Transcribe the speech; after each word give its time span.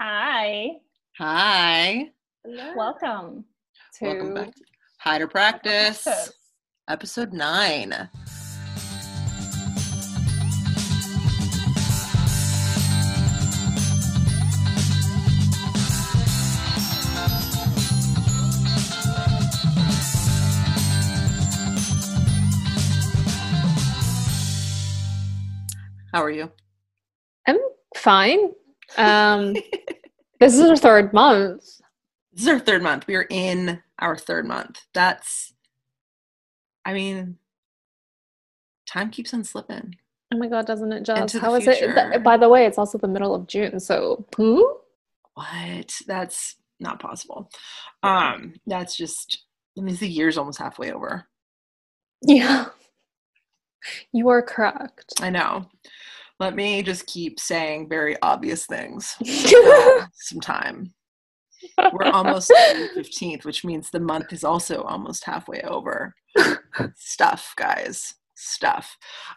Hi. 0.00 0.76
Hi. 1.18 2.10
Welcome 2.76 3.44
to 3.98 4.04
Welcome 4.06 4.34
back 4.34 4.54
to 4.54 4.62
Hider 5.00 5.26
Practice, 5.26 6.04
Practice. 6.04 6.32
episode 6.88 7.32
nine. 7.32 8.08
How 26.12 26.22
are 26.22 26.30
you? 26.30 26.50
I'm 27.46 27.58
fine. 27.96 28.52
Um, 28.96 29.54
this 30.40 30.54
is 30.54 30.60
our 30.60 30.76
third 30.76 31.12
month. 31.12 31.62
This 32.32 32.42
is 32.42 32.48
our 32.48 32.58
third 32.58 32.82
month. 32.82 33.06
We 33.06 33.16
are 33.16 33.26
in 33.28 33.82
our 33.98 34.16
third 34.16 34.46
month. 34.46 34.82
That's, 34.94 35.52
I 36.84 36.92
mean, 36.92 37.36
time 38.86 39.10
keeps 39.10 39.34
on 39.34 39.44
slipping. 39.44 39.96
Oh 40.32 40.38
my 40.38 40.48
god, 40.48 40.66
doesn't 40.66 40.92
it 40.92 41.04
just? 41.04 41.36
How 41.38 41.54
is 41.54 41.66
it? 41.66 41.78
future. 41.78 42.18
By 42.18 42.36
the 42.36 42.48
way, 42.48 42.66
it's 42.66 42.78
also 42.78 42.98
the 42.98 43.08
middle 43.08 43.34
of 43.34 43.46
June, 43.46 43.80
so 43.80 44.26
hmm? 44.36 44.60
What? 45.34 45.92
That's 46.06 46.56
not 46.80 47.00
possible. 47.00 47.50
Um, 48.02 48.54
that's 48.66 48.96
just, 48.96 49.44
that 49.74 49.82
means 49.82 50.00
the 50.00 50.08
year's 50.08 50.36
almost 50.36 50.58
halfway 50.58 50.92
over. 50.92 51.26
yeah, 52.22 52.66
you 54.12 54.28
are 54.28 54.42
correct. 54.42 55.14
I 55.20 55.30
know. 55.30 55.66
Let 56.40 56.54
me 56.54 56.82
just 56.82 57.06
keep 57.06 57.40
saying 57.40 57.88
very 57.88 58.20
obvious 58.22 58.66
things. 58.66 59.16
Some 60.12 60.40
time. 60.40 60.94
We're 61.92 62.10
almost 62.10 62.48
the 62.48 62.90
15th, 62.96 63.44
which 63.44 63.64
means 63.64 63.90
the 63.90 64.00
month 64.00 64.32
is 64.32 64.44
also 64.44 64.82
almost 64.82 65.24
halfway 65.24 65.60
over. 65.62 66.14
Stuff, 66.96 67.54
guys. 67.56 68.14
Stuff. 68.36 68.96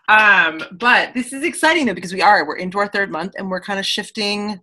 Um, 0.10 0.62
but 0.74 1.16
this 1.16 1.34
is 1.34 1.44
exciting 1.44 1.88
though 1.88 1.96
because 1.96 2.14
we 2.14 2.22
are. 2.22 2.46
We're 2.46 2.58
into 2.58 2.78
our 2.78 2.88
third 2.88 3.12
month 3.12 3.34
and 3.36 3.50
we're 3.50 3.62
kind 3.62 3.80
of 3.80 3.86
shifting 3.86 4.60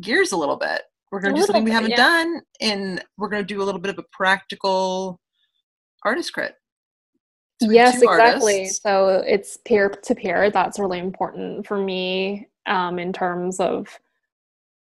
gears 0.00 0.32
a 0.32 0.36
little 0.36 0.56
bit. 0.56 0.82
We're 1.12 1.20
gonna 1.20 1.34
A 1.34 1.36
do 1.36 1.42
something 1.44 1.64
we 1.64 1.70
haven't 1.70 1.90
yeah. 1.90 1.96
done, 1.96 2.40
and 2.60 3.04
we're 3.18 3.28
gonna 3.28 3.44
do 3.44 3.62
a 3.62 3.64
little 3.64 3.80
bit 3.80 3.90
of 3.90 3.98
a 3.98 4.04
practical 4.10 5.20
artist 6.04 6.32
crit. 6.32 6.56
So 7.60 7.68
we 7.68 7.76
have 7.76 7.94
yes, 7.94 8.02
exactly. 8.02 8.54
artists. 8.58 8.82
So 8.82 9.22
it's 9.26 9.58
peer 9.64 9.88
to 9.88 10.14
peer. 10.14 10.50
That's 10.50 10.78
really 10.78 10.98
important 10.98 11.66
for 11.66 11.78
me 11.78 12.48
um, 12.66 12.98
in 12.98 13.12
terms 13.12 13.60
of 13.60 13.88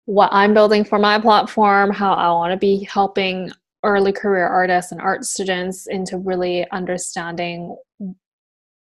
what 0.06 0.30
I'm 0.32 0.54
building 0.54 0.84
for 0.84 0.98
my 0.98 1.20
platform, 1.20 1.90
how 1.90 2.14
I 2.14 2.28
want 2.30 2.52
to 2.52 2.56
be 2.56 2.84
helping 2.84 3.50
early 3.84 4.12
career 4.12 4.46
artists 4.46 4.92
and 4.92 5.00
art 5.00 5.24
students 5.24 5.86
into 5.86 6.16
really 6.18 6.68
understanding 6.70 7.76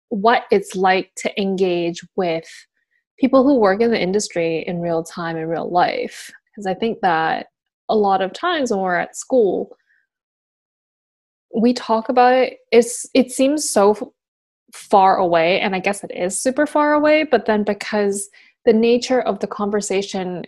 what 0.08 0.44
it's 0.50 0.76
like 0.76 1.10
to 1.16 1.40
engage 1.40 2.02
with 2.16 2.46
people 3.18 3.44
who 3.44 3.58
work 3.58 3.80
in 3.80 3.90
the 3.90 4.00
industry 4.00 4.64
in 4.66 4.80
real 4.80 5.02
time 5.02 5.36
in 5.36 5.46
real 5.46 5.70
life. 5.70 6.30
Because 6.46 6.66
I 6.66 6.74
think 6.74 7.00
that 7.00 7.46
a 7.88 7.96
lot 7.96 8.20
of 8.20 8.32
times 8.32 8.70
when 8.70 8.80
we're 8.80 8.96
at 8.96 9.16
school, 9.16 9.76
we 11.54 11.72
talk 11.72 12.08
about 12.08 12.32
it 12.32 12.58
it's 12.70 13.06
it 13.14 13.30
seems 13.30 13.68
so 13.68 14.12
far 14.72 15.16
away 15.16 15.60
and 15.60 15.74
i 15.74 15.78
guess 15.78 16.02
it 16.02 16.10
is 16.14 16.38
super 16.38 16.66
far 16.66 16.94
away 16.94 17.24
but 17.24 17.46
then 17.46 17.62
because 17.62 18.30
the 18.64 18.72
nature 18.72 19.20
of 19.20 19.38
the 19.40 19.46
conversation 19.46 20.44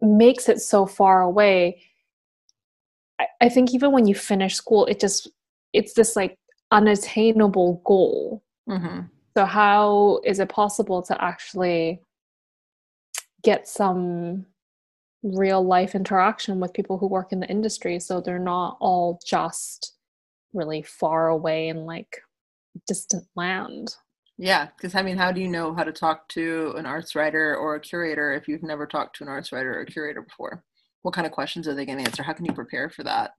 makes 0.00 0.48
it 0.48 0.60
so 0.60 0.84
far 0.84 1.22
away 1.22 1.80
I, 3.18 3.26
I 3.42 3.48
think 3.48 3.72
even 3.72 3.92
when 3.92 4.06
you 4.06 4.14
finish 4.14 4.54
school 4.56 4.84
it 4.86 5.00
just 5.00 5.28
it's 5.72 5.94
this 5.94 6.16
like 6.16 6.38
unattainable 6.70 7.80
goal 7.84 8.42
Mhm. 8.68 9.08
so 9.36 9.44
how 9.44 10.20
is 10.24 10.38
it 10.38 10.48
possible 10.48 11.02
to 11.02 11.24
actually 11.24 12.00
get 13.42 13.66
some 13.66 14.46
real 15.22 15.64
life 15.64 15.94
interaction 15.94 16.60
with 16.60 16.72
people 16.72 16.98
who 16.98 17.06
work 17.06 17.32
in 17.32 17.40
the 17.40 17.48
industry 17.48 17.98
so 18.00 18.20
they're 18.20 18.38
not 18.38 18.76
all 18.80 19.20
just 19.24 19.94
really 20.52 20.82
far 20.82 21.28
away 21.28 21.68
in 21.68 21.84
like 21.84 22.20
distant 22.86 23.24
land. 23.36 23.94
Yeah, 24.38 24.68
because 24.76 24.94
I 24.94 25.02
mean, 25.02 25.16
how 25.16 25.30
do 25.30 25.40
you 25.40 25.48
know 25.48 25.74
how 25.74 25.84
to 25.84 25.92
talk 25.92 26.28
to 26.30 26.74
an 26.76 26.86
arts 26.86 27.14
writer 27.14 27.56
or 27.56 27.74
a 27.74 27.80
curator 27.80 28.32
if 28.32 28.48
you've 28.48 28.62
never 28.62 28.86
talked 28.86 29.16
to 29.16 29.24
an 29.24 29.28
arts 29.28 29.52
writer 29.52 29.72
or 29.74 29.80
a 29.82 29.86
curator 29.86 30.22
before? 30.22 30.64
What 31.02 31.14
kind 31.14 31.26
of 31.26 31.32
questions 31.32 31.68
are 31.68 31.74
they 31.74 31.86
going 31.86 31.98
to 31.98 32.04
answer? 32.04 32.22
How 32.22 32.32
can 32.32 32.44
you 32.44 32.52
prepare 32.52 32.88
for 32.88 33.02
that? 33.04 33.32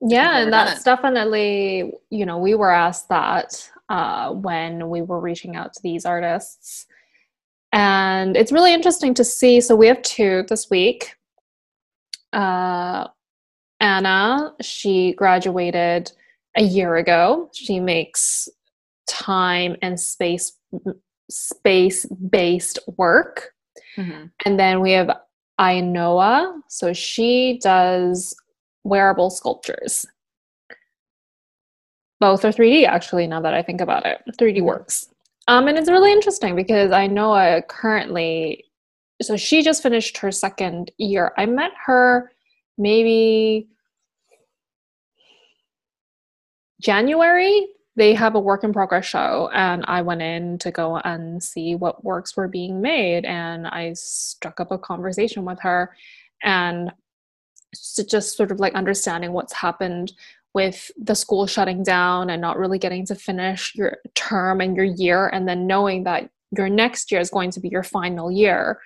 Yeah, 0.00 0.38
and 0.38 0.52
that's 0.52 0.84
definitely, 0.84 1.92
you 2.10 2.24
know, 2.24 2.38
we 2.38 2.54
were 2.54 2.70
asked 2.70 3.08
that 3.08 3.68
uh, 3.88 4.30
when 4.32 4.88
we 4.88 5.02
were 5.02 5.20
reaching 5.20 5.56
out 5.56 5.72
to 5.72 5.80
these 5.82 6.06
artists. 6.06 6.86
And 7.72 8.36
it's 8.36 8.52
really 8.52 8.72
interesting 8.72 9.12
to 9.14 9.24
see. 9.24 9.60
So 9.60 9.74
we 9.74 9.88
have 9.88 10.00
two 10.02 10.44
this 10.48 10.70
week. 10.70 11.14
Uh, 12.32 13.08
Anna, 13.80 14.54
she 14.60 15.12
graduated 15.14 16.12
a 16.56 16.62
year 16.62 16.96
ago. 16.96 17.50
She 17.54 17.80
makes 17.80 18.48
time 19.08 19.76
and 19.82 19.98
space 19.98 20.52
space 21.30 22.06
based 22.06 22.78
work. 22.96 23.52
Mhm. 23.96 24.30
And 24.44 24.58
then 24.58 24.80
we 24.80 24.92
have 24.92 25.10
Ainhoa. 25.60 26.60
So 26.68 26.92
she 26.92 27.58
does 27.62 28.34
wearable 28.84 29.30
sculptures. 29.30 30.06
Both 32.20 32.44
are 32.44 32.52
3D 32.52 32.84
actually, 32.86 33.26
now 33.26 33.40
that 33.42 33.54
I 33.54 33.62
think 33.62 33.80
about 33.80 34.06
it. 34.06 34.22
3D 34.38 34.60
Mhm. 34.60 34.64
works. 34.64 35.08
Um, 35.46 35.68
and 35.68 35.78
it's 35.78 35.90
really 35.90 36.12
interesting 36.12 36.56
because 36.56 36.90
Ainhoa 36.90 37.66
currently, 37.68 38.64
so 39.22 39.36
she 39.36 39.62
just 39.62 39.82
finished 39.82 40.18
her 40.18 40.32
second 40.32 40.90
year. 40.98 41.32
I 41.36 41.46
met 41.46 41.72
her 41.86 42.32
maybe 42.78 43.68
January. 46.80 47.66
They 47.96 48.14
have 48.14 48.36
a 48.36 48.40
work 48.40 48.62
in 48.62 48.72
progress 48.72 49.06
show, 49.06 49.50
and 49.52 49.84
I 49.88 50.02
went 50.02 50.22
in 50.22 50.58
to 50.58 50.70
go 50.70 50.98
and 50.98 51.42
see 51.42 51.74
what 51.74 52.04
works 52.04 52.36
were 52.36 52.46
being 52.46 52.80
made. 52.80 53.24
And 53.24 53.66
I 53.66 53.94
struck 53.94 54.60
up 54.60 54.70
a 54.70 54.78
conversation 54.78 55.44
with 55.44 55.58
her, 55.60 55.96
and 56.44 56.92
just 57.74 58.36
sort 58.36 58.52
of 58.52 58.60
like 58.60 58.74
understanding 58.74 59.32
what's 59.32 59.52
happened 59.52 60.12
with 60.54 60.90
the 60.96 61.14
school 61.14 61.46
shutting 61.46 61.82
down 61.82 62.30
and 62.30 62.40
not 62.40 62.56
really 62.56 62.78
getting 62.78 63.04
to 63.06 63.14
finish 63.14 63.74
your 63.74 63.98
term 64.14 64.60
and 64.60 64.76
your 64.76 64.84
year, 64.84 65.26
and 65.26 65.48
then 65.48 65.66
knowing 65.66 66.04
that 66.04 66.30
your 66.56 66.68
next 66.68 67.10
year 67.10 67.20
is 67.20 67.30
going 67.30 67.50
to 67.50 67.60
be 67.60 67.68
your 67.68 67.82
final 67.82 68.30
year 68.30 68.80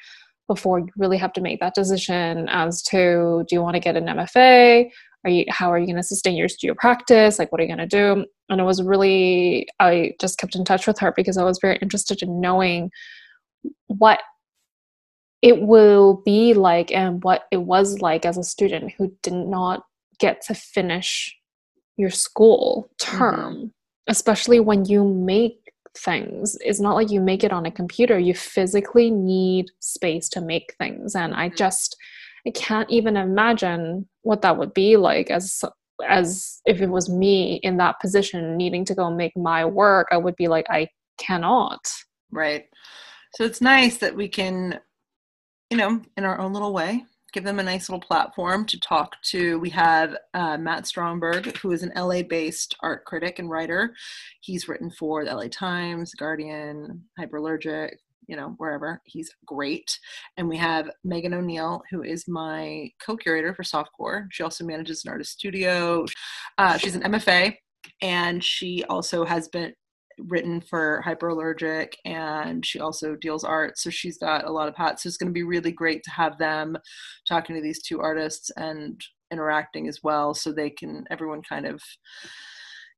before 0.49 0.81
you 0.81 0.89
really 0.97 1.19
have 1.19 1.33
to 1.35 1.41
make 1.41 1.61
that 1.61 1.75
decision 1.75 2.49
as 2.49 2.83
to 2.83 3.45
do 3.49 3.55
you 3.55 3.63
want 3.63 3.75
to 3.75 3.81
get 3.81 3.97
an 3.97 4.07
MFA? 4.07 4.91
Are 5.25 5.31
you 5.31 5.45
how 5.49 5.71
are 5.73 5.79
you 5.79 5.87
going 5.87 5.97
to 5.97 6.03
sustain 6.03 6.37
your 6.37 6.49
studio 6.49 6.75
practice? 6.75 7.39
Like 7.39 7.53
what 7.53 7.61
are 7.61 7.65
you 7.65 7.75
going 7.75 7.89
to 7.89 8.15
do? 8.15 8.27
And 8.49 8.61
it 8.61 8.65
was 8.65 8.83
really 8.83 9.69
I 9.79 10.13
just 10.21 10.39
kept 10.39 10.57
in 10.57 10.65
touch 10.65 10.87
with 10.87 10.99
her 10.99 11.13
because 11.15 11.37
I 11.39 11.45
was 11.45 11.59
very 11.61 11.79
interested 11.81 12.23
in 12.23 12.41
knowing 12.41 12.91
what 13.87 14.21
it 15.43 15.63
will 15.63 16.23
be 16.25 16.55
like 16.55 16.93
and 16.93 17.23
what 17.25 17.45
it 17.51 17.59
was 17.59 18.01
like 18.01 18.25
as 18.25 18.39
a 18.39 18.45
student 18.45 18.93
who 18.97 19.13
did 19.23 19.33
not 19.33 19.85
get 20.19 20.41
to 20.43 20.55
finish 20.55 21.37
your 21.97 22.11
school 22.11 22.91
mm-hmm. 23.01 23.19
term, 23.19 23.73
especially 24.07 24.61
when 24.61 24.85
you 24.85 25.05
make 25.05 25.62
things. 25.97 26.57
It's 26.65 26.81
not 26.81 26.95
like 26.95 27.11
you 27.11 27.21
make 27.21 27.45
it 27.45 27.53
on 27.53 27.67
a 27.67 27.71
computer. 27.71 28.19
You 28.19 28.35
physically 28.35 29.11
need 29.11 29.71
space 29.81 30.29
to 30.31 30.41
make 30.41 30.75
things. 30.79 31.15
And 31.15 31.35
I 31.35 31.51
Mhm. 31.51 31.57
just 31.57 31.97
I 32.47 32.51
can't 32.51 32.91
even 32.91 33.17
imagine 33.17 34.09
what 34.23 34.43
that 34.43 34.57
would 34.59 34.75
be 34.75 34.97
like 34.97 35.31
as 35.31 35.63
as 36.09 36.61
if 36.67 36.81
it 36.81 36.89
was 36.89 37.09
me 37.09 37.61
in 37.63 37.77
that 37.77 38.01
position 38.01 38.57
needing 38.57 38.85
to 38.87 38.95
go 38.95 39.09
make 39.11 39.37
my 39.37 39.65
work. 39.65 40.09
I 40.11 40.17
would 40.17 40.35
be 40.35 40.49
like, 40.49 40.67
I 40.69 40.89
cannot. 41.19 41.89
Right. 42.33 42.65
So 43.37 43.45
it's 43.45 43.61
nice 43.61 43.99
that 43.99 44.17
we 44.17 44.29
can, 44.29 44.81
you 45.71 45.77
know, 45.77 46.03
in 46.17 46.25
our 46.25 46.41
own 46.41 46.53
little 46.53 46.73
way, 46.73 47.05
give 47.33 47.45
them 47.45 47.59
a 47.59 47.63
nice 47.63 47.89
little 47.89 48.01
platform 48.01 48.65
to 48.67 48.79
talk 48.81 49.21
to. 49.23 49.59
We 49.59 49.71
have 49.71 50.17
uh, 50.35 50.59
Matt 50.59 50.87
Stromberg, 50.87 51.57
who 51.59 51.73
is 51.73 51.83
an 51.83 51.93
LA 51.97 52.23
based 52.23 52.77
art 52.81 53.05
critic 53.05 53.39
and 53.39 53.51
writer. 53.51 53.95
He's 54.41 54.69
written 54.69 54.91
for 54.91 55.25
the 55.25 55.35
LA 55.35 55.49
Times, 55.49 56.15
Guardian, 56.15 57.03
Hyperallergic, 57.19 57.93
you 58.27 58.37
know, 58.37 58.55
wherever. 58.59 59.01
He's 59.05 59.31
great. 59.47 59.99
And 60.37 60.49
we 60.49 60.57
have 60.57 60.91
Megan 61.05 61.35
O'Neill, 61.35 61.83
who 61.91 62.03
is 62.03 62.29
my 62.29 62.91
co 63.05 63.17
curator 63.17 63.55
for 63.55 63.63
Softcore. 63.63 64.27
She 64.31 64.43
also 64.43 64.65
manages 64.65 65.05
an 65.05 65.11
artist 65.11 65.33
studio. 65.33 66.05
Uh, 66.59 66.77
she's 66.77 66.95
an 66.95 67.03
MFA, 67.03 67.57
and 68.01 68.45
she 68.45 68.85
also 68.85 69.25
has 69.25 69.49
been 69.49 69.73
written 70.19 70.61
for 70.61 71.03
hyperallergic 71.05 71.95
and 72.05 72.65
she 72.65 72.81
also 72.81 73.17
deals 73.17 73.45
art 73.45 73.79
so 73.79 73.91
she's 73.91 74.19
got 74.19 74.47
a 74.47 74.51
lot 74.53 74.69
of 74.69 74.77
hats. 74.77 75.03
So 75.03 75.09
it's 75.09 75.17
going 75.17 75.29
to 75.29 75.33
be 75.33 75.43
really 75.43 75.73
great 75.73 76.03
to 76.05 76.11
have 76.11 76.39
them 76.39 76.77
talking 77.27 77.57
to 77.57 77.63
these 77.63 77.83
two 77.83 78.01
artists 78.01 78.51
and 78.57 79.01
interacting 79.31 79.89
as 79.89 80.01
well 80.03 80.35
so 80.35 80.53
they 80.53 80.71
can 80.71 81.05
everyone 81.11 81.43
kind 81.43 81.67
of 81.67 81.83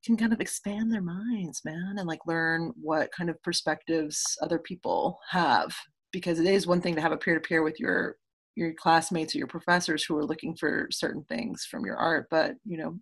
can 0.04 0.16
kind 0.16 0.32
of 0.32 0.40
expand 0.40 0.92
their 0.92 1.00
minds 1.00 1.62
man 1.64 1.94
and 1.96 2.06
like 2.06 2.26
learn 2.26 2.72
what 2.76 3.10
kind 3.12 3.30
of 3.30 3.42
perspectives 3.42 4.22
other 4.42 4.58
people 4.58 5.18
have. 5.30 5.74
Because 6.12 6.38
it 6.38 6.46
is 6.46 6.66
one 6.66 6.80
thing 6.80 6.94
to 6.94 7.00
have 7.00 7.12
a 7.12 7.16
peer-to-peer 7.16 7.62
with 7.62 7.80
your 7.80 8.16
your 8.56 8.72
classmates 8.74 9.34
or 9.34 9.38
your 9.38 9.46
professors 9.46 10.04
who 10.04 10.16
are 10.16 10.24
looking 10.24 10.54
for 10.54 10.88
certain 10.92 11.24
things 11.24 11.66
from 11.68 11.84
your 11.84 11.96
art 11.96 12.28
but 12.30 12.54
you 12.64 12.78
know 12.78 12.96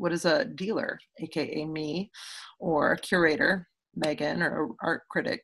what 0.00 0.10
does 0.10 0.24
a 0.24 0.44
dealer 0.44 0.98
aka 1.20 1.64
me 1.66 2.10
or 2.58 2.92
a 2.92 2.98
curator 2.98 3.68
megan 3.94 4.42
or 4.42 4.70
art 4.82 5.02
critic 5.10 5.42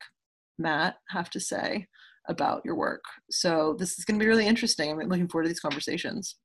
matt 0.57 0.95
have 1.09 1.29
to 1.29 1.39
say 1.39 1.87
about 2.29 2.61
your 2.65 2.75
work. 2.75 3.03
So 3.31 3.75
this 3.79 3.97
is 3.97 4.05
going 4.05 4.19
to 4.19 4.23
be 4.23 4.27
really 4.27 4.47
interesting. 4.47 4.91
I'm 4.91 4.99
looking 4.99 5.27
forward 5.27 5.43
to 5.43 5.49
these 5.49 5.59
conversations. 5.59 6.35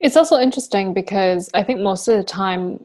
It's 0.00 0.16
also 0.16 0.38
interesting 0.38 0.92
because 0.92 1.48
i 1.54 1.62
think 1.62 1.80
most 1.80 2.08
of 2.08 2.16
the 2.18 2.24
time 2.24 2.78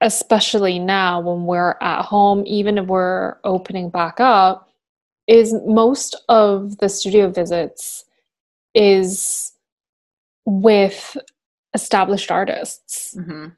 especially 0.00 0.78
now 0.78 1.20
when 1.20 1.44
we're 1.44 1.76
at 1.82 2.02
home 2.02 2.44
even 2.46 2.78
if 2.78 2.86
we're 2.86 3.36
opening 3.44 3.90
back 3.90 4.20
up 4.20 4.70
is 5.26 5.54
most 5.66 6.16
of 6.28 6.78
the 6.78 6.88
studio 6.88 7.28
visits 7.28 8.04
is 8.74 9.52
with 10.46 11.16
established 11.74 12.30
artists. 12.30 13.14
Mm-hmm. 13.16 13.48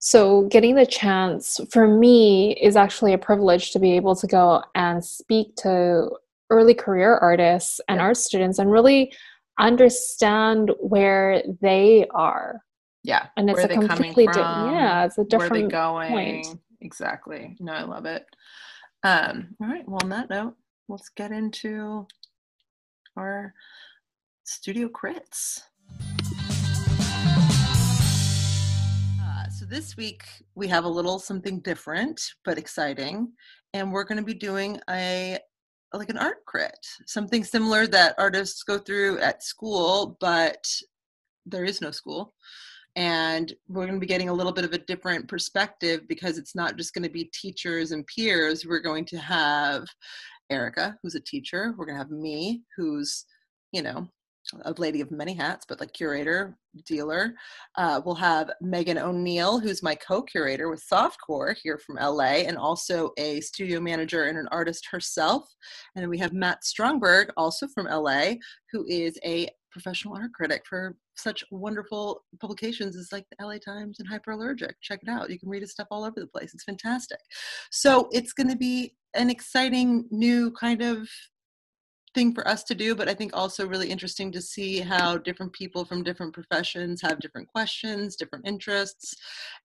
So, 0.00 0.44
getting 0.44 0.76
the 0.76 0.86
chance 0.86 1.60
for 1.72 1.88
me 1.88 2.52
is 2.62 2.76
actually 2.76 3.14
a 3.14 3.18
privilege 3.18 3.72
to 3.72 3.80
be 3.80 3.92
able 3.92 4.14
to 4.16 4.26
go 4.26 4.62
and 4.74 5.04
speak 5.04 5.56
to 5.56 6.10
early 6.50 6.74
career 6.74 7.16
artists 7.16 7.80
and 7.88 7.98
yeah. 7.98 8.04
art 8.04 8.16
students 8.16 8.58
and 8.58 8.70
really 8.70 9.12
understand 9.58 10.70
where 10.78 11.42
they 11.60 12.06
are. 12.14 12.62
Yeah. 13.02 13.26
And 13.36 13.50
it's 13.50 13.64
a 13.64 13.68
completely 13.68 14.26
different, 14.26 14.72
yeah, 14.72 15.04
it's 15.04 15.18
a 15.18 15.24
different 15.24 15.52
where 15.52 15.62
they 15.62 15.68
going. 15.68 16.10
Point. 16.10 16.46
Exactly. 16.80 17.56
No, 17.58 17.72
I 17.72 17.82
love 17.82 18.06
it. 18.06 18.24
Um, 19.02 19.56
all 19.60 19.68
right. 19.68 19.88
Well, 19.88 20.00
on 20.02 20.10
that 20.10 20.30
note, 20.30 20.54
let's 20.88 21.08
get 21.08 21.32
into 21.32 22.06
our 23.16 23.54
studio 24.44 24.88
crits. 24.88 25.60
This 29.68 29.98
week 29.98 30.22
we 30.54 30.66
have 30.66 30.84
a 30.84 30.88
little 30.88 31.18
something 31.18 31.60
different 31.60 32.22
but 32.44 32.56
exciting, 32.56 33.30
and 33.74 33.92
we're 33.92 34.04
going 34.04 34.18
to 34.18 34.24
be 34.24 34.34
doing 34.34 34.80
a 34.88 35.38
like 35.92 36.08
an 36.08 36.18
art 36.18 36.44
crit, 36.46 36.78
something 37.06 37.44
similar 37.44 37.86
that 37.86 38.14
artists 38.18 38.62
go 38.62 38.78
through 38.78 39.18
at 39.20 39.42
school, 39.42 40.16
but 40.20 40.66
there 41.46 41.64
is 41.64 41.80
no 41.80 41.90
school. 41.90 42.34
And 42.96 43.54
we're 43.68 43.86
going 43.86 43.94
to 43.94 44.00
be 44.00 44.06
getting 44.06 44.28
a 44.28 44.34
little 44.34 44.52
bit 44.52 44.64
of 44.64 44.72
a 44.72 44.78
different 44.78 45.28
perspective 45.28 46.00
because 46.08 46.36
it's 46.36 46.54
not 46.54 46.76
just 46.76 46.92
going 46.92 47.04
to 47.04 47.10
be 47.10 47.30
teachers 47.32 47.92
and 47.92 48.06
peers. 48.06 48.66
We're 48.66 48.80
going 48.80 49.04
to 49.06 49.18
have 49.18 49.84
Erica, 50.50 50.98
who's 51.02 51.14
a 51.14 51.20
teacher. 51.20 51.74
We're 51.76 51.86
going 51.86 51.96
to 51.96 52.02
have 52.02 52.10
me, 52.10 52.62
who's, 52.76 53.24
you 53.72 53.82
know, 53.82 54.08
a 54.64 54.74
lady 54.78 55.00
of 55.00 55.10
many 55.10 55.34
hats, 55.34 55.66
but 55.68 55.80
like 55.80 55.92
curator, 55.92 56.56
dealer. 56.86 57.34
Uh, 57.76 58.00
we'll 58.04 58.14
have 58.14 58.50
Megan 58.60 58.98
O'Neill, 58.98 59.58
who's 59.58 59.82
my 59.82 59.94
co-curator 59.94 60.70
with 60.70 60.84
Softcore 60.90 61.54
here 61.62 61.78
from 61.78 61.96
LA, 61.96 62.44
and 62.46 62.56
also 62.56 63.10
a 63.18 63.40
studio 63.40 63.80
manager 63.80 64.24
and 64.24 64.38
an 64.38 64.48
artist 64.50 64.88
herself. 64.90 65.44
And 65.94 66.02
then 66.02 66.10
we 66.10 66.18
have 66.18 66.32
Matt 66.32 66.64
Stromberg, 66.64 67.30
also 67.36 67.68
from 67.68 67.86
LA, 67.86 68.34
who 68.72 68.86
is 68.86 69.18
a 69.24 69.48
professional 69.70 70.16
art 70.16 70.32
critic 70.32 70.62
for 70.66 70.96
such 71.16 71.44
wonderful 71.50 72.24
publications 72.40 72.96
as 72.96 73.12
like 73.12 73.26
the 73.30 73.44
LA 73.44 73.58
Times 73.58 74.00
and 74.00 74.08
Hyperallergic. 74.08 74.72
Check 74.80 75.00
it 75.02 75.08
out. 75.08 75.30
You 75.30 75.38
can 75.38 75.48
read 75.48 75.62
his 75.62 75.72
stuff 75.72 75.88
all 75.90 76.04
over 76.04 76.20
the 76.20 76.26
place. 76.26 76.54
It's 76.54 76.64
fantastic. 76.64 77.18
So 77.70 78.08
it's 78.12 78.32
going 78.32 78.48
to 78.48 78.56
be 78.56 78.94
an 79.14 79.30
exciting 79.30 80.06
new 80.10 80.52
kind 80.52 80.82
of 80.82 81.08
thing 82.18 82.34
for 82.34 82.48
us 82.48 82.64
to 82.64 82.74
do, 82.74 82.96
but 82.96 83.08
I 83.08 83.14
think 83.14 83.30
also 83.32 83.64
really 83.64 83.88
interesting 83.88 84.32
to 84.32 84.42
see 84.42 84.80
how 84.80 85.18
different 85.18 85.52
people 85.52 85.84
from 85.84 86.02
different 86.02 86.32
professions 86.32 87.00
have 87.00 87.20
different 87.20 87.46
questions, 87.46 88.16
different 88.16 88.44
interests. 88.44 89.14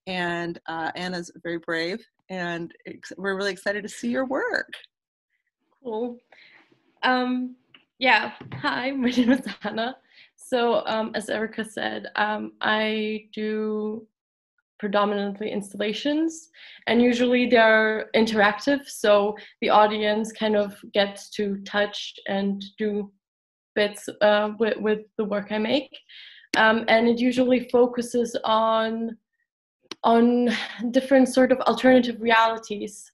And 0.06 0.60
uh, 0.68 0.92
Anna's 0.96 1.32
very 1.42 1.58
brave, 1.58 2.06
and 2.30 2.72
we're 3.18 3.36
really 3.36 3.52
excited 3.52 3.82
to 3.82 3.90
see 3.90 4.12
your 4.12 4.26
work. 4.26 4.72
Cool. 5.84 6.20
Um, 7.02 7.56
yeah, 7.98 8.34
hi, 8.54 8.92
my 9.04 9.10
name 9.10 9.32
is 9.32 9.48
Anna. 9.64 9.98
So, 10.36 10.86
um, 10.86 11.10
as 11.16 11.30
Erica 11.32 11.66
said, 11.66 12.12
um, 12.16 12.52
I 12.62 13.30
do 13.34 14.06
predominantly 14.84 15.50
installations 15.50 16.50
and 16.88 17.02
usually 17.02 17.44
they're 17.54 18.10
interactive 18.22 18.82
so 18.86 19.12
the 19.62 19.70
audience 19.70 20.28
kind 20.34 20.58
of 20.64 20.70
gets 20.94 21.30
to 21.30 21.44
touch 21.64 22.14
and 22.28 22.66
do 22.78 23.10
bits 23.76 24.10
uh, 24.22 24.52
with, 24.60 24.78
with 24.78 25.02
the 25.18 25.26
work 25.26 25.52
i 25.52 25.58
make. 25.58 25.98
Um, 26.58 26.86
and 26.88 27.08
it 27.08 27.20
usually 27.20 27.68
focuses 27.70 28.36
on 28.44 29.18
on 30.04 30.50
different 30.92 31.30
sort 31.30 31.52
of 31.52 31.60
alternative 31.62 32.18
realities. 32.20 33.10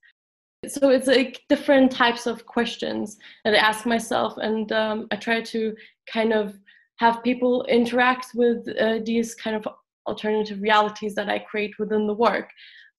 So 0.68 0.90
it's 0.90 1.08
like 1.08 1.42
different 1.48 1.92
types 1.92 2.26
of 2.26 2.46
questions 2.46 3.18
that 3.46 3.54
i 3.54 3.58
ask 3.58 3.86
myself 3.86 4.34
and 4.38 4.72
um, 4.72 5.08
i 5.12 5.16
try 5.16 5.42
to 5.54 5.76
kind 6.12 6.34
of 6.34 6.46
have 6.98 7.24
people 7.24 7.64
interact 7.66 8.28
with 8.36 8.68
uh, 8.78 9.00
these 9.06 9.36
kind 9.36 9.56
of 9.56 9.66
alternative 10.08 10.62
realities 10.62 11.16
that 11.16 11.30
I 11.30 11.40
create 11.40 11.78
within 11.80 12.08
the 12.08 12.14
work. 12.14 12.50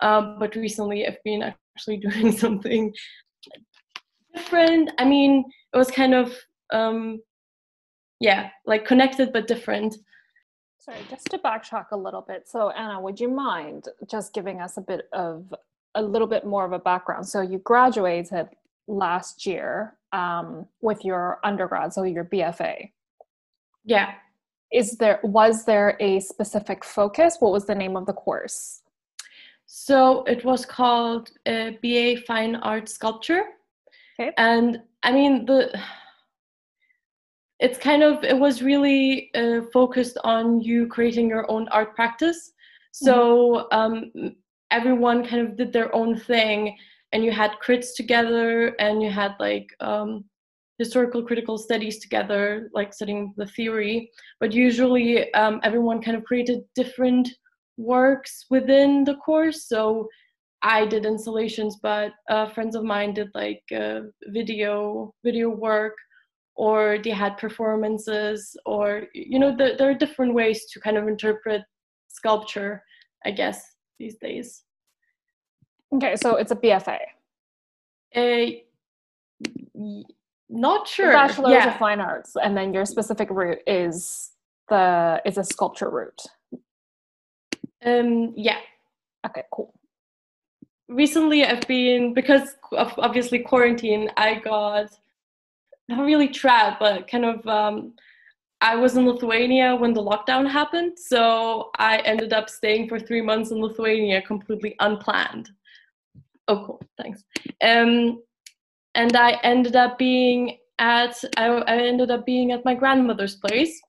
Um, 0.01 0.39
but 0.39 0.55
recently, 0.55 1.07
I've 1.07 1.23
been 1.25 1.43
actually 1.43 1.97
doing 2.09 2.33
something 2.33 2.93
different. 4.35 4.91
I 4.99 5.05
mean, 5.05 5.45
it 5.75 5.77
was 5.77 5.91
kind 5.91 6.15
of, 6.15 6.35
um, 6.73 7.21
yeah, 8.21 8.51
like 8.67 8.87
connected 8.87 9.33
but 9.33 9.47
different. 9.47 9.97
Sorry, 10.79 10.99
just 11.11 11.27
to 11.27 11.39
backtrack 11.39 11.87
a 11.93 11.97
little 11.97 12.23
bit. 12.23 12.49
So, 12.49 12.71
Anna, 12.71 13.01
would 13.01 13.21
you 13.21 13.29
mind 13.29 13.89
just 14.11 14.33
giving 14.33 14.61
us 14.61 14.79
a 14.79 14.81
bit 14.81 15.09
of 15.13 15.53
a 15.95 16.03
little 16.03 16.29
bit 16.29 16.47
more 16.47 16.65
of 16.65 16.73
a 16.73 16.79
background? 16.79 17.27
So, 17.27 17.43
you 17.43 17.59
graduated 17.59 18.49
last 18.87 19.45
year 19.45 19.97
um, 20.13 20.67
with 20.81 21.05
your 21.05 21.39
undergrad, 21.45 21.93
so 21.93 22.05
your 22.05 22.25
BFA. 22.25 22.93
Yeah 23.85 24.15
is 24.73 24.97
there 24.99 25.21
was 25.23 25.65
there 25.65 25.97
a 26.01 26.21
specific 26.21 26.85
focus? 26.85 27.37
What 27.41 27.53
was 27.53 27.67
the 27.67 27.75
name 27.75 27.97
of 27.97 28.07
the 28.07 28.13
course? 28.13 28.83
So 29.67 30.25
it 30.25 30.45
was 30.45 30.65
called 30.65 31.31
uh, 31.47 31.73
ba 31.83 32.17
fine 32.27 32.57
art 32.57 32.89
sculpture. 32.89 33.45
Okay. 34.19 34.33
And 34.37 34.83
i 35.03 35.11
mean 35.11 35.47
the 35.47 35.73
it's 37.61 37.79
kind 37.79 38.03
of 38.03 38.25
it 38.25 38.39
was 38.39 38.63
really 38.63 39.31
uh, 39.35 39.61
focused 39.73 40.19
on 40.25 40.61
you 40.61 40.87
creating 40.87 41.29
your 41.29 41.51
own 41.51 41.69
art 41.69 41.95
practice. 41.95 42.53
So 42.93 43.69
mm-hmm. 43.73 43.79
um, 43.79 44.37
everyone 44.71 45.27
kind 45.27 45.47
of 45.47 45.57
did 45.57 45.73
their 45.73 45.95
own 45.95 46.19
thing 46.19 46.77
and 47.13 47.25
you 47.25 47.33
had 47.33 47.53
crits 47.65 47.95
together 47.95 48.69
and 48.79 49.03
you 49.03 49.11
had 49.11 49.35
like 49.39 49.75
um, 49.81 50.25
historical 50.81 51.23
critical 51.23 51.59
studies 51.59 51.99
together, 51.99 52.71
like 52.73 52.95
studying 52.95 53.35
the 53.37 53.45
theory, 53.45 54.11
but 54.41 54.51
usually 54.51 55.33
um, 55.35 55.61
everyone 55.63 56.01
kind 56.01 56.17
of 56.17 56.25
created 56.25 56.61
different 56.75 57.29
works 57.77 58.47
within 58.49 59.05
the 59.05 59.17
course. 59.17 59.69
So 59.69 60.09
I 60.63 60.87
did 60.87 61.05
installations, 61.05 61.77
but 61.83 62.13
uh, 62.31 62.49
friends 62.49 62.75
of 62.75 62.83
mine 62.83 63.13
did 63.13 63.29
like 63.35 63.63
uh, 63.77 64.01
video 64.29 65.15
video 65.23 65.51
work, 65.51 65.97
or 66.57 66.99
they 67.05 67.11
had 67.11 67.37
performances, 67.37 68.57
or 68.65 69.05
you 69.13 69.39
know, 69.39 69.55
the, 69.55 69.75
there 69.77 69.91
are 69.91 70.05
different 70.05 70.33
ways 70.33 70.65
to 70.71 70.81
kind 70.81 70.97
of 70.97 71.07
interpret 71.09 71.63
sculpture, 72.09 72.83
I 73.27 73.33
guess, 73.33 73.61
these 73.99 74.17
days. 74.17 74.63
Okay, 75.95 76.17
so 76.17 76.37
it's 76.37 76.53
a 76.53 76.57
BFA. 76.57 77.01
A 78.17 78.65
not 80.51 80.89
sure. 80.89 81.13
Bachelor's 81.13 81.53
yeah. 81.53 81.73
of 81.73 81.79
Fine 81.79 82.01
Arts, 82.01 82.37
and 82.43 82.57
then 82.57 82.75
your 82.75 82.85
specific 82.85 83.31
route 83.31 83.61
is 83.67 84.33
the 84.69 85.23
is 85.25 85.39
a 85.39 85.45
sculpture 85.45 85.91
route. 85.91 86.23
Um. 87.85 88.33
Yeah. 88.37 88.59
Okay. 89.27 89.45
Cool. 89.53 89.73
Recently, 90.89 91.45
I've 91.45 91.67
been 91.67 92.15
because 92.15 92.57
of 92.73 92.93
obviously 92.99 93.39
quarantine. 93.39 94.11
I 94.17 94.41
got 94.41 94.91
not 95.89 96.05
really 96.05 96.29
trapped, 96.29 96.81
but 96.81 97.09
kind 97.09 97.25
of. 97.25 97.47
Um, 97.47 97.95
I 98.63 98.77
was 98.77 98.95
in 98.95 99.07
Lithuania 99.07 99.75
when 99.75 99.95
the 99.95 100.03
lockdown 100.03 100.47
happened, 100.47 100.99
so 100.99 101.71
I 101.79 101.97
ended 102.01 102.35
up 102.35 102.51
staying 102.51 102.91
for 102.91 102.99
three 102.99 103.23
months 103.23 103.53
in 103.53 103.59
Lithuania 103.59 104.21
completely 104.21 104.77
unplanned 104.81 105.51
Oh, 106.51 106.65
cool. 106.67 106.83
Thanks. 106.99 107.23
Um, 107.63 108.23
and 109.01 109.17
I 109.17 109.31
ended 109.43 109.77
up 109.77 109.97
being 109.99 110.59
at 110.79 111.15
I, 111.37 111.47
I 111.47 111.77
ended 111.91 112.11
up 112.11 112.27
being 112.27 112.53
at 112.53 112.65
my 112.67 112.75
grandmother's 112.75 113.37
place. 113.37 113.81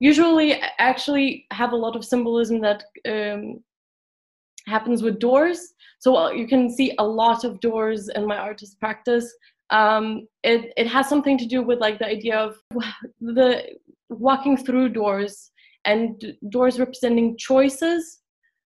Usually, 0.00 0.54
I 0.54 0.70
actually 0.78 1.46
have 1.52 1.72
a 1.72 1.82
lot 1.84 1.96
of 1.96 2.04
symbolism 2.04 2.60
that 2.62 2.84
um, 3.12 3.62
happens 4.66 5.02
with 5.02 5.18
doors. 5.18 5.58
So 5.98 6.30
you 6.32 6.46
can 6.48 6.70
see 6.70 6.94
a 6.98 7.06
lot 7.22 7.44
of 7.44 7.60
doors 7.60 8.08
in 8.08 8.26
my 8.26 8.38
artist 8.38 8.80
practice. 8.80 9.26
Um, 9.70 10.26
it 10.42 10.72
it 10.76 10.86
has 10.86 11.08
something 11.08 11.36
to 11.38 11.46
do 11.54 11.60
with 11.62 11.78
like 11.80 11.98
the 11.98 12.08
idea 12.08 12.36
of 12.38 12.52
the 13.20 13.48
walking 14.08 14.56
through 14.56 14.88
doors 14.90 15.50
and 15.84 16.08
doors 16.48 16.78
representing 16.78 17.36
choices 17.36 18.20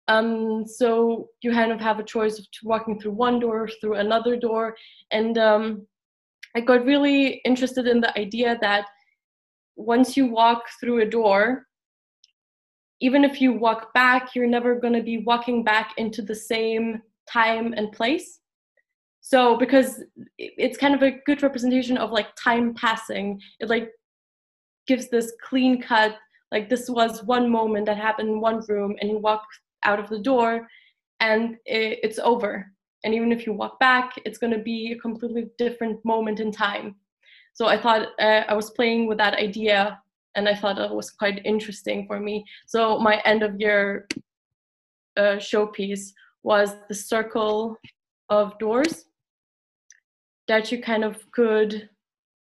um, 0.09 0.67
so 0.67 1.29
you 1.43 1.53
kind 1.53 1.71
of 1.71 1.81
have 1.81 1.99
a 1.99 2.05
choice 2.05 2.39
of 2.39 2.47
walking 2.65 2.99
through 2.99 3.13
one 3.13 3.39
door, 3.39 3.69
through 3.81 3.95
another 3.95 4.37
door. 4.37 4.75
And 5.11 5.37
um, 5.37 5.87
I 6.57 6.61
got 6.61 6.85
really 6.87 7.43
interested 7.45 7.87
in 7.87 8.01
the 8.01 8.19
idea 8.19 8.59
that 8.63 8.87
once 9.77 10.17
you 10.17 10.27
walk 10.27 10.63
through 10.81 11.03
a 11.03 11.07
door, 11.07 11.67
even 13.01 13.23
if 13.23 13.41
you 13.41 13.53
walk 13.53 13.93
back, 13.93 14.35
you're 14.35 14.47
never 14.47 14.75
going 14.75 14.95
to 14.95 15.03
be 15.03 15.19
walking 15.19 15.63
back 15.63 15.93
into 15.99 16.23
the 16.23 16.35
same 16.35 17.03
time 17.31 17.75
and 17.75 17.93
place. 17.93 18.41
So 19.21 19.57
because 19.59 20.03
it's 20.39 20.79
kind 20.79 20.95
of 20.95 21.03
a 21.03 21.21
good 21.27 21.43
representation 21.43 21.99
of 21.99 22.11
like 22.11 22.29
time 22.43 22.73
passing, 22.75 23.39
it 23.61 23.69
like 23.69 23.91
gives 24.87 25.11
this 25.11 25.35
clean 25.47 25.83
cut, 25.83 26.17
like 26.51 26.71
this 26.71 26.89
was 26.89 27.23
one 27.23 27.51
moment 27.51 27.85
that 27.87 27.99
happened 27.99 28.31
in 28.31 28.41
one 28.41 28.63
room 28.69 28.97
and 29.01 29.11
you 29.11 29.19
walk 29.19 29.45
out 29.89 30.01
of 30.03 30.09
the 30.11 30.23
door 30.31 30.51
and 31.21 31.43
it, 31.67 31.99
it's 32.07 32.21
over. 32.33 32.53
And 33.05 33.15
even 33.15 33.31
if 33.33 33.41
you 33.47 33.53
walk 33.53 33.75
back 33.89 34.09
it's 34.25 34.41
going 34.43 34.57
to 34.59 34.65
be 34.73 34.81
a 34.93 35.03
completely 35.07 35.45
different 35.65 35.97
moment 36.05 36.39
in 36.45 36.51
time. 36.53 36.87
So 37.59 37.63
i 37.75 37.79
thought 37.83 38.03
uh, 38.27 38.43
i 38.53 38.55
was 38.61 38.77
playing 38.79 39.03
with 39.09 39.19
that 39.19 39.39
idea 39.49 39.81
and 40.35 40.45
i 40.49 40.55
thought 40.55 40.79
it 40.79 40.99
was 41.01 41.11
quite 41.23 41.47
interesting 41.53 41.99
for 42.09 42.19
me. 42.29 42.35
So 42.73 42.81
my 43.09 43.17
end 43.31 43.43
of 43.43 43.61
year 43.65 43.83
uh, 45.23 45.37
showpiece 45.49 46.05
was 46.43 46.69
the 46.89 46.95
circle 46.95 47.77
of 48.39 48.59
doors 48.59 48.95
that 50.47 50.71
you 50.71 50.81
kind 50.91 51.05
of 51.05 51.15
could 51.33 51.89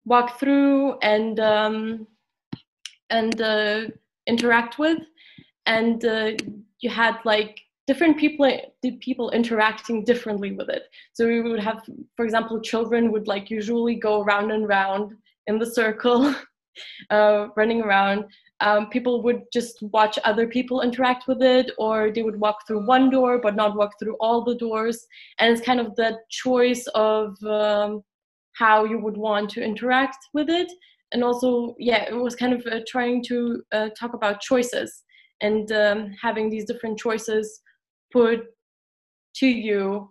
walk 0.04 0.38
through 0.38 0.98
and 1.00 1.40
um, 1.40 2.06
and 3.10 3.40
uh, 3.40 3.86
interact 4.26 4.78
with 4.78 4.98
and 5.66 6.04
uh, 6.04 6.32
you 6.80 6.90
had 6.90 7.16
like 7.24 7.60
different 7.86 8.16
people 8.16 8.50
people 9.00 9.30
interacting 9.30 10.04
differently 10.04 10.52
with 10.52 10.68
it. 10.68 10.84
So 11.12 11.26
we 11.26 11.40
would 11.40 11.60
have 11.60 11.82
for 12.16 12.24
example 12.24 12.60
children 12.60 13.12
would 13.12 13.28
like 13.28 13.50
usually 13.50 13.94
go 13.94 14.24
round 14.24 14.50
and 14.52 14.66
round 14.66 15.14
in 15.46 15.58
the 15.58 15.66
circle 15.66 16.34
uh, 17.10 17.48
running 17.56 17.82
around. 17.82 18.24
Um, 18.60 18.88
people 18.88 19.22
would 19.22 19.42
just 19.52 19.82
watch 19.82 20.18
other 20.24 20.46
people 20.48 20.80
interact 20.80 21.28
with 21.28 21.42
it 21.42 21.70
or 21.78 22.10
they 22.10 22.22
would 22.22 22.40
walk 22.40 22.66
through 22.66 22.86
one 22.86 23.10
door 23.10 23.38
but 23.38 23.54
not 23.54 23.76
walk 23.76 23.92
through 23.98 24.16
all 24.18 24.44
the 24.44 24.54
doors. 24.54 25.06
And 25.38 25.52
it's 25.52 25.64
kind 25.64 25.78
of 25.78 25.94
the 25.94 26.18
choice 26.30 26.86
of 26.94 27.36
um, 27.44 28.02
how 28.54 28.84
you 28.84 28.98
would 28.98 29.18
want 29.18 29.50
to 29.50 29.62
interact 29.62 30.16
with 30.32 30.48
it. 30.48 30.72
And 31.12 31.22
also 31.22 31.76
yeah 31.78 32.08
it 32.08 32.14
was 32.14 32.34
kind 32.34 32.52
of 32.52 32.66
uh, 32.66 32.80
trying 32.88 33.22
to 33.24 33.62
uh, 33.72 33.88
talk 33.98 34.14
about 34.14 34.40
choices 34.40 35.04
and 35.40 35.70
um, 35.72 36.14
having 36.20 36.50
these 36.50 36.64
different 36.64 36.98
choices 36.98 37.60
put 38.12 38.44
to 39.36 39.46
you. 39.46 40.10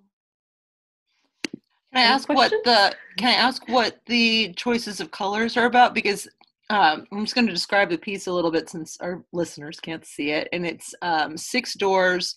Can 1.94 2.03
i 2.03 2.08
ask 2.08 2.27
what 2.27 2.51
the 2.51 2.94
can 3.17 3.29
i 3.29 3.34
ask 3.34 3.67
what 3.70 4.01
the 4.05 4.53
choices 4.58 5.00
of 5.00 5.12
colors 5.12 5.55
are 5.55 5.65
about? 5.65 5.94
Because 5.94 6.27
um, 6.70 7.05
i'm 7.12 7.24
just 7.24 7.36
going 7.36 7.48
to 7.48 7.53
describe 7.53 7.89
the 7.89 7.98
piece 7.98 8.27
a 8.27 8.32
little 8.32 8.51
bit 8.51 8.70
since 8.70 8.98
our 9.00 9.24
listeners 9.34 9.79
can't 9.79 10.05
see 10.05 10.32
it 10.32 10.48
and 10.51 10.65
it's 10.65 10.94
um, 11.01 11.38
six 11.38 11.75
doors 11.75 12.36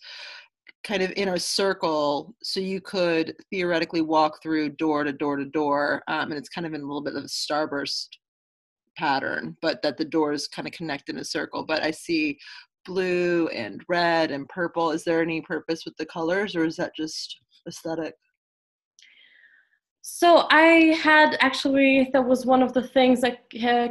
kind 0.85 1.03
of 1.03 1.13
in 1.17 1.29
a 1.29 1.39
circle 1.39 2.35
so 2.43 2.61
you 2.61 2.81
could 2.81 3.35
theoretically 3.51 4.01
walk 4.01 4.43
through 4.43 4.69
door 4.71 5.03
to 5.03 5.13
door 5.13 5.37
to 5.37 5.45
door 5.47 6.03
um, 6.09 6.31
and 6.31 6.35
it's 6.35 6.49
kind 6.49 6.67
of 6.67 6.75
in 6.75 6.83
a 6.83 6.87
little 6.87 7.03
bit 7.03 7.17
of 7.17 7.25
a 7.25 7.27
starburst 7.27 8.09
pattern 8.97 9.57
but 9.63 9.81
that 9.83 9.97
the 9.97 10.05
doors 10.05 10.47
kind 10.49 10.69
of 10.69 10.73
connect 10.73 11.09
in 11.09 11.19
a 11.19 11.25
circle 11.25 11.65
but 11.65 11.83
i 11.83 11.91
see 11.91 12.39
blue 12.89 13.49
and 13.49 13.85
red 13.87 14.31
and 14.33 14.49
purple. 14.49 14.91
Is 14.91 15.05
there 15.05 15.23
any 15.23 15.41
purpose 15.43 15.85
with 15.85 15.97
the 15.99 16.07
colors 16.07 16.57
or 16.57 16.65
is 16.65 16.77
that 16.77 16.97
just 16.97 17.39
aesthetic? 17.69 18.15
So 20.01 20.49
I 20.51 20.97
had 21.03 21.37
actually, 21.41 22.09
that 22.15 22.25
was 22.25 22.47
one 22.47 22.63
of 22.63 22.73
the 22.73 22.83
things 22.83 23.23
I 23.23 23.39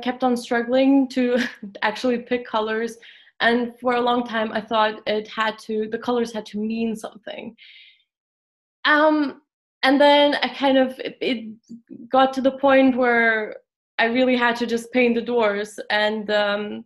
kept 0.02 0.24
on 0.24 0.36
struggling 0.36 1.08
to 1.10 1.38
actually 1.84 2.18
pick 2.20 2.46
colors. 2.46 2.98
And 3.40 3.74
for 3.80 3.94
a 3.94 4.02
long 4.02 4.26
time, 4.26 4.52
I 4.52 4.62
thought 4.62 5.02
it 5.06 5.28
had 5.28 5.60
to, 5.60 5.88
the 5.92 6.00
colors 6.00 6.34
had 6.34 6.46
to 6.48 6.58
mean 6.58 6.96
something. 6.96 7.56
Um, 8.86 9.42
and 9.84 10.02
then 10.02 10.36
I 10.42 10.50
kind 10.50 10.80
of, 10.80 11.00
it, 11.00 11.18
it 11.22 12.10
got 12.10 12.34
to 12.34 12.42
the 12.42 12.58
point 12.58 12.98
where 12.98 13.58
I 14.00 14.06
really 14.06 14.36
had 14.36 14.56
to 14.56 14.66
just 14.66 14.92
paint 14.92 15.14
the 15.14 15.22
doors. 15.22 15.80
And 15.92 16.32
um, 16.32 16.86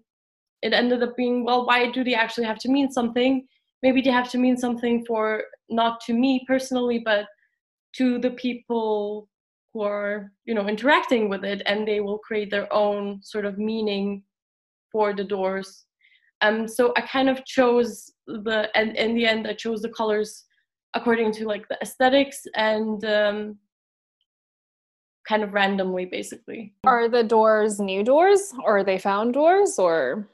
it 0.62 0.74
ended 0.74 1.04
up 1.04 1.16
being 1.16 1.44
well 1.44 1.66
why 1.66 1.90
do 1.90 2.04
they 2.04 2.14
actually 2.14 2.46
have 2.46 2.60
to 2.60 2.70
mean 2.70 2.92
something? 2.92 3.48
Maybe 3.84 4.02
they 4.02 4.12
have 4.12 4.30
to 4.32 4.38
mean 4.38 4.58
something 4.58 5.06
for 5.06 5.44
not 5.70 6.02
to 6.02 6.14
me 6.14 6.44
personally 6.48 7.00
but 7.04 7.26
to 7.96 8.20
the 8.20 8.32
people 8.32 9.28
who 9.74 9.82
are 9.82 10.32
you 10.46 10.54
know 10.54 10.68
interacting 10.68 11.30
with 11.30 11.44
it 11.44 11.62
and 11.66 11.88
they 11.88 12.00
will 12.00 12.20
create 12.20 12.52
their 12.52 12.72
own 12.74 13.20
sort 13.22 13.46
of 13.46 13.58
meaning 13.58 14.24
for 14.92 15.14
the 15.14 15.24
doors. 15.24 15.86
Um 16.42 16.68
so 16.68 16.94
i 16.98 17.02
kind 17.02 17.30
of 17.30 17.46
chose 17.46 18.12
the 18.28 18.70
and 18.76 18.96
in 18.98 19.16
the 19.16 19.26
end 19.26 19.48
i 19.48 19.54
chose 19.54 19.82
the 19.82 19.90
colors 19.90 20.46
according 20.94 21.32
to 21.32 21.48
like 21.48 21.68
the 21.68 21.78
aesthetics 21.82 22.46
and 22.56 23.06
um 23.06 23.58
kind 25.28 25.44
of 25.44 25.54
randomly 25.54 26.06
basically. 26.06 26.74
Are 26.86 27.08
the 27.08 27.24
doors 27.24 27.80
new 27.80 28.04
doors 28.04 28.54
or 28.66 28.78
are 28.80 28.84
they 28.84 28.98
found 28.98 29.34
doors 29.34 29.78
or 29.78 30.28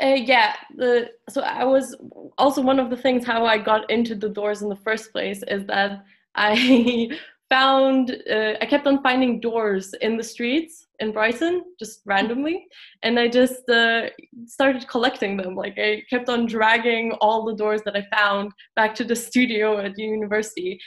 uh, 0.00 0.14
yeah, 0.14 0.54
the 0.76 1.10
so 1.28 1.40
I 1.42 1.64
was 1.64 1.96
also 2.36 2.62
one 2.62 2.78
of 2.78 2.90
the 2.90 2.96
things 2.96 3.26
how 3.26 3.44
I 3.44 3.58
got 3.58 3.90
into 3.90 4.14
the 4.14 4.28
doors 4.28 4.62
in 4.62 4.68
the 4.68 4.76
first 4.76 5.12
place 5.12 5.42
is 5.48 5.66
that 5.66 6.04
I 6.36 7.10
found 7.50 8.10
uh, 8.30 8.52
I 8.60 8.66
kept 8.66 8.86
on 8.86 9.02
finding 9.02 9.40
doors 9.40 9.94
in 10.00 10.16
the 10.16 10.22
streets 10.22 10.86
in 11.00 11.12
Brighton 11.12 11.64
just 11.80 12.02
randomly, 12.06 12.66
and 13.02 13.18
I 13.18 13.28
just 13.28 13.68
uh, 13.68 14.10
started 14.46 14.86
collecting 14.86 15.36
them. 15.36 15.56
Like 15.56 15.76
I 15.78 16.04
kept 16.08 16.28
on 16.28 16.46
dragging 16.46 17.12
all 17.20 17.44
the 17.44 17.56
doors 17.56 17.82
that 17.82 17.96
I 17.96 18.06
found 18.16 18.52
back 18.76 18.94
to 18.96 19.04
the 19.04 19.16
studio 19.16 19.78
at 19.78 19.96
the 19.96 20.02
university. 20.02 20.78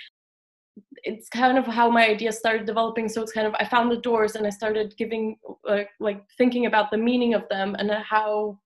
It's 1.03 1.27
kind 1.27 1.58
of 1.58 1.65
how 1.65 1.89
my 1.89 2.08
idea 2.08 2.32
started 2.32 2.65
developing. 2.65 3.10
So 3.10 3.22
it's 3.22 3.34
kind 3.34 3.48
of 3.48 3.53
I 3.60 3.65
found 3.65 3.91
the 3.91 3.98
doors 3.98 4.36
and 4.36 4.48
I 4.48 4.51
started 4.51 4.96
giving 4.98 5.36
uh, 5.68 5.84
like 6.00 6.24
thinking 6.38 6.65
about 6.65 6.91
the 6.91 6.98
meaning 6.98 7.34
of 7.34 7.44
them 7.50 7.75
and 7.77 7.91
how 7.91 8.58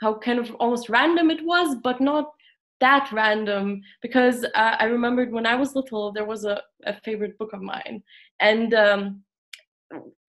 how 0.00 0.14
kind 0.18 0.38
of 0.38 0.54
almost 0.56 0.88
random 0.88 1.30
it 1.30 1.44
was, 1.44 1.76
but 1.82 2.00
not 2.00 2.32
that 2.80 3.10
random. 3.12 3.80
Because 4.02 4.44
uh, 4.44 4.76
I 4.78 4.84
remembered 4.84 5.32
when 5.32 5.46
I 5.46 5.54
was 5.54 5.74
little, 5.74 6.12
there 6.12 6.24
was 6.24 6.44
a, 6.44 6.60
a 6.84 7.00
favorite 7.00 7.38
book 7.38 7.52
of 7.52 7.62
mine, 7.62 8.02
and 8.40 8.74
um, 8.74 9.22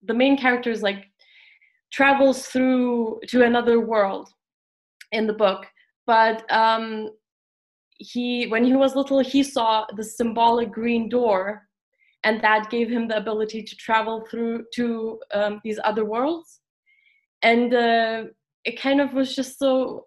the 0.03 0.15
main 0.15 0.37
character 0.37 0.71
is 0.71 0.83
like 0.83 1.07
travels 1.93 2.47
through 2.47 3.21
to 3.29 3.45
another 3.45 3.81
world 3.81 4.29
in 5.13 5.27
the 5.27 5.33
book, 5.33 5.67
but 6.07 6.51
um, 6.53 7.11
he 7.99 8.47
when 8.49 8.65
he 8.65 8.75
was 8.75 8.97
little, 8.97 9.21
he 9.21 9.43
saw 9.43 9.87
the 9.97 10.05
symbolic 10.05 10.71
green 10.71 11.09
door, 11.09 11.63
and 12.25 12.43
that 12.43 12.71
gave 12.71 12.91
him 12.91 13.09
the 13.09 13.17
ability 13.17 13.63
to 13.63 13.77
travel 13.77 14.27
through 14.31 14.65
to 14.75 15.21
um, 15.33 15.61
these 15.65 15.81
other 15.85 16.05
worlds, 16.05 16.61
and. 17.43 17.73
Uh, 17.75 18.25
it 18.65 18.81
kind 18.81 19.01
of 19.01 19.13
was 19.13 19.35
just 19.35 19.59
so 19.59 20.07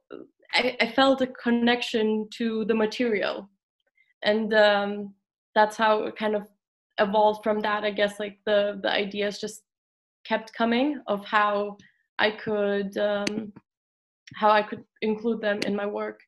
I, 0.54 0.78
I 0.80 0.92
felt 0.92 1.22
a 1.22 1.28
connection 1.28 2.28
to 2.38 2.66
the 2.66 2.74
material. 2.74 3.50
And 4.24 4.54
um, 4.54 5.14
that's 5.58 5.76
how 5.76 6.04
it 6.04 6.16
kind 6.16 6.36
of 6.36 6.48
evolved 7.00 7.44
from 7.44 7.60
that 7.60 7.84
i 7.84 7.92
guess 7.92 8.20
like 8.20 8.38
the 8.46 8.80
the 8.84 8.92
ideas 8.92 9.40
just 9.40 9.64
kept 10.26 10.54
coming 10.54 11.00
of 11.08 11.24
how 11.26 11.78
i 12.20 12.30
could 12.30 12.96
um, 12.98 13.52
how 14.36 14.50
i 14.50 14.62
could 14.62 14.84
include 15.02 15.42
them 15.42 15.60
in 15.66 15.76
my 15.76 15.86
work. 15.86 16.20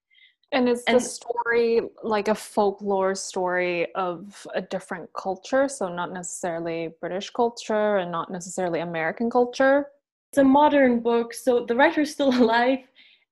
And 0.51 0.67
is 0.67 0.83
and, 0.87 0.95
the 0.95 1.01
story 1.01 1.81
like 2.01 2.27
a 2.27 2.33
folklore 2.33 3.13
story 3.13 3.93
of 3.93 4.47
a 4.55 4.61
different 4.61 5.07
culture? 5.13 5.67
So 5.67 5.83
not 6.01 6.11
necessarily 6.11 6.89
british 7.01 7.29
culture 7.29 7.97
and 7.97 8.11
not 8.11 8.31
necessarily 8.31 8.79
american 8.79 9.29
culture 9.29 9.87
it's 10.29 10.37
a 10.37 10.43
modern 10.43 10.99
book, 10.99 11.33
so 11.33 11.65
the 11.65 11.75
writer's 11.75 12.11
still 12.11 12.29
alive, 12.41 12.79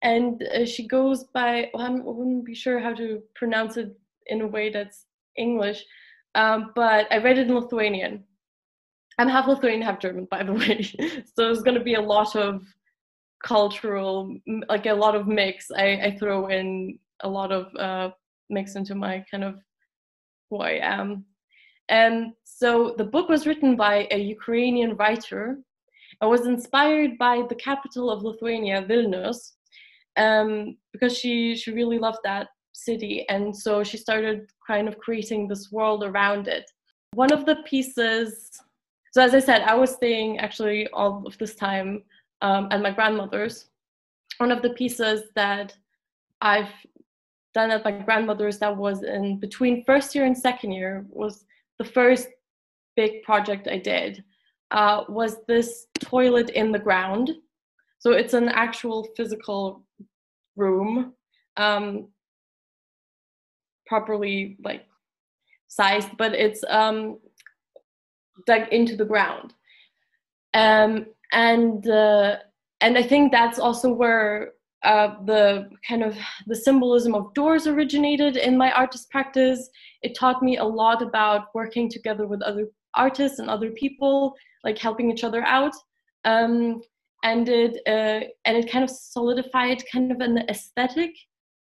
and 0.01 0.43
uh, 0.43 0.65
she 0.65 0.87
goes 0.87 1.25
by. 1.25 1.69
Well, 1.73 1.83
I 1.83 1.89
wouldn't 1.89 2.45
be 2.45 2.55
sure 2.55 2.79
how 2.79 2.93
to 2.95 3.21
pronounce 3.35 3.77
it 3.77 3.95
in 4.27 4.41
a 4.41 4.47
way 4.47 4.69
that's 4.69 5.05
English, 5.37 5.85
um, 6.35 6.71
but 6.75 7.07
I 7.11 7.17
read 7.17 7.37
it 7.37 7.47
in 7.47 7.55
Lithuanian. 7.55 8.23
I'm 9.19 9.29
half 9.29 9.47
Lithuanian, 9.47 9.81
half 9.81 9.99
German, 9.99 10.25
by 10.29 10.43
the 10.43 10.53
way. 10.61 10.81
so 10.81 11.49
it's 11.49 11.63
going 11.63 11.77
to 11.77 11.83
be 11.83 11.95
a 11.95 12.01
lot 12.01 12.35
of 12.35 12.63
cultural, 13.43 14.35
like 14.69 14.85
a 14.85 14.93
lot 14.93 15.15
of 15.15 15.27
mix. 15.27 15.71
I, 15.71 15.99
I 16.03 16.17
throw 16.19 16.47
in 16.47 16.99
a 17.21 17.29
lot 17.29 17.51
of 17.51 17.75
uh, 17.75 18.13
mix 18.49 18.75
into 18.75 18.95
my 18.95 19.23
kind 19.29 19.43
of 19.43 19.55
who 20.49 20.57
I 20.57 20.79
am. 20.81 21.25
And 21.89 22.33
so 22.43 22.95
the 22.97 23.03
book 23.03 23.29
was 23.29 23.47
written 23.47 23.75
by 23.75 24.07
a 24.11 24.19
Ukrainian 24.19 24.95
writer. 24.95 25.59
I 26.21 26.25
was 26.25 26.47
inspired 26.47 27.17
by 27.17 27.43
the 27.47 27.55
capital 27.55 28.09
of 28.09 28.23
Lithuania, 28.23 28.81
Vilnius, 28.81 29.53
um, 30.17 30.77
because 30.91 31.17
she 31.17 31.55
she 31.55 31.71
really 31.71 31.99
loved 31.99 32.19
that 32.23 32.47
city, 32.73 33.25
and 33.29 33.55
so 33.55 33.83
she 33.83 33.97
started 33.97 34.49
kind 34.65 34.87
of 34.87 34.97
creating 34.97 35.47
this 35.47 35.71
world 35.71 36.03
around 36.03 36.47
it. 36.47 36.69
One 37.13 37.31
of 37.31 37.45
the 37.45 37.57
pieces. 37.65 38.49
So 39.11 39.21
as 39.21 39.33
I 39.33 39.39
said, 39.39 39.61
I 39.61 39.75
was 39.75 39.95
staying 39.95 40.39
actually 40.39 40.87
all 40.89 41.25
of 41.25 41.37
this 41.37 41.55
time 41.55 42.03
um, 42.41 42.67
at 42.71 42.81
my 42.81 42.91
grandmother's. 42.91 43.69
One 44.37 44.51
of 44.51 44.61
the 44.61 44.71
pieces 44.71 45.23
that 45.35 45.75
I've 46.41 46.73
done 47.53 47.71
at 47.71 47.83
my 47.83 47.91
grandmother's 47.91 48.59
that 48.59 48.75
was 48.75 49.03
in 49.03 49.39
between 49.39 49.83
first 49.85 50.13
year 50.13 50.25
and 50.25 50.37
second 50.37 50.71
year 50.73 51.05
was 51.09 51.45
the 51.79 51.85
first 51.85 52.27
big 52.95 53.23
project 53.23 53.67
I 53.67 53.77
did 53.77 54.23
uh, 54.71 55.03
was 55.07 55.37
this 55.47 55.87
toilet 55.99 56.49
in 56.51 56.71
the 56.71 56.79
ground. 56.79 57.31
So 57.99 58.11
it's 58.11 58.33
an 58.33 58.49
actual 58.49 59.07
physical 59.15 59.83
room, 60.55 61.13
um, 61.57 62.09
properly 63.85 64.57
like 64.63 64.85
sized, 65.67 66.09
but 66.17 66.33
it's 66.33 66.63
um, 66.69 67.19
dug 68.45 68.67
into 68.71 68.95
the 68.95 69.05
ground. 69.05 69.53
Um, 70.53 71.07
and 71.31 71.87
uh, 71.87 72.37
and 72.81 72.97
I 72.97 73.03
think 73.03 73.31
that's 73.31 73.59
also 73.59 73.91
where 73.91 74.53
uh, 74.83 75.15
the 75.25 75.69
kind 75.87 76.03
of 76.03 76.15
the 76.45 76.55
symbolism 76.55 77.15
of 77.15 77.33
doors 77.33 77.67
originated 77.67 78.37
in 78.37 78.57
my 78.57 78.71
artist 78.71 79.09
practice. 79.09 79.69
It 80.03 80.15
taught 80.15 80.43
me 80.43 80.57
a 80.57 80.63
lot 80.63 81.01
about 81.01 81.47
working 81.53 81.89
together 81.89 82.27
with 82.27 82.41
other 82.41 82.67
artists 82.95 83.39
and 83.39 83.49
other 83.49 83.71
people, 83.71 84.35
like 84.63 84.77
helping 84.77 85.11
each 85.11 85.23
other 85.23 85.43
out. 85.43 85.73
Um, 86.25 86.81
and 87.23 87.49
it 87.49 87.77
uh, 87.87 88.27
and 88.45 88.57
it 88.57 88.71
kind 88.71 88.83
of 88.83 88.89
solidified 88.89 89.83
kind 89.91 90.11
of 90.11 90.19
an 90.21 90.39
aesthetic 90.49 91.11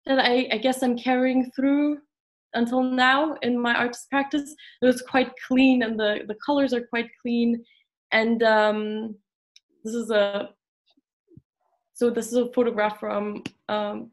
that 0.05 0.19
I, 0.19 0.47
I 0.51 0.57
guess 0.57 0.83
I'm 0.83 0.97
carrying 0.97 1.51
through 1.51 1.99
until 2.53 2.83
now 2.83 3.35
in 3.41 3.59
my 3.59 3.75
artist 3.75 4.09
practice. 4.09 4.55
It 4.81 4.85
was 4.85 5.01
quite 5.01 5.31
clean, 5.47 5.83
and 5.83 5.99
the 5.99 6.21
the 6.27 6.37
colors 6.45 6.73
are 6.73 6.81
quite 6.81 7.09
clean. 7.21 7.63
And 8.11 8.43
um, 8.43 9.15
this 9.83 9.93
is 9.93 10.11
a 10.11 10.49
so 11.93 12.09
this 12.09 12.27
is 12.27 12.33
a 12.33 12.51
photograph 12.53 12.99
from 12.99 13.43
um, 13.69 14.11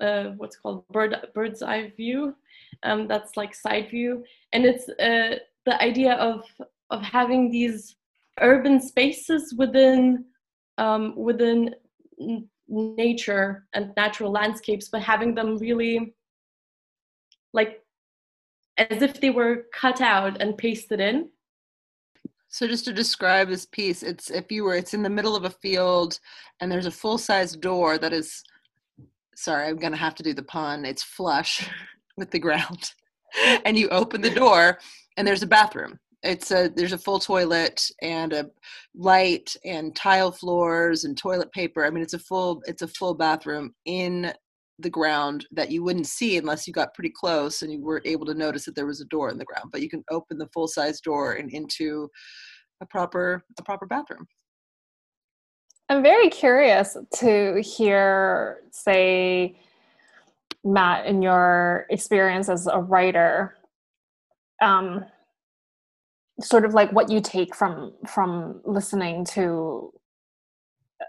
uh, 0.00 0.24
what's 0.36 0.56
called 0.56 0.86
bird 0.88 1.16
bird's 1.34 1.62
eye 1.62 1.92
view. 1.96 2.34
Um, 2.82 3.08
that's 3.08 3.36
like 3.36 3.54
side 3.54 3.88
view, 3.90 4.24
and 4.52 4.64
it's 4.64 4.88
uh, 4.88 5.38
the 5.64 5.82
idea 5.82 6.14
of 6.14 6.44
of 6.90 7.02
having 7.02 7.50
these 7.50 7.96
urban 8.40 8.80
spaces 8.80 9.54
within 9.56 10.24
um, 10.78 11.16
within 11.16 11.74
nature 12.68 13.66
and 13.72 13.92
natural 13.96 14.30
landscapes, 14.30 14.88
but 14.88 15.00
having 15.00 15.34
them 15.34 15.56
really 15.56 16.14
like 17.52 17.82
as 18.76 19.00
if 19.00 19.20
they 19.20 19.30
were 19.30 19.64
cut 19.72 20.00
out 20.02 20.42
and 20.42 20.58
pasted 20.58 21.00
in 21.00 21.30
so 22.48 22.66
just 22.66 22.84
to 22.86 22.92
describe 22.92 23.48
this 23.48 23.66
piece, 23.66 24.02
it's 24.02 24.30
if 24.30 24.50
you 24.50 24.64
were 24.64 24.76
it's 24.76 24.94
in 24.94 25.02
the 25.02 25.10
middle 25.10 25.36
of 25.36 25.44
a 25.44 25.50
field 25.50 26.18
and 26.60 26.70
there's 26.70 26.86
a 26.86 26.90
full-size 26.90 27.54
door 27.56 27.98
that 27.98 28.12
is 28.12 28.42
sorry, 29.34 29.68
I'm 29.68 29.76
to 29.78 29.94
have 29.94 30.14
to 30.14 30.22
do 30.22 30.32
the 30.32 30.42
pun. 30.42 30.86
It's 30.86 31.02
flush 31.02 31.68
with 32.16 32.30
the 32.30 32.38
ground. 32.38 32.92
and 33.66 33.76
you 33.76 33.88
open 33.90 34.22
the 34.22 34.30
door 34.30 34.78
and 35.16 35.28
there's 35.28 35.42
a 35.42 35.46
bathroom. 35.46 35.98
It's 36.26 36.50
a 36.50 36.68
there's 36.74 36.92
a 36.92 36.98
full 36.98 37.20
toilet 37.20 37.82
and 38.02 38.32
a 38.32 38.50
light 38.94 39.54
and 39.64 39.94
tile 39.94 40.32
floors 40.32 41.04
and 41.04 41.16
toilet 41.16 41.52
paper. 41.52 41.84
I 41.84 41.90
mean 41.90 42.02
it's 42.02 42.14
a 42.14 42.18
full 42.18 42.62
it's 42.66 42.82
a 42.82 42.88
full 42.88 43.14
bathroom 43.14 43.72
in 43.84 44.32
the 44.78 44.90
ground 44.90 45.46
that 45.52 45.70
you 45.70 45.82
wouldn't 45.82 46.06
see 46.06 46.36
unless 46.36 46.66
you 46.66 46.72
got 46.72 46.92
pretty 46.94 47.12
close 47.14 47.62
and 47.62 47.72
you 47.72 47.82
were 47.82 48.02
able 48.04 48.26
to 48.26 48.34
notice 48.34 48.64
that 48.64 48.74
there 48.74 48.86
was 48.86 49.00
a 49.00 49.06
door 49.06 49.30
in 49.30 49.38
the 49.38 49.44
ground 49.44 49.70
but 49.72 49.80
you 49.80 49.88
can 49.88 50.04
open 50.10 50.36
the 50.36 50.48
full 50.52 50.68
size 50.68 51.00
door 51.00 51.34
and 51.34 51.50
into 51.52 52.08
a 52.82 52.86
proper 52.86 53.42
a 53.58 53.62
proper 53.62 53.86
bathroom 53.86 54.26
i'm 55.88 56.02
very 56.02 56.28
curious 56.28 56.96
to 57.14 57.60
hear 57.62 58.58
say 58.70 59.58
matt 60.62 61.06
in 61.06 61.22
your 61.22 61.86
experience 61.88 62.50
as 62.50 62.66
a 62.66 62.78
writer 62.78 63.56
um 64.60 65.04
sort 66.40 66.64
of 66.64 66.74
like 66.74 66.92
what 66.92 67.10
you 67.10 67.20
take 67.20 67.54
from 67.54 67.92
from 68.06 68.60
listening 68.64 69.24
to 69.24 69.92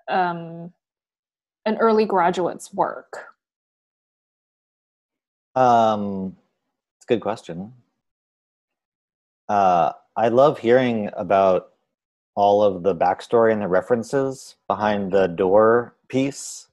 um 0.07 0.71
an 1.65 1.77
early 1.77 2.05
graduate's 2.05 2.73
work 2.73 3.27
um, 5.57 6.37
it's 6.97 7.05
a 7.05 7.07
good 7.07 7.21
question. 7.21 7.73
Uh, 9.49 9.93
I 10.15 10.27
love 10.27 10.59
hearing 10.59 11.09
about 11.17 11.69
all 12.35 12.61
of 12.61 12.83
the 12.83 12.95
backstory 12.95 13.53
and 13.53 13.63
the 13.63 13.67
references 13.67 14.55
behind 14.67 15.11
the 15.11 15.25
door 15.25 15.95
piece. 16.09 16.67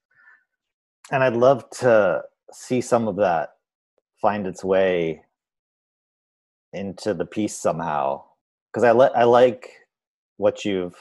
And 1.11 1.25
I'd 1.25 1.37
love 1.37 1.71
to 1.79 2.25
see 2.53 2.83
some 2.83 3.09
of 3.09 3.17
that 3.17 3.55
find 4.21 4.47
its 4.47 4.63
way 4.63 5.23
into 6.75 7.15
the 7.15 7.25
piece 7.25 7.57
somehow. 7.57 8.25
Because 8.75 8.85
I, 8.85 8.91
le- 8.91 9.13
I 9.15 9.23
like 9.23 9.71
what 10.39 10.65
you've 10.65 10.97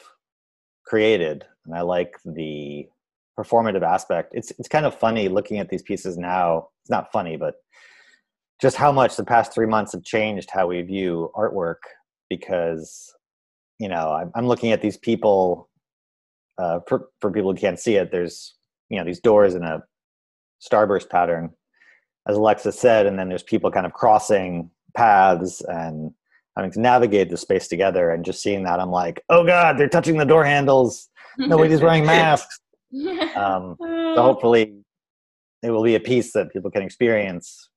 created 0.85 1.43
and 1.65 1.75
I 1.75 1.81
like 1.81 2.13
the 2.23 2.87
performative 3.37 3.81
aspect. 3.81 4.33
It's, 4.35 4.51
it's 4.59 4.67
kind 4.67 4.85
of 4.85 4.93
funny 4.93 5.27
looking 5.27 5.57
at 5.57 5.69
these 5.69 5.81
pieces 5.81 6.15
now. 6.15 6.67
It's 6.83 6.91
not 6.91 7.11
funny, 7.11 7.35
but 7.35 7.55
just 8.63 8.77
how 8.77 8.93
much 8.93 9.17
the 9.17 9.25
past 9.25 9.53
three 9.53 9.65
months 9.65 9.91
have 9.91 10.03
changed 10.03 10.49
how 10.49 10.67
we 10.67 10.81
view 10.81 11.29
artwork 11.35 11.83
because 12.29 13.13
you 13.77 13.89
know 13.89 14.13
i'm, 14.13 14.31
I'm 14.35 14.47
looking 14.47 14.71
at 14.71 14.81
these 14.81 14.97
people 14.97 15.69
uh, 16.57 16.79
for, 16.87 17.09
for 17.19 17.29
people 17.29 17.51
who 17.51 17.57
can't 17.57 17.79
see 17.79 17.95
it 17.95 18.09
there's 18.11 18.55
you 18.89 18.97
know 18.97 19.03
these 19.03 19.19
doors 19.19 19.55
in 19.55 19.63
a 19.63 19.83
starburst 20.65 21.09
pattern 21.09 21.49
as 22.27 22.37
alexis 22.37 22.79
said 22.79 23.05
and 23.05 23.19
then 23.19 23.27
there's 23.27 23.43
people 23.43 23.69
kind 23.69 23.85
of 23.85 23.93
crossing 23.93 24.69
paths 24.95 25.61
and 25.67 26.11
having 26.55 26.71
to 26.71 26.79
navigate 26.79 27.29
the 27.29 27.37
space 27.37 27.67
together 27.67 28.11
and 28.11 28.25
just 28.25 28.41
seeing 28.41 28.63
that 28.63 28.79
i'm 28.79 28.91
like 28.91 29.23
oh 29.29 29.45
god 29.45 29.77
they're 29.77 29.89
touching 29.89 30.17
the 30.17 30.25
door 30.25 30.43
handles 30.43 31.09
nobody's 31.37 31.81
wearing 31.81 32.05
masks 32.05 32.59
um, 33.35 33.75
so 33.79 34.15
hopefully 34.17 34.83
it 35.63 35.71
will 35.71 35.83
be 35.83 35.95
a 35.95 35.99
piece 35.99 36.33
that 36.33 36.51
people 36.51 36.69
can 36.69 36.83
experience 36.83 37.69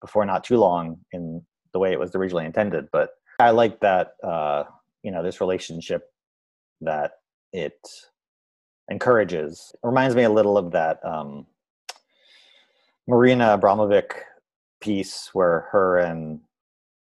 before 0.00 0.24
not 0.24 0.44
too 0.44 0.56
long 0.56 0.98
in 1.12 1.42
the 1.72 1.78
way 1.78 1.92
it 1.92 1.98
was 1.98 2.14
originally 2.14 2.46
intended. 2.46 2.86
But 2.92 3.10
I 3.40 3.50
like 3.50 3.80
that 3.80 4.12
uh, 4.22 4.64
you 5.02 5.10
know 5.10 5.22
this 5.22 5.40
relationship 5.40 6.04
that 6.80 7.12
it 7.52 7.78
encourages. 8.90 9.72
It 9.74 9.86
reminds 9.86 10.14
me 10.14 10.22
a 10.22 10.30
little 10.30 10.56
of 10.56 10.70
that 10.72 11.04
um, 11.04 11.46
Marina 13.08 13.58
Abramovic 13.58 14.12
piece 14.80 15.30
where 15.32 15.68
her 15.72 15.98
and 15.98 16.40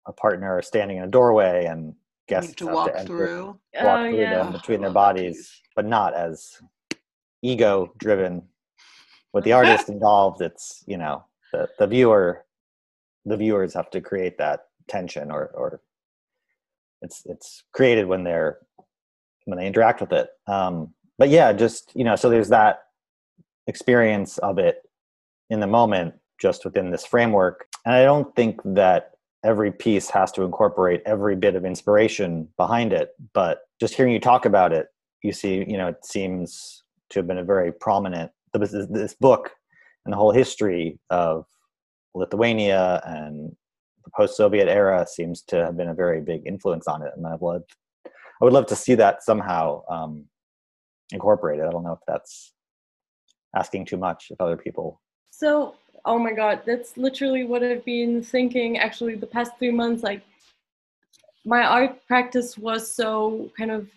a 0.07 0.13
partner 0.13 0.61
standing 0.63 0.99
in 0.99 1.05
a 1.05 1.09
doorway 1.09 1.67
and 1.67 1.95
guests 2.29 2.55
to 2.55 2.67
walk 2.67 2.95
to 2.95 3.05
through, 3.05 3.47
walk 3.47 3.59
oh, 3.77 4.09
through 4.09 4.19
yeah. 4.19 4.35
them 4.35 4.53
between 4.53 4.81
their 4.81 4.91
bodies, 4.91 5.51
but 5.77 5.87
not 5.87 6.15
as 6.15 6.61
ego 7.43 7.93
driven. 7.99 8.43
With 9.33 9.45
the 9.45 9.53
artist 9.53 9.89
involved, 9.89 10.41
it's 10.41 10.85
you 10.87 10.97
know 10.97 11.25
the 11.53 11.69
the 11.79 11.87
viewer 11.87 12.45
the 13.25 13.37
viewers 13.37 13.75
have 13.75 13.91
to 13.91 14.01
create 14.01 14.39
that 14.39 14.67
tension 14.89 15.31
or 15.31 15.51
or 15.55 15.81
it's 17.03 17.23
it's 17.27 17.65
created 17.73 18.07
when 18.07 18.25
they're 18.25 18.59
when 19.47 19.59
they 19.59 19.67
interact 19.67 20.01
with 20.01 20.13
it 20.13 20.29
um 20.47 20.93
but 21.19 21.29
yeah 21.29 21.53
just 21.53 21.93
you 21.95 22.05
know 22.05 22.17
so 22.17 22.29
there's 22.29 22.49
that 22.49 22.81
experience 23.67 24.39
of 24.39 24.59
it 24.59 24.83
in 25.51 25.61
the 25.61 25.67
moment 25.67 26.15
just 26.41 26.65
within 26.65 26.91
this 26.91 27.07
framework 27.07 27.67
and 27.87 27.95
i 27.95 28.03
don't 28.03 28.35
think 28.37 28.61
that 28.65 29.13
every 29.45 29.71
piece 29.71 30.09
has 30.11 30.33
to 30.33 30.43
incorporate 30.43 31.03
every 31.07 31.37
bit 31.37 31.55
of 31.55 31.65
inspiration 31.65 32.49
behind 32.57 32.93
it 32.93 33.11
but 33.33 33.61
just 33.81 33.95
hearing 33.95 34.13
you 34.13 34.21
talk 34.21 34.45
about 34.45 34.73
it 34.73 34.89
you 35.23 35.33
see 35.33 35.65
you 35.69 35.77
know 35.77 35.89
it 35.89 36.05
seems 36.05 36.83
to 37.11 37.19
have 37.19 37.27
been 37.27 37.39
a 37.39 37.45
very 37.45 37.73
prominent 37.73 38.31
this, 38.55 39.15
book 39.15 39.51
and 40.05 40.13
the 40.13 40.17
whole 40.17 40.33
history 40.33 40.99
of 41.11 41.45
Lithuania 42.15 43.03
and 43.05 43.55
the 44.05 44.11
post-Soviet 44.17 44.69
era 44.69 45.07
seems 45.07 45.43
to 45.43 45.57
have 45.65 45.77
been 45.77 45.89
a 45.89 45.95
very 45.95 46.21
big 46.21 46.47
influence 46.47 46.87
on 46.87 47.03
it, 47.03 47.13
and 47.17 47.27
I'd 47.27 47.41
love, 47.41 47.63
I 48.07 48.45
would 48.45 48.53
love 48.53 48.67
to 48.67 48.77
see 48.77 48.95
that 48.97 49.23
somehow 49.23 49.83
um, 49.91 50.27
incorporated. 51.13 51.65
I 51.67 51.71
don't 51.71 51.85
know 51.85 51.93
if 51.93 52.01
that's 52.07 52.53
asking 53.57 53.87
too 53.87 53.97
much 53.97 54.31
of 54.31 54.37
other 54.41 54.57
people. 54.57 55.01
So, 55.31 55.75
oh 56.05 56.19
my 56.19 56.33
God, 56.33 56.63
that's 56.67 56.97
literally 56.97 57.45
what 57.45 57.63
I've 57.63 57.85
been 57.85 58.23
thinking. 58.23 58.79
Actually, 58.79 59.15
the 59.15 59.27
past 59.27 59.53
three 59.59 59.71
months, 59.71 60.03
like 60.03 60.23
my 61.45 61.63
art 61.63 62.07
practice 62.07 62.57
was 62.57 62.91
so 62.91 63.51
kind 63.57 63.71
of 63.71 63.89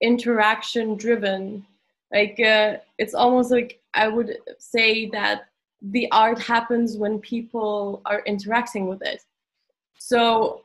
interaction 0.00 0.96
driven 0.96 1.64
like 2.12 2.38
uh, 2.40 2.76
it's 2.98 3.14
almost 3.14 3.50
like 3.50 3.80
i 3.94 4.06
would 4.06 4.36
say 4.58 5.08
that 5.08 5.48
the 5.80 6.10
art 6.12 6.38
happens 6.38 6.96
when 6.96 7.18
people 7.18 8.02
are 8.04 8.22
interacting 8.26 8.86
with 8.86 9.02
it 9.02 9.22
so 9.98 10.62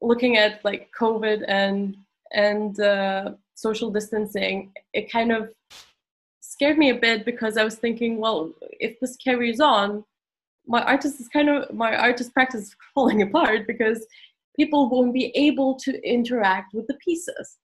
looking 0.00 0.36
at 0.36 0.64
like 0.64 0.90
covid 0.98 1.44
and 1.48 1.96
and 2.32 2.80
uh, 2.80 3.32
social 3.54 3.90
distancing 3.90 4.72
it 4.92 5.10
kind 5.10 5.30
of 5.30 5.52
scared 6.54 6.78
me 6.82 6.88
a 6.90 7.00
bit 7.06 7.24
because 7.30 7.56
i 7.56 7.64
was 7.68 7.76
thinking 7.84 8.12
well 8.24 8.40
if 8.88 8.98
this 9.00 9.16
carries 9.16 9.60
on 9.60 10.04
my 10.66 10.82
artist 10.82 11.20
is 11.20 11.28
kind 11.28 11.48
of 11.48 11.72
my 11.72 11.94
artist 11.94 12.32
practice 12.32 12.62
is 12.62 12.76
falling 12.94 13.22
apart 13.22 13.66
because 13.66 14.06
people 14.56 14.88
won't 14.88 15.12
be 15.12 15.26
able 15.34 15.74
to 15.76 16.00
interact 16.08 16.74
with 16.74 16.86
the 16.86 16.94
pieces. 16.94 17.58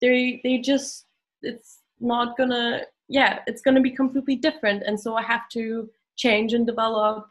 They 0.00 0.40
they 0.44 0.58
just 0.58 1.06
it's 1.42 1.80
not 2.00 2.36
gonna 2.36 2.82
yeah 3.08 3.40
it's 3.46 3.62
gonna 3.62 3.80
be 3.80 3.90
completely 3.90 4.36
different. 4.36 4.82
And 4.86 4.98
so 4.98 5.16
i 5.16 5.22
have 5.22 5.48
to 5.50 5.88
change 6.16 6.54
and 6.54 6.66
develop 6.66 7.28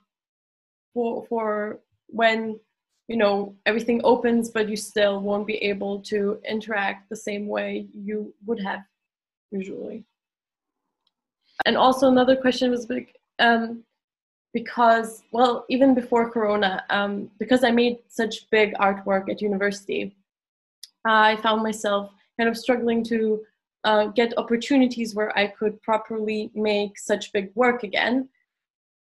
for 0.93 1.25
for 1.27 1.79
when 2.07 2.59
you 3.07 3.17
know 3.17 3.55
everything 3.65 4.01
opens 4.03 4.49
but 4.49 4.69
you 4.69 4.75
still 4.75 5.21
won't 5.21 5.47
be 5.47 5.57
able 5.57 6.01
to 6.01 6.39
interact 6.47 7.09
the 7.09 7.15
same 7.15 7.47
way 7.47 7.87
you 7.93 8.33
would 8.45 8.59
have 8.59 8.81
usually 9.51 10.05
and 11.65 11.77
also 11.77 12.09
another 12.09 12.35
question 12.35 12.71
was 12.71 12.85
big 12.85 13.11
um, 13.39 13.83
because 14.53 15.23
well 15.31 15.65
even 15.69 15.93
before 15.93 16.29
corona 16.29 16.83
um, 16.89 17.29
because 17.39 17.63
i 17.63 17.71
made 17.71 17.97
such 18.07 18.49
big 18.49 18.73
artwork 18.75 19.29
at 19.29 19.41
university 19.41 20.15
i 21.05 21.35
found 21.37 21.61
myself 21.63 22.11
kind 22.37 22.49
of 22.49 22.57
struggling 22.57 23.03
to 23.03 23.43
uh, 23.87 24.07
get 24.07 24.37
opportunities 24.37 25.15
where 25.15 25.35
I 25.37 25.47
could 25.47 25.81
properly 25.81 26.51
make 26.53 26.99
such 26.99 27.31
big 27.31 27.51
work 27.55 27.83
again. 27.83 28.27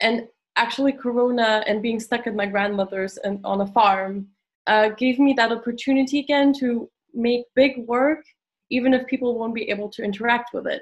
And 0.02 0.28
actually, 0.56 0.94
Corona 0.94 1.64
and 1.68 1.82
being 1.82 2.00
stuck 2.00 2.26
at 2.26 2.36
my 2.36 2.48
grandmother's 2.48 3.18
and 3.18 3.40
on 3.44 3.62
a 3.62 3.68
farm 3.68 4.28
uh, 4.66 4.90
gave 4.90 5.20
me 5.20 5.34
that 5.34 5.52
opportunity 5.52 6.20
again 6.20 6.54
to 6.54 6.90
make 7.14 7.46
big 7.56 7.86
work, 7.88 8.24
even 8.72 8.96
if 8.96 9.06
people 9.06 9.38
won't 9.38 9.54
be 9.54 9.70
able 9.70 9.90
to 9.90 10.04
interact 10.04 10.54
with 10.54 10.66
it. 10.66 10.82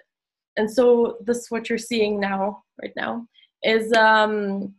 And 0.57 0.69
so, 0.69 1.17
this 1.21 1.49
what 1.49 1.69
you're 1.69 1.77
seeing 1.77 2.19
now, 2.19 2.63
right 2.81 2.93
now, 2.95 3.25
is 3.63 3.93
um, 3.93 4.73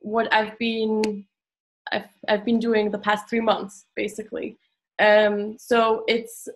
what 0.00 0.32
I've 0.32 0.58
been 0.58 1.26
I've, 1.92 2.08
I've 2.28 2.44
been 2.44 2.58
doing 2.58 2.90
the 2.90 2.98
past 2.98 3.28
three 3.28 3.40
months, 3.40 3.86
basically. 3.96 4.58
Um, 4.98 5.56
so 5.58 6.04
it's 6.08 6.48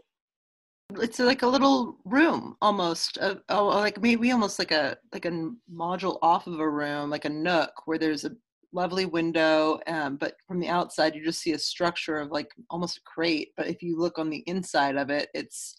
it's 1.01 1.19
like 1.19 1.43
a 1.43 1.47
little 1.47 1.97
room 2.05 2.57
almost 2.61 3.19
uh, 3.19 3.37
oh, 3.49 3.69
like 3.69 4.01
maybe 4.03 4.31
almost 4.33 4.59
like 4.59 4.71
a 4.71 4.97
like 5.15 5.25
a 5.25 5.51
module 5.73 6.19
off 6.21 6.47
of 6.47 6.61
a 6.61 6.69
room 6.69 7.09
like 7.09 7.25
a 7.25 7.31
nook 7.31 7.71
where 7.87 7.99
there's 7.99 8.27
a 8.27 8.31
lovely 8.73 9.07
window 9.07 9.81
um, 9.87 10.17
but 10.17 10.35
from 10.47 10.61
the 10.61 10.69
outside 10.69 11.15
you 11.15 11.25
just 11.25 11.41
see 11.41 11.53
a 11.53 11.59
structure 11.59 12.19
of 12.19 12.31
like 12.31 12.51
almost 12.69 12.99
a 12.99 13.01
crate 13.03 13.53
but 13.57 13.67
if 13.67 13.83
you 13.83 13.99
look 13.99 14.19
on 14.19 14.29
the 14.29 14.45
inside 14.47 14.97
of 14.97 15.09
it 15.09 15.31
it's 15.33 15.75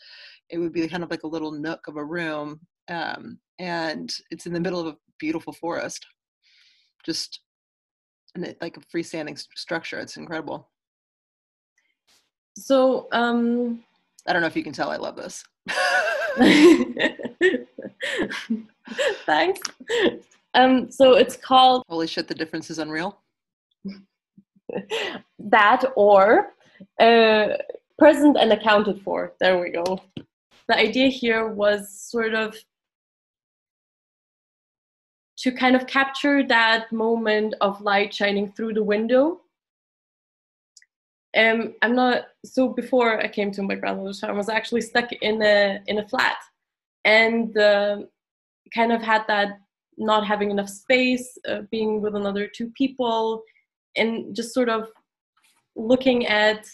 it 0.50 0.58
would 0.58 0.74
be 0.74 0.88
kind 0.88 1.04
of 1.04 1.12
like 1.12 1.24
a 1.24 1.28
little 1.28 1.52
nook 1.52 1.88
of 1.88 1.98
a 1.98 2.04
room 2.04 2.60
um, 2.89 3.39
and 3.60 4.13
it's 4.32 4.45
in 4.45 4.54
the 4.54 4.60
middle 4.60 4.80
of 4.80 4.88
a 4.88 4.98
beautiful 5.19 5.54
forest 5.54 6.06
just 7.06 7.41
and 8.36 8.45
it, 8.45 8.58
like 8.62 8.78
a 8.78 8.82
freestanding 8.82 9.38
st- 9.38 9.58
structure 9.58 10.00
it's 10.00 10.17
incredible 10.17 10.69
so 12.58 13.08
um 13.12 13.84
I 14.28 14.34
don't 14.34 14.41
know 14.41 14.48
if 14.48 14.56
you 14.56 14.63
can 14.63 14.74
tell 14.74 14.89
I 14.89 14.98
love 14.98 15.15
this. 15.15 15.43
Thanks. 19.26 19.62
Um, 20.56 20.89
so 20.91 21.13
it's 21.13 21.38
called 21.38 21.84
Holy 21.88 22.08
shit, 22.08 22.28
the 22.28 22.34
difference 22.34 22.71
is 22.71 22.80
unreal. 22.80 23.21
that 25.39 25.84
or 25.95 26.54
uh, 27.00 27.50
present 28.00 28.38
and 28.38 28.52
accounted 28.52 29.02
for. 29.02 29.34
There 29.39 29.60
we 29.60 29.69
go. 29.69 30.02
The 30.67 30.78
idea 30.78 31.10
here 31.10 31.50
was 31.50 32.02
sort 32.02 32.34
of 32.34 32.58
to 35.38 35.52
kind 35.52 35.76
of 35.76 35.88
capture 35.88 36.43
that 36.48 36.91
moment 36.91 37.56
of 37.62 37.82
light 37.82 38.13
shining 38.13 38.52
through 38.52 38.74
the 38.74 38.84
window. 38.84 39.41
Um, 41.38 41.74
I'm 41.82 41.95
not 41.95 42.28
so 42.45 42.69
before 42.69 43.19
I 43.19 43.28
came 43.28 43.52
to 43.52 43.62
my 43.62 43.76
grandmother's 43.76 44.24
I 44.24 44.32
was 44.32 44.48
actually 44.48 44.82
stuck 44.82 45.12
in 45.21 45.41
a 45.41 45.80
in 45.88 46.00
a 46.00 46.08
flat, 46.08 46.38
and 47.04 47.58
uh, 47.58 47.98
kind 48.74 48.93
of 48.93 49.02
had 49.02 49.24
that 49.28 49.60
not 49.98 50.26
having 50.26 50.52
enough 50.52 50.69
space, 50.69 51.38
uh, 51.48 51.62
being 51.71 52.02
with 52.02 52.15
another 52.15 52.48
two 52.48 52.71
people, 52.78 53.43
and 53.98 54.34
just 54.36 54.54
sort 54.54 54.69
of 54.69 54.89
looking 55.76 56.26
at 56.28 56.65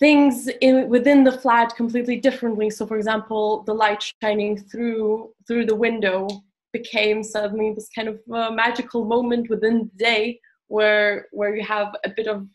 things 0.00 0.48
in 0.62 0.88
within 0.88 1.22
the 1.22 1.32
flat 1.32 1.76
completely 1.76 2.16
differently. 2.16 2.70
So, 2.70 2.86
for 2.86 2.96
example, 2.96 3.62
the 3.64 3.74
light 3.74 4.02
shining 4.22 4.58
through 4.58 5.32
through 5.46 5.66
the 5.66 5.76
window 5.76 6.26
became 6.72 7.22
suddenly 7.22 7.72
this 7.74 7.88
kind 7.94 8.08
of 8.08 8.18
uh, 8.32 8.50
magical 8.50 9.04
moment 9.04 9.50
within 9.50 9.78
the 9.78 10.04
day 10.04 10.40
where 10.68 11.28
where 11.30 11.54
you 11.54 11.64
have 11.64 11.94
a 12.04 12.10
bit 12.10 12.26
of 12.26 12.46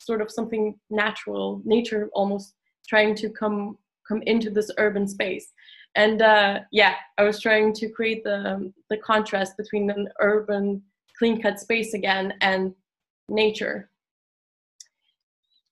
sort 0.00 0.20
of 0.20 0.30
something 0.30 0.78
natural, 0.90 1.62
nature 1.64 2.10
almost 2.12 2.54
trying 2.88 3.14
to 3.14 3.30
come 3.30 3.78
come 4.06 4.22
into 4.22 4.50
this 4.50 4.70
urban 4.76 5.08
space. 5.08 5.52
And 5.94 6.20
uh, 6.22 6.60
yeah, 6.72 6.96
I 7.18 7.22
was 7.22 7.40
trying 7.40 7.72
to 7.74 7.88
create 7.88 8.24
the 8.24 8.72
the 8.90 8.96
contrast 8.98 9.56
between 9.56 9.90
an 9.90 10.08
urban, 10.20 10.82
clean 11.18 11.40
cut 11.40 11.60
space 11.60 11.94
again 11.94 12.34
and 12.40 12.74
nature. 13.28 13.90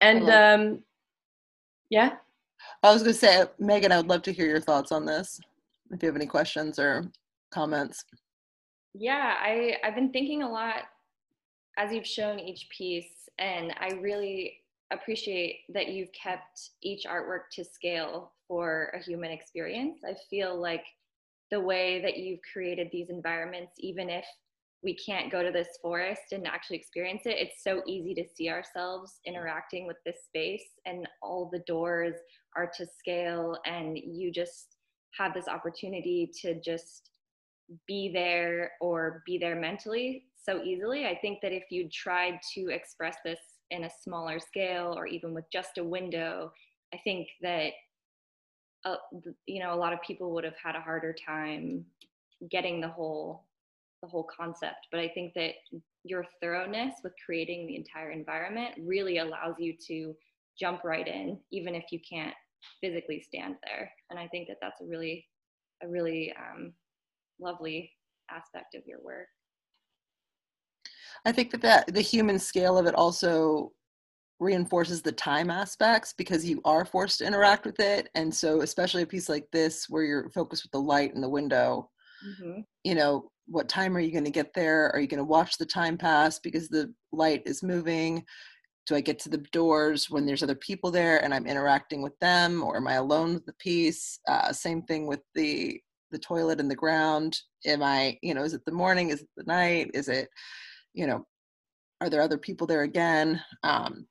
And 0.00 0.28
um, 0.30 0.82
yeah. 1.92 2.14
I 2.82 2.90
was 2.90 3.02
going 3.02 3.12
to 3.12 3.18
say, 3.18 3.44
Megan, 3.58 3.92
I 3.92 3.98
would 3.98 4.08
love 4.08 4.22
to 4.22 4.32
hear 4.32 4.46
your 4.46 4.60
thoughts 4.60 4.92
on 4.92 5.04
this. 5.04 5.38
If 5.90 6.02
you 6.02 6.06
have 6.06 6.16
any 6.16 6.26
questions 6.26 6.78
or 6.78 7.04
comments. 7.52 8.02
Yeah, 8.94 9.34
I 9.38 9.76
I've 9.84 9.94
been 9.94 10.10
thinking 10.10 10.42
a 10.42 10.50
lot 10.50 10.84
as 11.76 11.92
you've 11.92 12.06
shown 12.06 12.38
each 12.38 12.66
piece, 12.70 13.28
and 13.38 13.74
I 13.78 13.90
really 14.00 14.60
appreciate 14.90 15.60
that 15.74 15.88
you've 15.88 16.12
kept 16.12 16.70
each 16.82 17.04
artwork 17.04 17.50
to 17.52 17.64
scale 17.64 18.32
for 18.48 18.90
a 18.94 19.02
human 19.02 19.30
experience. 19.30 20.00
I 20.02 20.14
feel 20.30 20.58
like 20.58 20.84
the 21.50 21.60
way 21.60 22.00
that 22.00 22.16
you've 22.16 22.40
created 22.50 22.88
these 22.90 23.10
environments, 23.10 23.72
even 23.78 24.08
if 24.08 24.24
we 24.82 24.96
can't 24.96 25.30
go 25.30 25.42
to 25.42 25.52
this 25.52 25.78
forest 25.80 26.32
and 26.32 26.46
actually 26.46 26.76
experience 26.76 27.22
it, 27.24 27.38
it's 27.38 27.62
so 27.62 27.82
easy 27.86 28.14
to 28.14 28.24
see 28.36 28.48
ourselves 28.50 29.20
interacting 29.24 29.86
with 29.86 29.96
this 30.04 30.24
space, 30.26 30.64
and 30.86 31.08
all 31.22 31.48
the 31.52 31.62
doors 31.66 32.14
are 32.56 32.70
to 32.76 32.86
scale, 32.86 33.58
and 33.64 33.96
you 33.96 34.32
just 34.32 34.76
have 35.18 35.34
this 35.34 35.48
opportunity 35.48 36.30
to 36.40 36.60
just 36.60 37.10
be 37.86 38.10
there 38.12 38.72
or 38.80 39.22
be 39.24 39.38
there 39.38 39.54
mentally 39.54 40.24
so 40.34 40.62
easily. 40.62 41.06
I 41.06 41.16
think 41.16 41.40
that 41.42 41.52
if 41.52 41.64
you 41.70 41.88
tried 41.88 42.40
to 42.54 42.70
express 42.70 43.16
this 43.24 43.38
in 43.70 43.84
a 43.84 43.90
smaller 44.02 44.38
scale 44.38 44.94
or 44.96 45.06
even 45.06 45.32
with 45.32 45.44
just 45.52 45.78
a 45.78 45.84
window, 45.84 46.52
I 46.92 46.98
think 47.04 47.28
that 47.40 47.72
uh, 48.84 48.96
you 49.46 49.62
know 49.62 49.72
a 49.72 49.76
lot 49.76 49.92
of 49.92 50.02
people 50.02 50.32
would 50.32 50.44
have 50.44 50.56
had 50.62 50.74
a 50.74 50.80
harder 50.80 51.14
time 51.14 51.84
getting 52.50 52.80
the 52.80 52.88
whole 52.88 53.44
the 54.02 54.08
whole 54.08 54.28
concept. 54.36 54.88
But 54.90 55.00
I 55.00 55.08
think 55.08 55.32
that 55.34 55.52
your 56.04 56.26
thoroughness 56.40 56.94
with 57.02 57.12
creating 57.24 57.66
the 57.66 57.76
entire 57.76 58.10
environment 58.10 58.74
really 58.80 59.18
allows 59.18 59.54
you 59.58 59.74
to 59.88 60.14
jump 60.58 60.84
right 60.84 61.06
in, 61.06 61.38
even 61.50 61.74
if 61.74 61.84
you 61.90 62.00
can't 62.08 62.34
physically 62.80 63.24
stand 63.26 63.56
there. 63.64 63.90
And 64.10 64.18
I 64.18 64.28
think 64.28 64.48
that 64.48 64.58
that's 64.60 64.80
a 64.80 64.86
really 64.86 65.26
a 65.82 65.88
really 65.88 66.32
um, 66.38 66.72
lovely 67.40 67.90
aspect 68.30 68.74
of 68.74 68.82
your 68.86 68.98
work. 69.02 69.26
I 71.24 71.32
think 71.32 71.50
that, 71.52 71.62
that 71.62 71.94
the 71.94 72.00
human 72.00 72.38
scale 72.38 72.78
of 72.78 72.86
it 72.86 72.94
also 72.94 73.72
reinforces 74.40 75.02
the 75.02 75.12
time 75.12 75.50
aspects 75.50 76.14
because 76.16 76.44
you 76.44 76.60
are 76.64 76.84
forced 76.84 77.18
to 77.18 77.26
interact 77.26 77.64
with 77.64 77.78
it. 77.78 78.08
And 78.14 78.34
so, 78.34 78.60
especially 78.62 79.02
a 79.02 79.06
piece 79.06 79.28
like 79.28 79.46
this 79.52 79.86
where 79.88 80.02
you're 80.02 80.30
focused 80.30 80.64
with 80.64 80.72
the 80.72 80.80
light 80.80 81.14
in 81.14 81.20
the 81.20 81.28
window, 81.28 81.90
mm-hmm. 82.26 82.60
you 82.82 82.94
know, 82.94 83.30
what 83.46 83.68
time 83.68 83.96
are 83.96 84.00
you 84.00 84.12
going 84.12 84.24
to 84.24 84.30
get 84.30 84.54
there? 84.54 84.90
Are 84.94 85.00
you 85.00 85.06
going 85.06 85.18
to 85.18 85.24
watch 85.24 85.58
the 85.58 85.66
time 85.66 85.98
pass 85.98 86.38
because 86.38 86.68
the 86.68 86.92
light 87.12 87.42
is 87.46 87.62
moving? 87.62 88.24
Do 88.88 88.96
i 88.96 89.00
get 89.00 89.20
to 89.20 89.28
the 89.28 89.44
doors 89.52 90.10
when 90.10 90.26
there's 90.26 90.42
other 90.42 90.56
people 90.56 90.90
there 90.90 91.22
and 91.22 91.32
i'm 91.32 91.46
interacting 91.46 92.02
with 92.02 92.18
them 92.18 92.64
or 92.64 92.76
am 92.76 92.88
i 92.88 92.94
alone 92.94 93.34
with 93.34 93.46
the 93.46 93.52
piece? 93.54 94.18
Uh, 94.28 94.52
same 94.52 94.82
thing 94.82 95.06
with 95.06 95.20
the 95.34 95.80
the 96.10 96.18
toilet 96.18 96.58
in 96.60 96.68
the 96.68 96.74
ground. 96.74 97.38
Am 97.64 97.82
i 97.82 98.18
you 98.22 98.34
know 98.34 98.42
is 98.42 98.54
it 98.54 98.64
the 98.66 98.72
morning? 98.72 99.10
Is 99.10 99.22
it 99.22 99.28
the 99.36 99.44
night? 99.44 99.90
Is 99.94 100.08
it 100.08 100.28
you 100.94 101.06
know 101.06 101.24
are 102.00 102.10
there 102.10 102.22
other 102.22 102.38
people 102.38 102.66
there 102.66 102.82
again? 102.82 103.40
Um, 103.62 104.06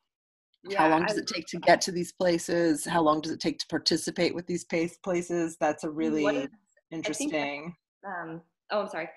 how 0.77 0.89
long 0.89 1.05
does 1.05 1.17
it 1.17 1.27
take 1.27 1.47
to 1.47 1.57
get 1.59 1.81
to 1.81 1.91
these 1.91 2.13
places? 2.13 2.85
How 2.85 3.01
long 3.01 3.19
does 3.19 3.33
it 3.33 3.41
take 3.41 3.59
to 3.59 3.67
participate 3.67 4.33
with 4.33 4.47
these 4.47 4.63
pace 4.63 4.97
places? 5.03 5.57
That's 5.59 5.83
a 5.83 5.89
really 5.89 6.25
is- 6.25 6.49
interesting. 6.91 7.75
um 8.07 8.41
oh 8.71 8.81
i'm 8.81 8.87
sorry 8.89 9.09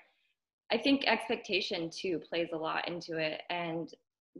i 0.71 0.77
think 0.77 1.05
expectation 1.05 1.89
too 1.89 2.19
plays 2.19 2.49
a 2.53 2.57
lot 2.57 2.87
into 2.87 3.17
it 3.17 3.41
and 3.49 3.89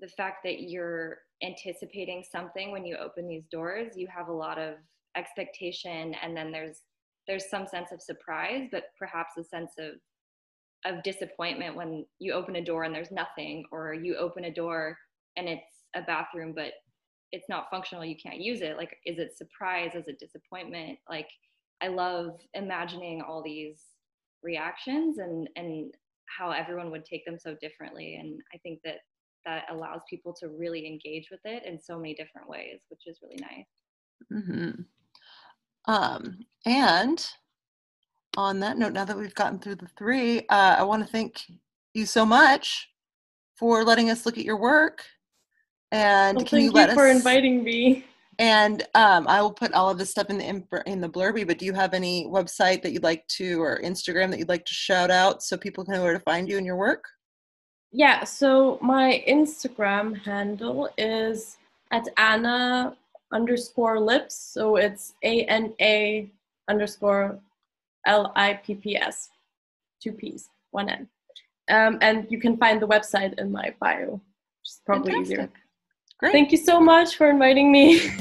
the 0.02 0.08
fact 0.10 0.38
that 0.44 0.62
you're 0.62 1.20
anticipating 1.44 2.24
something 2.30 2.72
when 2.72 2.86
you 2.86 2.98
open 2.98 3.28
these 3.28 3.46
doors 3.52 3.94
you 3.96 4.08
have 4.08 4.28
a 4.28 4.34
lot 4.34 4.58
of 4.58 4.76
expectation 5.16 6.16
and 6.22 6.36
then 6.36 6.52
there's 6.52 6.82
there's 7.28 7.50
some 7.50 7.68
sense 7.68 7.92
of 7.92 8.02
surprise 8.02 8.68
but 8.72 8.86
perhaps 8.98 9.38
a 9.38 9.44
sense 9.44 9.72
of 9.80 9.94
of 10.86 11.02
disappointment 11.04 11.76
when 11.76 12.06
you 12.20 12.34
open 12.34 12.58
a 12.58 12.64
door 12.64 12.84
and 12.84 12.94
there's 12.94 13.12
nothing 13.12 13.66
or 13.72 13.94
you 13.94 14.16
open 14.18 14.46
a 14.46 14.54
door 14.54 14.98
and 15.36 15.50
it's 15.50 15.84
a 15.96 16.02
bathroom 16.04 16.54
but 16.56 16.74
it's 17.32 17.50
not 17.50 17.70
functional 17.70 18.06
you 18.06 18.16
can't 18.16 18.40
use 18.40 18.62
it. 18.62 18.78
Like 18.78 18.98
is 19.06 19.20
it 19.20 19.38
surprise? 19.38 19.92
Is 19.96 20.08
it 20.08 20.20
disappointment? 20.20 21.00
Like 21.10 21.28
i 21.82 21.90
love 21.90 22.40
imagining 22.54 23.22
all 23.22 23.44
these 23.44 23.82
reactions 24.44 25.18
and 25.18 25.50
and 25.58 25.94
how 26.28 26.52
everyone 26.52 26.92
would 26.92 27.06
take 27.06 27.26
them 27.26 27.38
so 27.40 27.56
differently 27.62 28.16
and 28.16 28.40
i 28.54 28.58
think 28.60 28.80
that 28.84 28.98
that 29.46 29.66
allows 29.70 30.02
people 30.10 30.34
to 30.34 30.48
really 30.50 30.88
engage 30.88 31.28
with 31.30 31.42
it 31.46 31.64
in 31.66 31.80
so 31.80 31.98
many 31.98 32.14
different 32.16 32.50
ways 32.50 32.82
which 32.90 33.02
is 33.08 33.20
really 33.22 33.40
nice 33.42 34.44
hmm 34.44 34.72
Um, 35.88 36.46
and 36.66 37.26
on 38.38 38.60
that 38.60 38.78
note, 38.78 38.94
now 38.94 39.06
that 39.06 39.18
we've 39.18 39.36
gotten 39.36 39.60
through 39.60 39.76
the 39.76 39.88
three, 39.98 40.40
uh, 40.50 40.76
I 40.80 40.84
want 40.84 41.06
to 41.06 41.12
thank 41.12 41.44
you 41.94 42.06
so 42.06 42.26
much 42.26 42.90
for 43.56 43.84
letting 43.84 44.10
us 44.10 44.26
look 44.26 44.38
at 44.38 44.44
your 44.46 44.58
work. 44.58 45.06
And 45.92 46.38
Well, 46.38 46.46
can 46.46 46.60
you 46.60 46.72
thank 46.72 46.76
let 46.76 46.90
you 46.90 46.94
for 46.94 47.08
us? 47.08 47.18
inviting 47.18 47.64
me. 47.64 48.06
And 48.38 48.84
um, 48.96 49.28
I 49.28 49.42
will 49.42 49.54
put 49.54 49.74
all 49.74 49.90
of 49.90 49.98
this 49.98 50.12
stuff 50.12 50.30
in 50.30 50.38
the 50.38 50.46
imp- 50.46 50.84
in 50.86 51.00
the 51.00 51.10
blurby. 51.10 51.48
But 51.48 51.58
do 51.58 51.66
you 51.66 51.74
have 51.74 51.94
any 51.94 52.26
website 52.26 52.82
that 52.82 52.92
you'd 52.92 53.04
like 53.04 53.28
to, 53.40 53.62
or 53.62 53.80
Instagram 53.82 54.30
that 54.32 54.40
you'd 54.40 54.50
like 54.50 54.66
to 54.66 54.74
shout 54.74 55.10
out 55.10 55.42
so 55.42 55.58
people 55.58 55.86
can 55.86 55.94
know 55.94 56.04
where 56.04 56.14
to 56.14 56.20
find 56.20 56.50
you 56.50 56.58
and 56.58 56.66
your 56.66 56.76
work? 56.76 57.06
Yeah, 57.92 58.26
so 58.26 58.78
my 58.82 59.24
Instagram 59.28 60.18
handle 60.22 60.90
is 60.98 61.58
at 61.92 62.08
Anna 62.18 62.98
underscore 63.32 64.00
lips. 64.00 64.36
So 64.36 64.76
it's 64.76 65.14
A 65.24 65.44
N 65.46 65.74
A 65.80 66.30
underscore 66.68 67.40
L 68.06 68.34
I 68.36 68.56
P 68.56 68.76
P 68.76 68.98
S. 68.98 69.30
Two 70.02 70.12
P's, 70.12 70.50
one 70.72 70.90
N. 70.90 71.08
Um, 71.70 71.98
and 72.02 72.28
you 72.30 72.40
can 72.40 72.58
find 72.58 72.82
the 72.82 72.88
website 72.88 73.40
in 73.40 73.52
my 73.52 73.74
bio, 73.80 74.12
which 74.12 74.22
is 74.68 74.82
probably 74.86 75.14
easier. 75.20 75.50
Fantastic. 76.16 76.20
Great. 76.20 76.32
Thank 76.32 76.52
you 76.52 76.58
so 76.58 76.80
much 76.80 77.16
for 77.16 77.30
inviting 77.30 77.72
me. 77.72 78.00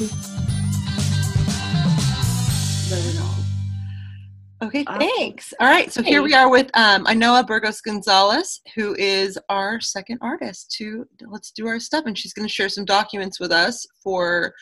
Okay, 4.62 4.82
Awesome. 4.86 5.00
thanks. 5.00 5.52
All 5.60 5.66
right, 5.66 5.92
so 5.92 6.02
here 6.02 6.22
we 6.22 6.32
are 6.32 6.48
with 6.48 6.70
um, 6.72 7.04
Ainhoa 7.04 7.46
Burgos 7.46 7.82
Gonzalez, 7.82 8.62
who 8.74 8.94
is 8.94 9.38
our 9.50 9.78
second 9.78 10.20
artist. 10.22 10.74
To 10.78 11.06
let's 11.20 11.50
do 11.50 11.66
our 11.66 11.78
stuff, 11.78 12.04
and 12.06 12.16
she's 12.16 12.32
going 12.32 12.48
to 12.48 12.52
share 12.52 12.70
some 12.70 12.86
documents 12.86 13.38
with 13.38 13.52
us 13.52 13.84
for 14.02 14.54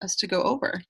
us 0.00 0.14
to 0.16 0.28
go 0.28 0.42
over. 0.42 0.80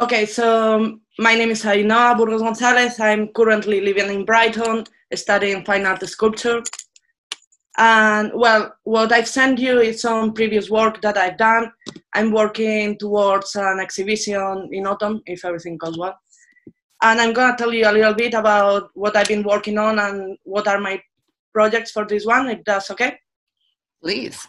Okay, 0.00 0.24
so 0.24 0.76
um, 0.76 1.02
my 1.18 1.34
name 1.34 1.50
is 1.50 1.62
Ainhoa 1.64 2.16
Burgos 2.16 2.40
Gonzalez. 2.40 2.98
I'm 2.98 3.28
currently 3.28 3.82
living 3.82 4.10
in 4.10 4.24
Brighton, 4.24 4.84
studying 5.14 5.62
fine 5.62 5.84
art 5.84 6.02
sculpture. 6.08 6.62
And 7.78 8.30
well, 8.34 8.74
what 8.84 9.12
I've 9.12 9.28
sent 9.28 9.58
you 9.58 9.80
is 9.80 10.02
some 10.02 10.34
previous 10.34 10.68
work 10.68 11.00
that 11.02 11.16
I've 11.16 11.38
done. 11.38 11.72
I'm 12.14 12.30
working 12.30 12.98
towards 12.98 13.56
an 13.56 13.80
exhibition 13.80 14.68
in 14.72 14.86
autumn, 14.86 15.22
if 15.26 15.44
everything 15.44 15.78
goes 15.78 15.98
well. 15.98 16.18
And 17.02 17.20
I'm 17.20 17.32
gonna 17.32 17.56
tell 17.56 17.72
you 17.72 17.88
a 17.88 17.92
little 17.92 18.14
bit 18.14 18.34
about 18.34 18.90
what 18.94 19.16
I've 19.16 19.28
been 19.28 19.42
working 19.42 19.78
on 19.78 19.98
and 19.98 20.36
what 20.44 20.68
are 20.68 20.78
my 20.78 21.00
projects 21.52 21.90
for 21.90 22.04
this 22.04 22.26
one, 22.26 22.48
if 22.48 22.64
that's 22.64 22.90
okay. 22.90 23.18
Please. 24.02 24.46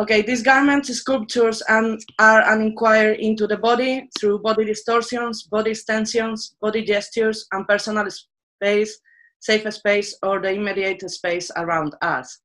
Okay, 0.00 0.22
these 0.22 0.42
garments, 0.42 0.88
sculptures, 0.88 1.62
and 1.68 2.00
are 2.18 2.40
an 2.50 2.62
inquiry 2.62 3.22
into 3.22 3.46
the 3.46 3.58
body 3.58 4.08
through 4.18 4.38
body 4.38 4.64
distortions, 4.64 5.42
body 5.42 5.72
extensions, 5.72 6.56
body 6.60 6.82
gestures, 6.82 7.46
and 7.52 7.68
personal 7.68 8.06
space, 8.08 8.98
safe 9.40 9.70
space, 9.74 10.16
or 10.22 10.40
the 10.40 10.52
immediate 10.52 11.02
space 11.10 11.50
around 11.56 11.94
us. 12.00 12.40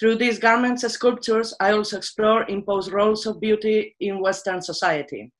Through 0.00 0.16
these 0.16 0.38
garments, 0.38 0.82
and 0.82 0.90
sculptures, 0.90 1.52
I 1.60 1.72
also 1.72 1.98
explore 1.98 2.48
imposed 2.48 2.90
roles 2.90 3.26
of 3.26 3.38
beauty 3.38 3.94
in 4.00 4.18
Western 4.20 4.62
society. 4.62 5.30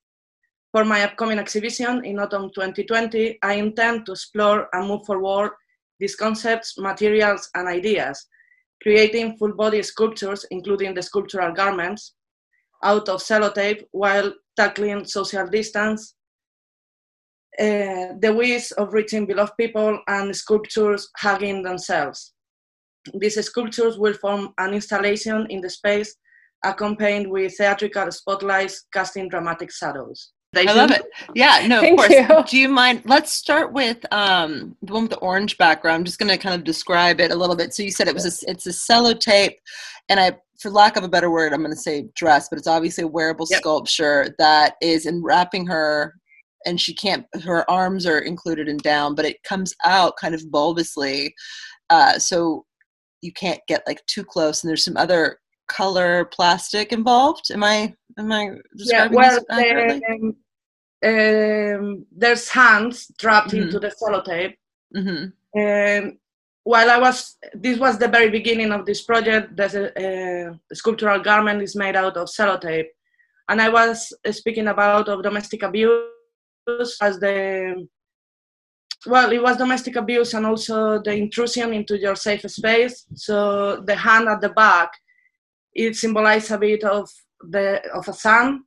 For 0.71 0.85
my 0.85 1.03
upcoming 1.03 1.39
exhibition 1.39 2.05
in 2.05 2.19
autumn 2.19 2.51
2020, 2.55 3.39
I 3.43 3.55
intend 3.55 4.05
to 4.05 4.13
explore 4.13 4.69
and 4.75 4.87
move 4.87 5.07
forward 5.07 5.53
these 5.99 6.15
concepts, 6.15 6.79
materials, 6.79 7.49
and 7.55 7.69
ideas 7.69 8.27
creating 8.83 9.37
full 9.37 9.55
body 9.55 9.83
sculptures, 9.83 10.45
including 10.51 10.95
the 10.95 11.03
sculptural 11.03 11.53
garments, 11.53 12.15
out 12.83 13.09
of 13.09 13.21
sellotape 13.21 13.85
while 13.93 14.33
tackling 14.57 15.05
social 15.05 15.47
distance, 15.47 16.15
uh, 17.59 18.17
the 18.21 18.33
ways 18.35 18.73
of 18.73 18.93
reaching 18.93 19.27
beloved 19.27 19.53
people, 19.59 20.01
and 20.09 20.35
sculptures 20.35 21.09
hugging 21.17 21.63
themselves. 21.63 22.33
These 23.15 23.45
sculptures 23.47 23.99
will 23.99 24.15
form 24.15 24.53
an 24.59 24.75
installation 24.75 25.47
in 25.51 25.61
the 25.61 25.71
space, 25.71 26.17
accompanied 26.65 27.29
with 27.29 27.57
theatrical 27.57 28.11
spotlights 28.13 28.87
casting 28.93 29.29
dramatic 29.29 29.73
shadows. 29.73 30.33
I 30.57 30.73
love 30.73 30.91
it. 30.91 31.03
Yeah, 31.35 31.65
no, 31.69 31.81
of 31.81 31.97
course. 31.97 32.11
you. 32.11 32.27
Do 32.49 32.59
you 32.59 32.69
mind? 32.69 33.03
Let's 33.05 33.31
start 33.33 33.73
with 33.73 33.99
um, 34.13 34.77
the 34.83 34.93
one 34.93 35.03
with 35.03 35.13
the 35.13 35.19
orange 35.19 35.57
background. 35.59 36.01
I'm 36.01 36.05
just 36.05 36.19
going 36.19 36.31
to 36.31 36.37
kind 36.37 36.55
of 36.57 36.65
describe 36.65 37.21
it 37.21 37.31
a 37.31 37.37
little 37.37 37.55
bit. 37.55 37.73
So 37.73 37.85
you 37.85 37.93
said 37.93 38.09
it 38.09 38.15
was 38.15 38.43
a, 38.43 38.51
it's 38.51 38.67
a 38.67 38.71
sellotape, 38.71 39.55
and 40.09 40.19
I, 40.19 40.37
for 40.61 40.71
lack 40.71 40.97
of 40.97 41.05
a 41.05 41.09
better 41.09 41.31
word, 41.31 41.53
I'm 41.53 41.61
going 41.61 41.71
to 41.73 41.81
say 41.81 42.07
dress, 42.17 42.49
but 42.49 42.59
it's 42.59 42.67
obviously 42.67 43.05
a 43.05 43.09
wearable 43.09 43.47
Yep. 43.49 43.61
sculpture 43.61 44.35
that 44.39 44.75
is 44.83 45.07
enwrapping 45.07 45.67
her, 45.69 46.15
and 46.67 46.81
she 46.81 46.95
can't. 46.95 47.25
Her 47.45 47.69
arms 47.71 48.05
are 48.05 48.19
included 48.19 48.69
in 48.69 48.79
down, 48.79 49.15
but 49.15 49.25
it 49.25 49.41
comes 49.45 49.73
out 49.85 50.17
kind 50.21 50.35
of 50.35 50.43
bulbously, 50.51 51.33
uh, 51.91 52.19
so 52.19 52.67
you 53.23 53.33
can't 53.33 53.61
get 53.69 53.83
like 53.87 54.05
too 54.07 54.25
close. 54.25 54.63
And 54.63 54.69
there's 54.69 54.85
some 54.85 54.97
other 54.97 55.39
color 55.69 56.25
plastic 56.27 56.93
involved. 56.93 57.51
Am 57.51 57.63
I 57.63 57.95
am 58.19 58.33
I 58.33 58.43
Yeah, 58.45 59.09
describing 59.09 59.17
well, 59.17 59.41
this 59.49 60.03
um, 60.11 60.37
um, 61.03 62.07
there's 62.13 62.49
hands 62.49 63.11
trapped 63.19 63.53
Mhm. 63.53 63.63
into 63.63 63.79
the 63.79 63.89
sellotape. 63.89 64.57
Mm-hmm. 64.97 65.25
Um, 65.61 66.19
while 66.65 66.91
I 66.91 66.99
was, 66.99 67.39
this 67.55 67.79
was 67.79 67.99
the 67.99 68.09
very 68.09 68.29
beginning 68.29 68.71
of 68.71 68.85
this 68.85 69.03
project. 69.03 69.57
There's 69.57 69.75
a, 69.75 69.91
a 69.99 70.75
sculptural 70.75 71.21
garment 71.21 71.63
is 71.63 71.75
made 71.75 71.97
out 71.97 72.17
of 72.17 72.29
sellotape, 72.29 72.89
and 73.49 73.63
I 73.63 73.69
was 73.71 74.13
speaking 74.31 74.69
about 74.69 75.09
of 75.09 75.23
domestic 75.23 75.63
abuse 75.63 76.99
as 77.01 77.19
the 77.19 77.89
well, 79.07 79.33
it 79.33 79.43
was 79.43 79.57
domestic 79.57 79.97
abuse 79.97 80.35
and 80.35 80.47
also 80.47 81.01
the 81.03 81.13
intrusion 81.13 81.73
into 81.73 81.99
your 81.99 82.17
safe 82.17 82.43
space. 82.43 83.07
So 83.15 83.81
the 83.83 83.95
hand 83.95 84.29
at 84.29 84.41
the 84.41 84.51
back, 84.51 84.91
it 85.73 85.97
symbolizes 85.97 86.51
a 86.51 86.59
bit 86.59 86.85
of 86.85 87.09
the 87.49 87.81
of 87.93 88.07
a 88.09 88.13
sun 88.13 88.65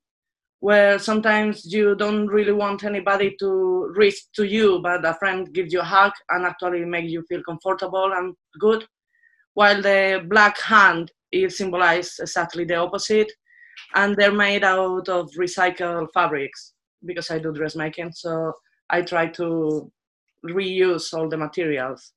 where 0.60 0.98
sometimes 0.98 1.72
you 1.72 1.94
don't 1.96 2.28
really 2.28 2.54
want 2.54 2.86
anybody 2.86 3.36
to 3.38 3.92
reach 3.96 4.32
to 4.34 4.46
you, 4.46 4.80
but 4.82 5.06
a 5.06 5.14
friend 5.16 5.54
gives 5.54 5.74
you 5.74 5.82
a 5.82 5.84
hug 5.84 6.14
and 6.30 6.46
actually 6.46 6.86
makes 6.86 7.12
you 7.12 7.22
feel 7.28 7.44
comfortable 7.44 8.14
and 8.14 8.34
good. 8.60 8.88
While 9.56 9.82
the 9.82 10.26
black 10.30 10.58
hand 10.60 11.12
is 11.32 11.58
symbolized 11.58 12.20
exactly 12.22 12.64
the 12.64 12.76
opposite, 12.76 13.32
and 13.96 14.16
they're 14.16 14.32
made 14.32 14.64
out 14.64 15.10
of 15.10 15.30
recycled 15.38 16.08
fabrics 16.14 16.74
because 17.06 17.30
I 17.30 17.40
do 17.40 17.52
dressmaking, 17.52 18.14
so 18.14 18.54
I 18.90 19.02
try 19.02 19.28
to 19.28 19.92
reuse 20.46 21.14
all 21.14 21.30
the 21.30 21.38
materials. 21.38 22.14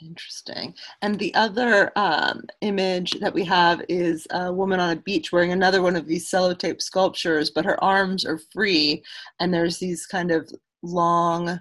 Interesting. 0.00 0.74
And 1.02 1.18
the 1.18 1.34
other 1.34 1.90
um, 1.96 2.42
image 2.60 3.18
that 3.20 3.34
we 3.34 3.44
have 3.46 3.82
is 3.88 4.28
a 4.30 4.52
woman 4.52 4.78
on 4.78 4.90
a 4.90 5.00
beach 5.00 5.32
wearing 5.32 5.50
another 5.50 5.82
one 5.82 5.96
of 5.96 6.06
these 6.06 6.30
sellotape 6.30 6.80
sculptures, 6.80 7.50
but 7.50 7.64
her 7.64 7.82
arms 7.82 8.24
are 8.24 8.40
free, 8.52 9.02
and 9.40 9.52
there's 9.52 9.78
these 9.78 10.06
kind 10.06 10.30
of 10.30 10.48
long, 10.82 11.58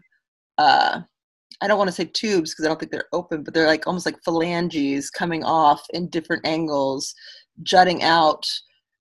uh, 0.60 1.02
I 1.62 1.68
don't 1.68 1.80
want 1.80 1.88
to 1.88 1.96
say 1.96 2.06
tubes 2.06 2.52
because 2.52 2.66
I 2.66 2.68
don't 2.68 2.80
think 2.80 2.92
they're 2.92 3.10
open, 3.12 3.42
but 3.42 3.56
they're 3.56 3.66
like 3.66 3.88
almost 3.88 4.06
like 4.06 4.24
phalanges 4.24 5.10
coming 5.10 5.44
off 5.44 5.84
in 5.92 6.08
different 6.10 6.46
angles, 6.46 7.16
jutting 7.64 8.04
out 8.04 8.46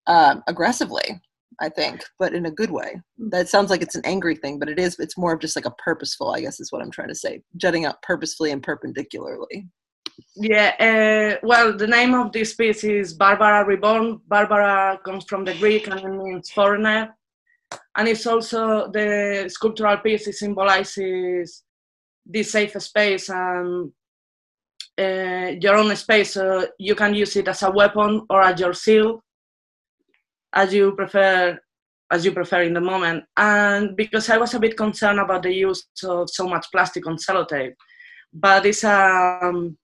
um, 0.07 0.43
aggressively. 0.47 1.21
I 1.61 1.69
think, 1.69 2.05
but 2.19 2.35
in 2.35 2.47
a 2.47 2.51
good 2.51 2.71
way. 2.71 3.01
That 3.19 3.49
sounds 3.49 3.71
like 3.71 3.83
it's 3.83 3.95
an 3.95 4.05
angry 4.05 4.37
thing, 4.37 4.59
but 4.59 4.69
it 4.69 4.79
is. 4.79 4.99
It's 4.99 5.17
more 5.17 5.33
of 5.33 5.41
just 5.41 5.57
like 5.57 5.65
a 5.65 5.71
purposeful. 5.73 6.31
I 6.31 6.41
guess 6.41 6.61
is 6.61 6.71
what 6.71 6.83
I'm 6.83 6.91
trying 6.91 7.09
to 7.09 7.15
say. 7.15 7.43
Jutting 7.57 7.87
out 7.87 8.03
purposefully 8.03 8.51
and 8.51 8.63
perpendicularly. 8.63 9.69
Yeah, 10.35 10.73
uh, 11.41 11.47
well, 11.47 11.77
the 11.77 11.87
name 11.87 12.15
of 12.15 12.33
this 12.33 12.55
piece 12.55 12.85
is 12.85 13.15
Barbara 13.15 13.65
Reborn. 13.67 14.21
Barbara 14.27 14.99
comes 15.05 15.25
from 15.25 15.45
the 15.45 15.55
Greek 15.55 15.89
and 15.89 16.01
it 16.01 16.09
means 16.09 16.51
foreigner. 16.51 17.15
And 17.97 18.09
it's 18.09 18.27
also 18.27 18.91
the 18.91 19.47
sculptural 19.49 19.99
piece, 19.99 20.27
it 20.27 20.35
symbolizes 20.35 21.65
this 22.25 22.53
safe 22.53 22.81
space 22.83 23.29
and 23.29 23.93
uh, 24.99 25.53
your 25.61 25.77
own 25.77 25.95
space. 25.97 26.33
So 26.33 26.67
you 26.79 26.95
can 26.95 27.15
use 27.15 27.37
it 27.37 27.49
as 27.49 27.63
a 27.63 27.71
weapon 27.71 28.27
or 28.31 28.43
as 28.43 28.61
your 28.61 28.75
shield 28.75 29.21
as 30.57 30.75
you 30.75 30.93
prefer 30.93 31.59
as 32.13 32.25
you 32.25 32.31
prefer 32.31 32.63
in 32.63 32.73
the 32.73 32.81
moment. 32.81 33.25
And 33.37 33.97
because 33.97 34.31
i 34.31 34.37
was 34.37 34.55
a 34.55 34.61
bit 34.61 34.77
concerned 34.77 35.21
about 35.21 35.43
the 35.43 35.53
use 35.53 35.87
of 36.05 36.31
so 36.31 36.49
much 36.49 36.67
plastic 36.73 37.07
on 37.07 37.17
sellotape 37.17 37.75
but 38.33 38.67
it's 38.67 38.85
um, 38.85 39.77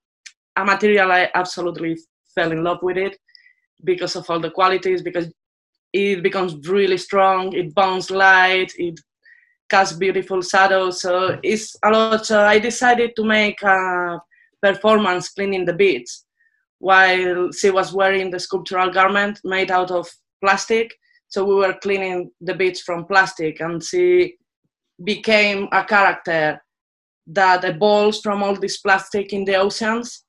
a 0.56 0.64
material 0.64 1.12
i 1.12 1.30
absolutely 1.34 1.96
fell 2.34 2.52
in 2.52 2.62
love 2.64 2.78
with 2.82 2.96
it 2.96 3.16
because 3.84 4.16
of 4.16 4.28
all 4.28 4.40
the 4.40 4.50
qualities 4.50 5.02
because 5.02 5.26
it 5.92 6.22
becomes 6.22 6.52
really 6.68 6.98
strong 6.98 7.52
it 7.52 7.74
bounces 7.74 8.10
light 8.10 8.72
it 8.78 8.98
casts 9.72 9.96
beautiful 9.96 10.42
shadows. 10.42 11.00
So 11.00 11.38
it's 11.42 11.74
a 11.82 11.90
lot. 11.90 12.26
So 12.26 12.36
i 12.54 12.58
decided 12.58 13.10
to 13.16 13.24
make 13.24 13.60
a 13.62 14.20
performance 14.66 15.30
cleaning 15.30 15.64
the 15.64 15.78
beads 15.82 16.26
while 16.78 17.50
she 17.58 17.70
was 17.70 17.88
wearing 18.00 18.30
the 18.30 18.40
sculptural 18.46 18.90
garment 18.98 19.40
made 19.44 19.70
out 19.70 19.90
of 19.90 20.06
plastic. 20.42 20.92
So 21.28 21.44
we 21.44 21.54
were 21.54 21.74
cleaning 21.82 22.30
the 22.40 22.54
beads 22.54 22.80
from 22.80 23.06
plastic, 23.06 23.60
and 23.60 23.82
she 23.82 24.36
became 25.02 25.68
a 25.72 25.84
character 25.84 26.62
that 27.26 27.64
evolves 27.64 28.20
from 28.20 28.42
all 28.42 28.54
this 28.54 28.78
plastic 28.78 29.32
in 29.32 29.44
the 29.44 29.54
oceans 29.54 30.24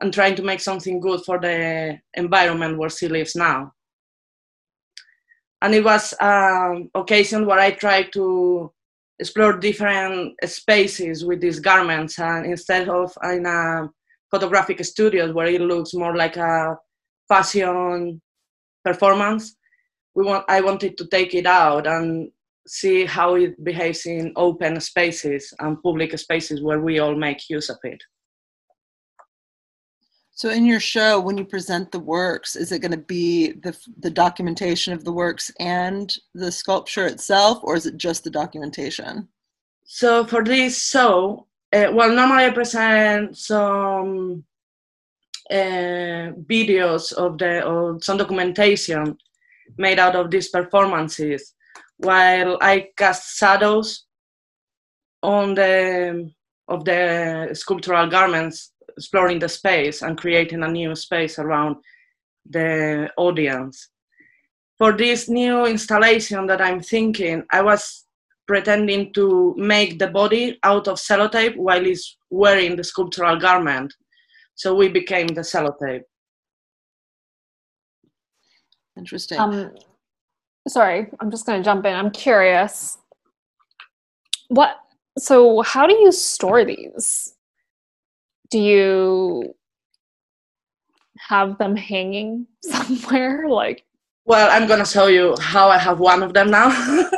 and 0.00 0.12
trying 0.12 0.34
to 0.36 0.42
make 0.42 0.60
something 0.60 1.00
good 1.00 1.20
for 1.24 1.38
the 1.38 1.98
environment 2.14 2.78
where 2.78 2.90
she 2.90 3.08
lives 3.08 3.36
now. 3.36 3.72
And 5.60 5.74
it 5.74 5.84
was 5.84 6.12
an 6.20 6.90
occasion 6.94 7.46
where 7.46 7.60
I 7.60 7.70
tried 7.70 8.12
to 8.14 8.72
explore 9.20 9.58
different 9.58 10.34
spaces 10.44 11.24
with 11.24 11.40
these 11.40 11.60
garments 11.60 12.18
and 12.18 12.46
instead 12.46 12.88
of 12.88 13.12
in 13.22 13.46
a 13.46 13.88
photographic 14.30 14.84
studio 14.84 15.32
where 15.32 15.46
it 15.46 15.60
looks 15.60 15.94
more 15.94 16.16
like 16.16 16.36
a 16.36 16.76
fashion 17.28 18.20
performance 18.84 19.56
we 20.14 20.24
want 20.24 20.44
i 20.48 20.60
wanted 20.60 20.96
to 20.96 21.06
take 21.06 21.34
it 21.34 21.46
out 21.46 21.86
and 21.86 22.30
see 22.66 23.04
how 23.04 23.34
it 23.34 23.62
behaves 23.64 24.06
in 24.06 24.32
open 24.36 24.80
spaces 24.80 25.52
and 25.58 25.82
public 25.82 26.16
spaces 26.18 26.62
where 26.62 26.80
we 26.80 26.98
all 26.98 27.14
make 27.14 27.50
use 27.50 27.68
of 27.68 27.78
it. 27.82 28.02
So 30.34 30.50
in 30.50 30.64
your 30.64 30.80
show 30.80 31.20
when 31.20 31.36
you 31.36 31.44
present 31.44 31.92
the 31.92 32.00
works 32.00 32.56
is 32.56 32.72
it 32.72 32.80
going 32.80 32.92
to 32.92 32.96
be 32.96 33.52
the 33.52 33.76
the 33.98 34.10
documentation 34.10 34.92
of 34.92 35.04
the 35.04 35.12
works 35.12 35.52
and 35.60 36.12
the 36.34 36.50
sculpture 36.50 37.06
itself 37.06 37.58
or 37.62 37.76
is 37.76 37.86
it 37.86 37.96
just 37.96 38.24
the 38.24 38.30
documentation? 38.30 39.28
So 39.84 40.24
for 40.24 40.42
this 40.42 40.88
show 40.88 41.46
uh, 41.72 41.90
well 41.92 42.10
normally 42.10 42.44
i 42.44 42.50
present 42.50 43.36
some 43.36 44.44
uh, 45.52 46.32
videos 46.48 47.12
of 47.12 47.36
the 47.38 47.62
or 47.64 48.00
some 48.00 48.16
documentation 48.16 49.16
made 49.76 49.98
out 49.98 50.16
of 50.16 50.30
these 50.30 50.48
performances 50.48 51.54
while 51.98 52.58
i 52.60 52.88
cast 52.96 53.36
shadows 53.38 54.06
on 55.22 55.54
the 55.54 56.30
of 56.68 56.84
the 56.84 57.50
sculptural 57.52 58.08
garments 58.08 58.72
exploring 58.96 59.38
the 59.38 59.48
space 59.48 60.02
and 60.02 60.18
creating 60.18 60.62
a 60.62 60.68
new 60.68 60.94
space 60.94 61.38
around 61.38 61.76
the 62.48 63.10
audience. 63.16 63.88
For 64.78 64.92
this 64.92 65.28
new 65.28 65.66
installation 65.66 66.46
that 66.46 66.60
i'm 66.60 66.80
thinking 66.80 67.44
i 67.52 67.62
was 67.62 68.04
pretending 68.46 69.12
to 69.12 69.54
make 69.56 69.98
the 69.98 70.08
body 70.08 70.58
out 70.64 70.88
of 70.88 70.98
sellotape 70.98 71.56
while 71.56 71.84
he's 71.84 72.16
wearing 72.30 72.74
the 72.74 72.84
sculptural 72.84 73.38
garment 73.38 73.94
so 74.54 74.74
we 74.74 74.88
became 74.88 75.28
the 75.28 75.40
sellotape. 75.42 76.02
Interesting. 78.96 79.38
Um, 79.38 79.70
sorry, 80.68 81.08
I'm 81.20 81.30
just 81.30 81.46
going 81.46 81.60
to 81.60 81.64
jump 81.64 81.86
in. 81.86 81.94
I'm 81.94 82.10
curious. 82.10 82.98
What? 84.48 84.76
So, 85.18 85.62
how 85.62 85.86
do 85.86 85.94
you 85.94 86.12
store 86.12 86.64
these? 86.64 87.34
Do 88.50 88.58
you 88.58 89.54
have 91.28 91.58
them 91.58 91.76
hanging 91.76 92.46
somewhere? 92.62 93.48
Like, 93.48 93.84
well, 94.24 94.48
I'm 94.50 94.68
gonna 94.68 94.86
show 94.86 95.06
you 95.08 95.34
how 95.40 95.68
I 95.68 95.78
have 95.78 95.98
one 95.98 96.22
of 96.22 96.32
them 96.32 96.50
now. 96.50 96.70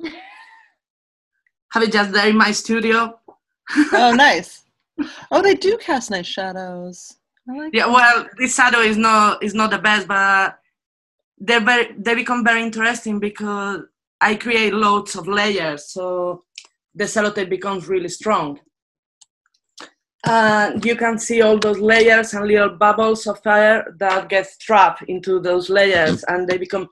have 1.72 1.82
it 1.82 1.92
just 1.92 2.12
there 2.12 2.28
in 2.28 2.36
my 2.36 2.50
studio. 2.52 3.18
oh, 3.92 4.12
nice. 4.14 4.63
Oh, 5.30 5.42
they 5.42 5.54
do 5.54 5.76
cast 5.78 6.10
nice 6.10 6.26
shadows. 6.26 7.16
Like 7.46 7.74
yeah, 7.74 7.86
well, 7.86 8.26
this 8.38 8.54
shadow 8.54 8.80
is 8.80 8.96
not 8.96 9.42
is 9.42 9.54
not 9.54 9.70
the 9.70 9.78
best, 9.78 10.08
but 10.08 10.58
they're 11.38 11.60
very 11.60 11.94
they 11.98 12.14
become 12.14 12.44
very 12.44 12.62
interesting 12.62 13.18
because 13.18 13.80
I 14.20 14.36
create 14.36 14.72
loads 14.72 15.16
of 15.16 15.28
layers, 15.28 15.92
so 15.92 16.44
the 16.94 17.04
sellotape 17.04 17.50
becomes 17.50 17.88
really 17.88 18.08
strong. 18.08 18.60
And 20.26 20.82
you 20.82 20.96
can 20.96 21.18
see 21.18 21.42
all 21.42 21.58
those 21.58 21.78
layers 21.78 22.32
and 22.32 22.46
little 22.46 22.70
bubbles 22.70 23.26
of 23.26 23.42
fire 23.42 23.94
that 23.98 24.30
get 24.30 24.48
trapped 24.60 25.02
into 25.02 25.38
those 25.40 25.68
layers, 25.68 26.24
and 26.24 26.48
they 26.48 26.56
become 26.56 26.88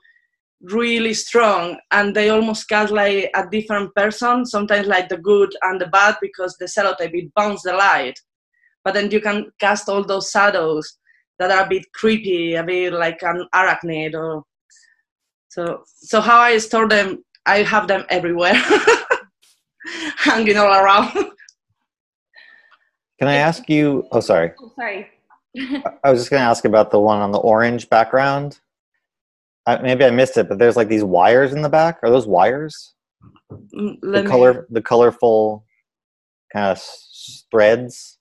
really 0.63 1.13
strong 1.13 1.77
and 1.91 2.15
they 2.15 2.29
almost 2.29 2.69
cast 2.69 2.91
like 2.91 3.29
a 3.35 3.45
different 3.51 3.93
person 3.95 4.45
sometimes 4.45 4.87
like 4.87 5.09
the 5.09 5.17
good 5.17 5.53
and 5.63 5.79
the 5.79 5.87
bad 5.87 6.15
because 6.21 6.55
the 6.57 6.65
sellotape 6.65 7.13
it 7.13 7.33
bounces 7.35 7.63
the 7.63 7.73
light. 7.73 8.17
But 8.83 8.93
then 8.93 9.11
you 9.11 9.21
can 9.21 9.51
cast 9.59 9.89
all 9.89 10.03
those 10.03 10.29
shadows 10.29 10.97
that 11.39 11.51
are 11.51 11.65
a 11.65 11.69
bit 11.69 11.85
creepy 11.93 12.55
a 12.55 12.63
bit 12.63 12.93
like 12.93 13.21
an 13.23 13.45
arachnid 13.53 14.13
or 14.13 14.43
so 15.49 15.83
so 15.85 16.21
how 16.21 16.39
i 16.39 16.57
store 16.57 16.87
them 16.87 17.23
i 17.45 17.63
have 17.63 17.87
them 17.87 18.05
everywhere 18.09 18.53
hanging 20.17 20.57
all 20.57 20.73
around. 20.73 21.11
Can 23.19 23.27
i 23.27 23.35
ask 23.35 23.69
you 23.69 24.07
oh 24.11 24.19
sorry. 24.19 24.53
Oh, 24.59 24.71
sorry. 24.75 25.09
I 26.03 26.09
was 26.09 26.21
just 26.21 26.31
going 26.31 26.41
to 26.41 26.47
ask 26.47 26.65
about 26.65 26.89
the 26.89 26.99
one 26.99 27.21
on 27.21 27.31
the 27.31 27.37
orange 27.37 27.87
background 27.87 28.59
I, 29.65 29.77
maybe 29.81 30.03
I 30.03 30.11
missed 30.11 30.37
it, 30.37 30.49
but 30.49 30.59
there's 30.59 30.75
like 30.75 30.89
these 30.89 31.03
wires 31.03 31.53
in 31.53 31.61
the 31.61 31.69
back. 31.69 31.99
Are 32.03 32.09
those 32.09 32.27
wires? 32.27 32.93
Mm, 33.73 33.99
the 34.01 34.23
color, 34.23 34.67
the 34.69 34.81
colorful 34.81 35.65
kind 36.51 36.65
of 36.71 36.83
threads. 37.49 38.17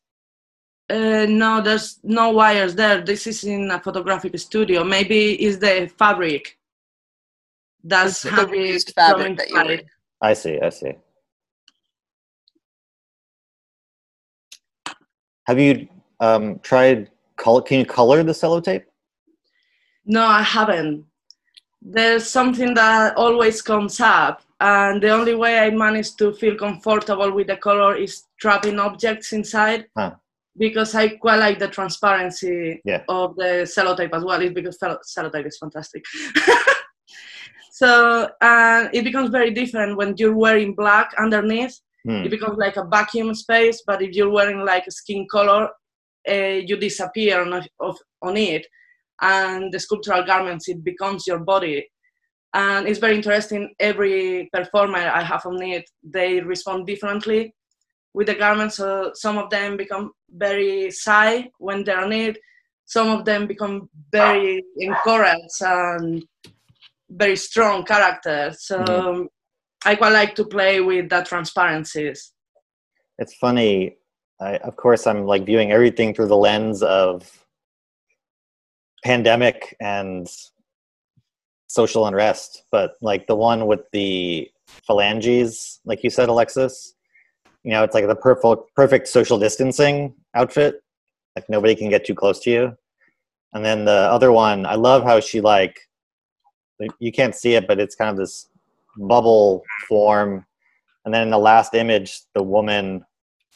Uh, 0.88 1.26
no, 1.28 1.60
there's 1.60 1.98
no 2.02 2.30
wires 2.30 2.74
there. 2.74 3.00
This 3.00 3.26
is 3.26 3.44
in 3.44 3.70
a 3.70 3.80
photographic 3.80 4.38
studio. 4.38 4.84
Maybe 4.84 5.42
is 5.42 5.58
the 5.58 5.90
fabric. 5.98 6.58
That's 7.82 8.22
the 8.22 8.30
reused 8.30 8.94
fabric 8.94 9.38
that 9.38 9.50
you. 9.50 9.80
I 10.20 10.34
see. 10.34 10.60
I 10.60 10.68
see. 10.68 10.92
Have 15.46 15.58
you 15.58 15.88
um, 16.20 16.60
tried 16.60 17.10
color? 17.36 17.62
Can 17.62 17.80
you 17.80 17.86
color 17.86 18.22
the 18.22 18.32
sellotape? 18.32 18.84
No, 20.04 20.24
I 20.24 20.42
haven't 20.42 21.04
there's 21.84 22.28
something 22.28 22.74
that 22.74 23.16
always 23.16 23.60
comes 23.60 23.98
up 24.00 24.42
and 24.60 25.02
the 25.02 25.08
only 25.08 25.34
way 25.34 25.58
i 25.58 25.70
manage 25.70 26.14
to 26.14 26.32
feel 26.32 26.54
comfortable 26.54 27.32
with 27.32 27.48
the 27.48 27.56
color 27.56 27.96
is 27.96 28.24
trapping 28.40 28.78
objects 28.78 29.32
inside 29.32 29.86
huh. 29.96 30.12
because 30.56 30.94
i 30.94 31.08
quite 31.08 31.40
like 31.40 31.58
the 31.58 31.66
transparency 31.66 32.80
yeah. 32.84 33.02
of 33.08 33.34
the 33.36 33.66
sellotape 33.76 34.14
as 34.14 34.24
well 34.24 34.40
it's 34.40 34.54
because 34.54 34.78
sellotape 34.78 35.46
is 35.46 35.58
fantastic 35.58 36.04
so 37.72 38.28
uh, 38.40 38.88
it 38.92 39.02
becomes 39.02 39.30
very 39.30 39.50
different 39.50 39.96
when 39.96 40.14
you're 40.16 40.36
wearing 40.36 40.74
black 40.74 41.12
underneath 41.18 41.80
hmm. 42.04 42.22
it 42.22 42.30
becomes 42.30 42.56
like 42.58 42.76
a 42.76 42.84
vacuum 42.84 43.34
space 43.34 43.82
but 43.84 44.00
if 44.00 44.14
you're 44.14 44.30
wearing 44.30 44.64
like 44.64 44.86
a 44.86 44.92
skin 44.92 45.26
color 45.28 45.68
uh, 46.28 46.60
you 46.64 46.76
disappear 46.76 47.40
on, 47.40 47.66
of, 47.80 47.98
on 48.22 48.36
it 48.36 48.64
and 49.22 49.72
the 49.72 49.80
sculptural 49.80 50.24
garments 50.24 50.68
it 50.68 50.84
becomes 50.84 51.26
your 51.26 51.38
body 51.38 51.86
and 52.54 52.86
it's 52.86 52.98
very 52.98 53.16
interesting 53.16 53.72
every 53.80 54.48
performer 54.52 54.98
i 54.98 55.22
have 55.22 55.44
on 55.46 55.62
it 55.62 55.84
they 56.02 56.40
respond 56.40 56.86
differently 56.86 57.54
with 58.14 58.26
the 58.26 58.34
garments. 58.34 58.76
So 58.76 59.12
some 59.14 59.38
of 59.38 59.50
them 59.50 59.76
become 59.76 60.12
very 60.28 60.90
shy 60.90 61.50
when 61.58 61.84
they're 61.84 62.04
on 62.04 62.12
it. 62.12 62.38
Some 62.84 63.08
of 63.08 63.24
them 63.24 63.46
become 63.46 63.88
very 64.10 64.62
encouraged 64.76 65.62
and 65.62 66.24
very 67.08 67.36
strong 67.36 67.84
characters. 67.84 68.66
So 68.66 68.78
mm-hmm. 68.78 69.22
I 69.84 69.94
quite 69.96 70.12
like 70.12 70.34
to 70.36 70.44
play 70.44 70.80
with 70.80 71.08
the 71.08 71.22
transparencies. 71.22 72.32
It's 73.18 73.34
funny. 73.36 73.96
I, 74.40 74.56
of 74.58 74.76
course, 74.76 75.06
I'm 75.06 75.24
like 75.24 75.46
viewing 75.46 75.72
everything 75.72 76.14
through 76.14 76.26
the 76.26 76.36
lens 76.36 76.82
of 76.82 77.41
pandemic 79.04 79.76
and 79.80 80.28
social 81.66 82.06
unrest, 82.06 82.64
but 82.70 82.94
like 83.00 83.26
the 83.26 83.36
one 83.36 83.66
with 83.66 83.80
the 83.92 84.50
phalanges, 84.86 85.80
like 85.84 86.04
you 86.04 86.10
said, 86.10 86.28
Alexis, 86.28 86.94
you 87.64 87.70
know, 87.70 87.82
it's 87.82 87.94
like 87.94 88.06
the 88.06 88.14
perfect 88.14 88.74
perfect 88.74 89.08
social 89.08 89.38
distancing 89.38 90.14
outfit. 90.34 90.82
Like 91.36 91.48
nobody 91.48 91.74
can 91.74 91.88
get 91.88 92.04
too 92.04 92.14
close 92.14 92.40
to 92.40 92.50
you. 92.50 92.76
And 93.54 93.64
then 93.64 93.84
the 93.84 93.92
other 93.92 94.32
one, 94.32 94.66
I 94.66 94.74
love 94.74 95.04
how 95.04 95.20
she 95.20 95.40
like 95.40 95.78
you 96.98 97.12
can't 97.12 97.34
see 97.34 97.54
it, 97.54 97.66
but 97.68 97.78
it's 97.78 97.94
kind 97.94 98.10
of 98.10 98.16
this 98.16 98.48
bubble 98.96 99.62
form. 99.88 100.44
And 101.04 101.14
then 101.14 101.22
in 101.22 101.30
the 101.30 101.38
last 101.38 101.74
image, 101.74 102.22
the 102.34 102.42
woman 102.42 103.04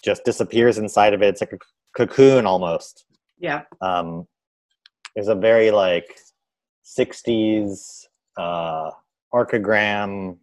just 0.03 0.25
disappears 0.25 0.79
inside 0.79 1.13
of 1.15 1.23
it. 1.23 1.29
It's 1.29 1.41
like 1.41 1.53
a 1.53 1.59
cocoon 1.97 2.47
almost. 2.47 3.05
Yeah. 3.39 3.63
Um, 3.81 4.27
there's 5.17 5.29
a 5.29 5.35
very 5.35 5.71
like 5.73 6.21
60s 6.85 8.05
uh, 8.37 8.91
archigram 9.35 10.37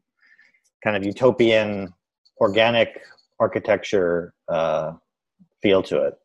kind 0.83 0.97
of 0.97 1.05
utopian 1.05 1.93
organic 2.41 2.99
architecture 3.39 4.33
uh, 4.49 4.91
feel 5.61 5.81
to 5.83 6.01
it. 6.01 6.15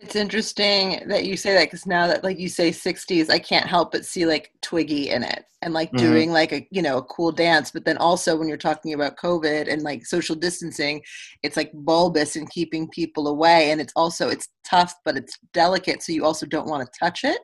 It's 0.00 0.14
interesting 0.14 1.02
that 1.08 1.24
you 1.24 1.36
say 1.36 1.54
that 1.54 1.64
because 1.64 1.84
now 1.84 2.06
that 2.06 2.22
like 2.22 2.38
you 2.38 2.48
say 2.48 2.70
60s, 2.70 3.30
I 3.30 3.40
can't 3.40 3.66
help 3.66 3.90
but 3.90 4.04
see 4.04 4.26
like 4.26 4.52
Twiggy 4.62 5.10
in 5.10 5.24
it 5.24 5.44
and 5.60 5.74
like 5.74 5.88
mm-hmm. 5.88 6.06
doing 6.06 6.30
like 6.30 6.52
a 6.52 6.68
you 6.70 6.82
know 6.82 6.98
a 6.98 7.02
cool 7.02 7.32
dance. 7.32 7.72
But 7.72 7.84
then 7.84 7.96
also 7.96 8.36
when 8.36 8.46
you're 8.46 8.56
talking 8.56 8.94
about 8.94 9.16
COVID 9.16 9.70
and 9.70 9.82
like 9.82 10.06
social 10.06 10.36
distancing, 10.36 11.02
it's 11.42 11.56
like 11.56 11.72
bulbous 11.74 12.36
and 12.36 12.48
keeping 12.50 12.88
people 12.90 13.26
away. 13.26 13.72
And 13.72 13.80
it's 13.80 13.92
also 13.96 14.28
it's 14.28 14.48
tough, 14.64 14.94
but 15.04 15.16
it's 15.16 15.36
delicate, 15.52 16.02
so 16.04 16.12
you 16.12 16.24
also 16.24 16.46
don't 16.46 16.68
want 16.68 16.86
to 16.86 16.98
touch 16.98 17.24
it. 17.24 17.40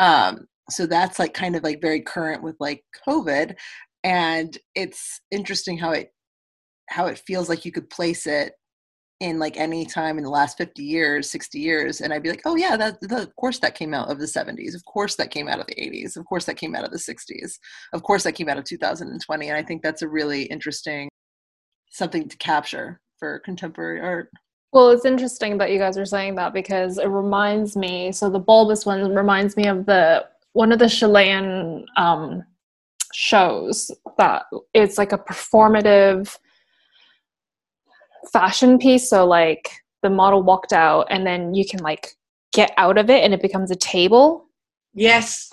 Um, 0.00 0.46
so 0.70 0.86
that's 0.86 1.18
like 1.18 1.34
kind 1.34 1.54
of 1.54 1.62
like 1.62 1.80
very 1.80 2.00
current 2.00 2.42
with 2.42 2.56
like 2.58 2.82
COVID. 3.06 3.54
And 4.02 4.56
it's 4.74 5.20
interesting 5.30 5.78
how 5.78 5.92
it 5.92 6.08
how 6.88 7.06
it 7.06 7.22
feels 7.26 7.48
like 7.48 7.64
you 7.64 7.70
could 7.70 7.88
place 7.88 8.26
it 8.26 8.54
in 9.20 9.38
like 9.38 9.58
any 9.58 9.84
time 9.84 10.16
in 10.16 10.24
the 10.24 10.30
last 10.30 10.56
50 10.56 10.82
years 10.82 11.30
60 11.30 11.58
years 11.58 12.00
and 12.00 12.12
i'd 12.12 12.22
be 12.22 12.30
like 12.30 12.40
oh 12.46 12.56
yeah 12.56 12.76
that, 12.76 12.98
that, 13.02 13.20
of 13.20 13.36
course 13.36 13.58
that 13.58 13.74
came 13.74 13.92
out 13.92 14.10
of 14.10 14.18
the 14.18 14.26
70s 14.26 14.74
of 14.74 14.84
course 14.86 15.14
that 15.16 15.30
came 15.30 15.46
out 15.46 15.60
of 15.60 15.66
the 15.66 15.74
80s 15.74 16.16
of 16.16 16.24
course 16.24 16.46
that 16.46 16.56
came 16.56 16.74
out 16.74 16.84
of 16.84 16.90
the 16.90 16.98
60s 16.98 17.58
of 17.92 18.02
course 18.02 18.22
that 18.24 18.32
came 18.32 18.48
out 18.48 18.56
of 18.58 18.64
2020 18.64 19.48
and 19.48 19.56
i 19.56 19.62
think 19.62 19.82
that's 19.82 20.02
a 20.02 20.08
really 20.08 20.44
interesting 20.44 21.08
something 21.90 22.28
to 22.28 22.36
capture 22.38 23.00
for 23.18 23.40
contemporary 23.40 24.00
art 24.00 24.30
well 24.72 24.90
it's 24.90 25.04
interesting 25.04 25.58
that 25.58 25.70
you 25.70 25.78
guys 25.78 25.98
are 25.98 26.06
saying 26.06 26.34
that 26.34 26.52
because 26.52 26.98
it 26.98 27.08
reminds 27.08 27.76
me 27.76 28.12
so 28.12 28.30
the 28.30 28.38
bulbous 28.38 28.86
one 28.86 29.14
reminds 29.14 29.56
me 29.56 29.66
of 29.66 29.86
the 29.86 30.24
one 30.52 30.72
of 30.72 30.78
the 30.78 30.88
chilean 30.88 31.86
um, 31.96 32.44
shows 33.12 33.90
that 34.18 34.44
it's 34.74 34.98
like 34.98 35.12
a 35.12 35.18
performative 35.18 36.36
fashion 38.32 38.78
piece. 38.78 39.08
So 39.08 39.26
like 39.26 39.70
the 40.02 40.10
model 40.10 40.42
walked 40.42 40.72
out 40.72 41.06
and 41.10 41.26
then 41.26 41.54
you 41.54 41.64
can 41.66 41.80
like 41.80 42.14
get 42.52 42.72
out 42.76 42.98
of 42.98 43.10
it 43.10 43.24
and 43.24 43.34
it 43.34 43.42
becomes 43.42 43.70
a 43.70 43.76
table. 43.76 44.46
Yes. 44.94 45.52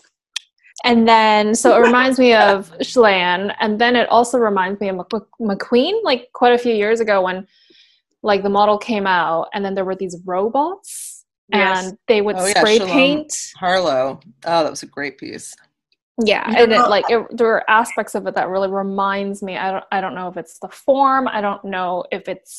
And 0.83 1.07
then 1.07 1.55
so 1.55 1.75
it 1.75 1.85
reminds 1.85 2.19
me 2.19 2.33
of 2.33 2.71
Chilean. 2.81 3.51
And 3.59 3.79
then 3.81 3.95
it 3.95 4.07
also 4.09 4.37
reminds 4.37 4.79
me 4.79 4.89
of 4.89 4.95
McQueen 4.97 6.03
like 6.03 6.31
quite 6.33 6.53
a 6.53 6.57
few 6.57 6.73
years 6.73 6.99
ago 6.99 7.21
when 7.21 7.47
like 8.23 8.43
the 8.43 8.49
model 8.49 8.77
came 8.77 9.07
out 9.07 9.49
and 9.53 9.63
then 9.63 9.75
there 9.75 9.85
were 9.85 9.95
these 9.95 10.17
robots 10.25 11.25
yes. 11.53 11.87
and 11.87 11.97
they 12.07 12.21
would 12.21 12.35
oh, 12.37 12.45
spray 12.47 12.77
yeah, 12.77 12.85
paint. 12.85 13.51
Harlow. 13.57 14.19
Oh 14.45 14.63
that 14.63 14.69
was 14.69 14.83
a 14.83 14.87
great 14.87 15.17
piece. 15.17 15.55
Yeah 16.23 16.45
and 16.47 16.71
it, 16.71 16.79
like 16.89 17.05
it, 17.09 17.25
there 17.37 17.47
are 17.49 17.69
aspects 17.69 18.15
of 18.15 18.25
it 18.25 18.33
that 18.33 18.49
really 18.49 18.69
reminds 18.69 19.43
me 19.43 19.55
i 19.55 19.71
don't 19.71 19.85
i 19.91 20.01
don't 20.01 20.15
know 20.15 20.27
if 20.27 20.35
it's 20.35 20.57
the 20.59 20.67
form 20.67 21.27
i 21.27 21.41
don't 21.41 21.63
know 21.63 22.03
if 22.11 22.27
it's 22.27 22.57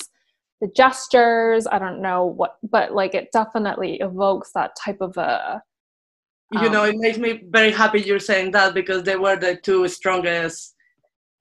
the 0.61 0.68
gestures 0.76 1.66
i 1.66 1.76
don't 1.76 2.00
know 2.00 2.24
what 2.24 2.59
but 2.62 2.94
like 2.94 3.14
it 3.14 3.32
definitely 3.32 3.96
evokes 3.96 4.52
that 4.52 4.76
type 4.76 5.00
of 5.00 5.16
a 5.16 5.61
um, 6.54 6.62
you 6.62 6.70
know 6.70 6.84
um, 6.84 6.90
it 6.90 6.96
makes 6.98 7.18
me 7.18 7.42
very 7.48 7.72
happy 7.72 8.00
you're 8.00 8.20
saying 8.20 8.52
that 8.52 8.74
because 8.74 9.02
they 9.02 9.16
were 9.16 9.34
the 9.34 9.56
two 9.56 9.88
strongest 9.88 10.76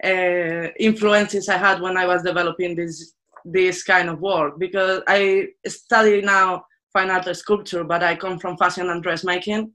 uh, 0.04 0.68
influences 0.80 1.50
i 1.50 1.58
had 1.58 1.80
when 1.80 1.98
i 1.98 2.06
was 2.08 2.24
developing 2.24 2.76
this 2.76 3.14
this 3.52 3.84
kind 3.84 4.10
of 4.10 4.20
work 4.20 4.60
because 4.60 5.02
i 5.08 5.46
study 5.66 6.22
now 6.22 6.64
fine 6.94 7.10
art 7.10 7.36
sculpture 7.36 7.84
but 7.84 8.04
i 8.04 8.16
come 8.16 8.38
from 8.40 8.58
fashion 8.58 8.90
and 8.90 9.04
dressmaking 9.04 9.72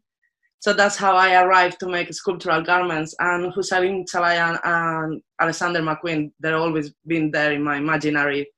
so 0.62 0.73
that's 0.73 0.97
how 0.97 1.16
I 1.16 1.43
arrived 1.43 1.81
to 1.81 1.89
make 1.89 2.14
sculptural 2.14 2.62
garments. 2.62 3.16
And 3.18 3.53
Hussein 3.53 4.07
Chalayan 4.07 4.61
and 4.62 5.20
Alexander 5.41 5.81
McQueen, 5.81 6.31
they've 6.39 6.55
always 6.55 6.93
been 7.05 7.33
there 7.33 7.51
in 7.51 7.64
my 7.64 7.79
imaginary 7.79 8.49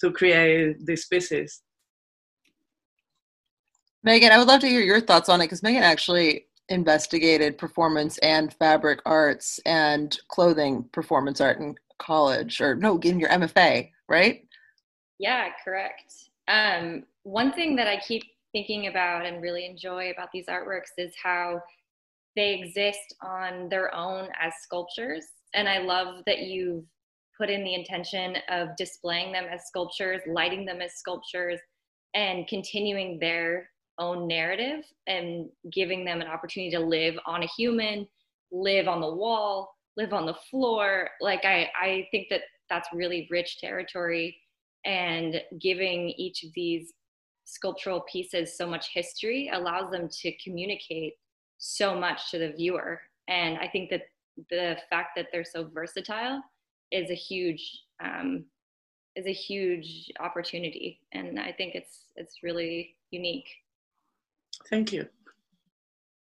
to 0.00 0.10
create 0.10 0.84
these 0.84 1.06
pieces. 1.06 1.62
Megan, 4.02 4.32
I 4.32 4.38
would 4.38 4.48
love 4.48 4.60
to 4.62 4.68
hear 4.68 4.80
your 4.80 5.00
thoughts 5.00 5.28
on 5.28 5.40
it 5.40 5.44
because 5.44 5.62
Megan 5.62 5.84
actually 5.84 6.46
investigated 6.70 7.56
performance 7.56 8.18
and 8.18 8.52
fabric 8.54 8.98
arts 9.06 9.60
and 9.64 10.18
clothing 10.26 10.86
performance 10.92 11.40
art 11.40 11.60
in 11.60 11.76
college, 12.00 12.60
or 12.60 12.74
no, 12.74 12.98
in 12.98 13.20
your 13.20 13.28
MFA, 13.28 13.90
right? 14.08 14.46
Yeah, 15.18 15.48
correct. 15.64 16.12
Um, 16.48 17.04
one 17.24 17.52
thing 17.52 17.76
that 17.76 17.88
I 17.88 18.00
keep 18.00 18.22
thinking 18.52 18.86
about 18.86 19.26
and 19.26 19.42
really 19.42 19.66
enjoy 19.66 20.10
about 20.10 20.30
these 20.32 20.46
artworks 20.46 20.92
is 20.96 21.12
how 21.22 21.60
they 22.36 22.54
exist 22.54 23.14
on 23.22 23.68
their 23.68 23.94
own 23.94 24.28
as 24.40 24.52
sculptures. 24.62 25.26
And 25.54 25.68
I 25.68 25.78
love 25.78 26.22
that 26.26 26.40
you've 26.40 26.84
put 27.36 27.50
in 27.50 27.64
the 27.64 27.74
intention 27.74 28.36
of 28.50 28.68
displaying 28.76 29.32
them 29.32 29.44
as 29.50 29.66
sculptures, 29.66 30.20
lighting 30.26 30.64
them 30.64 30.80
as 30.80 30.94
sculptures, 30.94 31.60
and 32.14 32.46
continuing 32.48 33.18
their 33.18 33.70
own 33.98 34.26
narrative 34.26 34.84
and 35.06 35.48
giving 35.72 36.04
them 36.04 36.20
an 36.20 36.26
opportunity 36.28 36.70
to 36.70 36.80
live 36.80 37.14
on 37.26 37.42
a 37.42 37.48
human, 37.56 38.06
live 38.50 38.88
on 38.88 39.00
the 39.00 39.14
wall, 39.14 39.74
live 39.96 40.12
on 40.12 40.26
the 40.26 40.36
floor. 40.50 41.10
Like, 41.20 41.44
I, 41.44 41.68
I 41.80 42.08
think 42.10 42.28
that 42.30 42.42
that's 42.70 42.88
really 42.92 43.28
rich 43.30 43.58
territory 43.60 44.36
and 44.84 45.42
giving 45.60 46.10
each 46.10 46.44
of 46.44 46.50
these 46.54 46.92
sculptural 47.44 48.04
pieces 48.10 48.56
so 48.56 48.66
much 48.66 48.90
history 48.92 49.50
allows 49.52 49.90
them 49.90 50.08
to 50.10 50.32
communicate 50.42 51.14
so 51.58 51.98
much 51.98 52.30
to 52.30 52.38
the 52.38 52.52
viewer. 52.52 53.00
And 53.28 53.58
i 53.58 53.68
think 53.68 53.90
that 53.90 54.02
the 54.50 54.76
fact 54.88 55.10
that 55.16 55.26
they're 55.32 55.44
so 55.44 55.68
versatile 55.72 56.42
is 56.92 57.10
a 57.10 57.14
huge 57.14 57.82
um, 58.02 58.44
is 59.16 59.26
a 59.26 59.32
huge 59.32 60.10
opportunity. 60.20 61.00
And 61.12 61.40
i 61.40 61.52
think 61.52 61.74
it's 61.74 62.04
it's 62.16 62.42
really 62.42 62.96
unique. 63.10 63.48
Thank 64.68 64.92
you. 64.92 65.08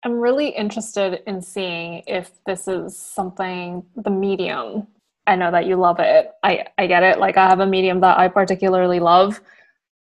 I'm 0.05 0.21
really 0.21 0.49
interested 0.51 1.23
in 1.27 1.43
seeing 1.43 2.03
if 2.07 2.31
this 2.45 2.69
is 2.69 2.97
something 2.97 3.85
the 3.97 4.11
medium 4.11 4.87
i 5.27 5.37
know 5.37 5.51
that 5.51 5.67
you 5.67 5.77
love 5.77 5.99
it. 6.01 6.31
I 6.43 6.67
i 6.79 6.87
get 6.87 7.03
it. 7.03 7.19
Like 7.19 7.37
i 7.37 7.49
have 7.49 7.61
a 7.61 7.67
medium 7.67 8.01
that 8.01 8.19
i 8.19 8.29
particularly 8.29 9.01
love 9.01 9.41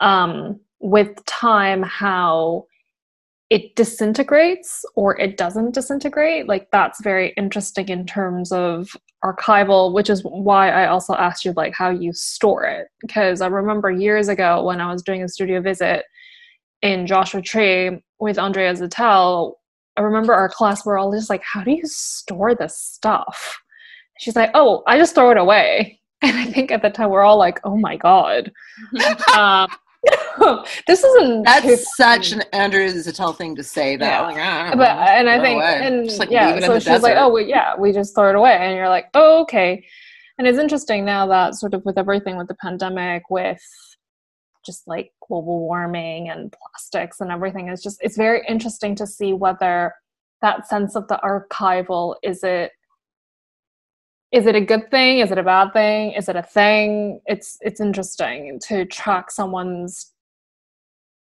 um 0.00 0.60
with 0.80 1.24
time 1.26 1.82
how 1.82 2.66
it 3.50 3.74
disintegrates 3.74 4.84
or 4.94 5.18
it 5.18 5.36
doesn't 5.36 5.74
disintegrate. 5.74 6.46
Like 6.46 6.70
that's 6.70 7.02
very 7.02 7.34
interesting 7.36 7.88
in 7.88 8.06
terms 8.06 8.52
of 8.52 8.96
archival 9.24 9.92
which 9.92 10.08
is 10.08 10.22
why 10.24 10.70
i 10.70 10.86
also 10.86 11.12
asked 11.14 11.44
you 11.44 11.52
like 11.54 11.74
how 11.74 11.90
you 11.90 12.12
store 12.12 12.64
it. 12.64 12.88
Because 13.00 13.42
i 13.42 13.46
remember 13.46 13.90
years 13.90 14.28
ago 14.28 14.64
when 14.64 14.80
i 14.80 14.90
was 14.90 15.02
doing 15.02 15.22
a 15.22 15.28
studio 15.28 15.60
visit 15.60 16.04
in 16.80 17.06
joshua 17.06 17.42
tree 17.42 18.00
with 18.18 18.38
andrea 18.38 18.72
zittel 18.72 19.54
i 19.98 20.00
remember 20.00 20.32
our 20.32 20.48
class 20.48 20.86
were 20.86 20.96
all 20.96 21.12
just 21.12 21.28
like 21.28 21.42
how 21.42 21.62
do 21.62 21.70
you 21.70 21.82
store 21.84 22.54
this 22.54 22.78
stuff 22.78 23.60
she's 24.20 24.36
like 24.36 24.50
oh 24.54 24.82
i 24.86 24.96
just 24.96 25.14
throw 25.14 25.30
it 25.30 25.36
away 25.36 25.98
and 26.22 26.36
i 26.36 26.44
think 26.44 26.70
at 26.70 26.82
the 26.82 26.90
time 26.90 27.10
we're 27.10 27.22
all 27.22 27.38
like 27.38 27.58
oh 27.64 27.76
my 27.76 27.96
god 27.96 28.52
um, 29.36 29.68
this 30.86 31.04
isn't 31.04 31.42
that's 31.42 31.96
such 31.96 32.32
an 32.32 32.42
Andrea 32.52 32.90
Zittel 32.90 33.36
thing 33.36 33.54
to 33.56 33.62
say 33.62 33.96
though. 33.96 34.06
Yeah. 34.06 34.22
Like, 34.22 34.36
ah, 34.38 34.72
but 34.74 34.88
and 34.88 35.28
I 35.28 35.40
think 35.40 35.56
away. 35.56 35.80
and 35.82 36.18
like 36.18 36.30
yeah, 36.30 36.58
so 36.60 36.78
she's 36.78 37.02
like, 37.02 37.16
oh 37.18 37.30
well, 37.30 37.42
yeah, 37.42 37.76
we 37.78 37.92
just 37.92 38.14
throw 38.14 38.30
it 38.30 38.34
away, 38.34 38.56
and 38.56 38.76
you're 38.76 38.88
like, 38.88 39.08
oh 39.12 39.42
okay. 39.42 39.84
And 40.38 40.48
it's 40.48 40.58
interesting 40.58 41.04
now 41.04 41.26
that 41.26 41.54
sort 41.54 41.74
of 41.74 41.84
with 41.84 41.98
everything 41.98 42.38
with 42.38 42.48
the 42.48 42.54
pandemic, 42.54 43.28
with 43.28 43.60
just 44.64 44.88
like 44.88 45.12
global 45.28 45.60
warming 45.60 46.30
and 46.30 46.50
plastics 46.50 47.20
and 47.20 47.30
everything, 47.30 47.68
it's 47.68 47.82
just 47.82 47.98
it's 48.00 48.16
very 48.16 48.42
interesting 48.48 48.94
to 48.96 49.06
see 49.06 49.34
whether 49.34 49.92
that 50.40 50.66
sense 50.66 50.96
of 50.96 51.06
the 51.08 51.20
archival 51.22 52.14
is 52.22 52.42
it 52.42 52.72
is 54.32 54.46
it 54.46 54.54
a 54.54 54.60
good 54.60 54.90
thing? 54.90 55.18
Is 55.18 55.30
it 55.30 55.38
a 55.38 55.42
bad 55.42 55.72
thing? 55.72 56.12
Is 56.12 56.28
it 56.28 56.36
a 56.36 56.42
thing? 56.42 57.20
It's 57.26 57.58
it's 57.60 57.80
interesting 57.80 58.60
to 58.68 58.84
track 58.86 59.30
someone's 59.30 60.12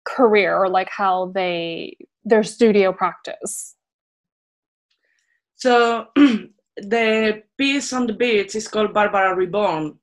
career 0.06 0.56
or 0.56 0.70
like 0.70 0.90
how 0.90 1.32
they 1.34 1.98
their 2.24 2.44
studio 2.44 2.94
practice. 2.94 3.76
So 5.56 6.08
the 6.78 7.44
piece 7.58 7.94
on 7.94 8.08
the 8.08 8.14
beach 8.14 8.56
is 8.56 8.68
called 8.68 8.94
barbara 8.94 9.36
reborn 9.36 9.98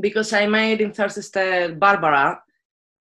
because 0.00 0.32
i 0.32 0.46
made 0.46 0.80
in 0.80 0.92
first 0.92 1.22
step 1.22 1.78
barbara 1.78 2.40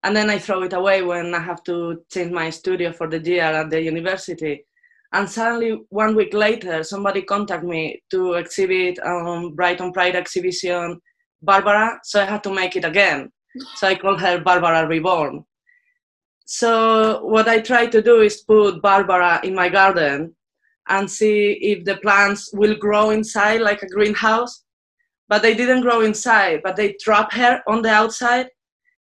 and 0.03 0.15
then 0.15 0.29
i 0.29 0.37
throw 0.37 0.61
it 0.63 0.73
away 0.73 1.01
when 1.01 1.33
i 1.33 1.39
have 1.39 1.63
to 1.63 2.03
change 2.11 2.31
my 2.31 2.49
studio 2.49 2.91
for 2.91 3.07
the 3.07 3.19
year 3.19 3.43
at 3.43 3.69
the 3.69 3.81
university 3.81 4.65
and 5.13 5.29
suddenly, 5.29 5.81
one 5.89 6.15
week 6.15 6.33
later, 6.33 6.83
somebody 6.83 7.21
contacted 7.21 7.67
me 7.67 8.01
to 8.11 8.33
exhibit 8.33 8.97
um, 8.99 9.53
Brighton 9.55 9.91
Pride 9.91 10.15
exhibition 10.15 10.99
Barbara, 11.41 11.99
so 12.03 12.21
I 12.21 12.25
had 12.25 12.43
to 12.43 12.53
make 12.53 12.75
it 12.75 12.85
again. 12.85 13.31
So 13.75 13.87
I 13.87 13.95
called 13.95 14.21
her 14.21 14.39
Barbara 14.39 14.87
Reborn. 14.87 15.43
So 16.45 17.23
what 17.25 17.47
I 17.47 17.59
try 17.59 17.87
to 17.87 18.01
do 18.01 18.21
is 18.21 18.43
put 18.43 18.81
Barbara 18.81 19.41
in 19.43 19.55
my 19.55 19.67
garden 19.67 20.35
and 20.87 21.09
see 21.09 21.53
if 21.53 21.83
the 21.83 21.97
plants 21.97 22.49
will 22.53 22.75
grow 22.75 23.09
inside 23.09 23.61
like 23.61 23.81
a 23.81 23.87
greenhouse. 23.89 24.63
But 25.27 25.41
they 25.41 25.53
didn't 25.53 25.81
grow 25.81 26.01
inside, 26.01 26.61
but 26.63 26.75
they 26.75 26.93
trap 27.01 27.31
her 27.33 27.61
on 27.67 27.81
the 27.81 27.89
outside. 27.89 28.47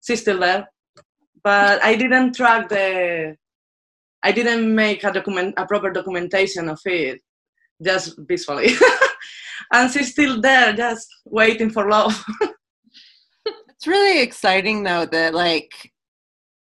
She's 0.05 0.21
still 0.21 0.39
there. 0.39 0.69
But 1.43 1.83
I 1.83 1.95
didn't 1.95 2.35
track 2.35 2.69
the 2.69 3.35
I 4.23 4.31
didn't 4.31 4.73
make 4.73 5.03
a 5.03 5.11
document 5.11 5.55
a 5.57 5.65
proper 5.65 5.91
documentation 5.91 6.69
of 6.69 6.79
it, 6.85 7.21
just 7.81 8.15
visually. 8.19 8.71
and 9.73 9.91
she's 9.91 10.11
still 10.11 10.41
there, 10.41 10.73
just 10.73 11.07
waiting 11.25 11.69
for 11.69 11.89
love. 11.89 12.23
it's 13.45 13.87
really 13.87 14.21
exciting 14.21 14.83
though 14.83 15.05
that 15.05 15.33
like 15.33 15.91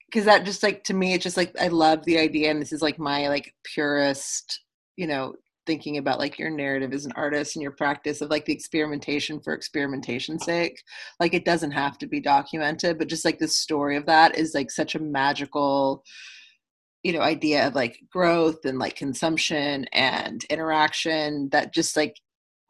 because 0.06 0.26
that 0.26 0.44
just 0.44 0.62
like 0.62 0.84
to 0.84 0.92
me 0.92 1.14
it's 1.14 1.22
just 1.22 1.36
like 1.36 1.54
I 1.58 1.68
love 1.68 2.04
the 2.04 2.18
idea 2.18 2.50
and 2.50 2.60
this 2.60 2.72
is 2.72 2.82
like 2.82 2.98
my 2.98 3.28
like 3.28 3.54
purest, 3.64 4.60
you 4.96 5.06
know, 5.06 5.34
thinking 5.66 5.98
about 5.98 6.18
like 6.18 6.38
your 6.38 6.50
narrative 6.50 6.92
as 6.92 7.06
an 7.06 7.12
artist 7.16 7.56
and 7.56 7.62
your 7.62 7.72
practice 7.72 8.20
of 8.20 8.28
like 8.28 8.44
the 8.44 8.52
experimentation 8.52 9.40
for 9.40 9.54
experimentation's 9.54 10.44
sake. 10.44 10.82
Like 11.20 11.32
it 11.32 11.44
doesn't 11.44 11.70
have 11.70 11.96
to 11.98 12.06
be 12.06 12.20
documented, 12.20 12.98
but 12.98 13.08
just 13.08 13.24
like 13.24 13.38
the 13.38 13.48
story 13.48 13.96
of 13.96 14.04
that 14.06 14.36
is 14.36 14.52
like 14.54 14.70
such 14.70 14.94
a 14.94 15.00
magical 15.00 16.02
you 17.02 17.12
know 17.12 17.20
idea 17.20 17.66
of 17.66 17.74
like 17.74 17.98
growth 18.10 18.64
and 18.64 18.78
like 18.78 18.96
consumption 18.96 19.86
and 19.92 20.44
interaction 20.44 21.48
that 21.50 21.72
just 21.72 21.96
like 21.96 22.16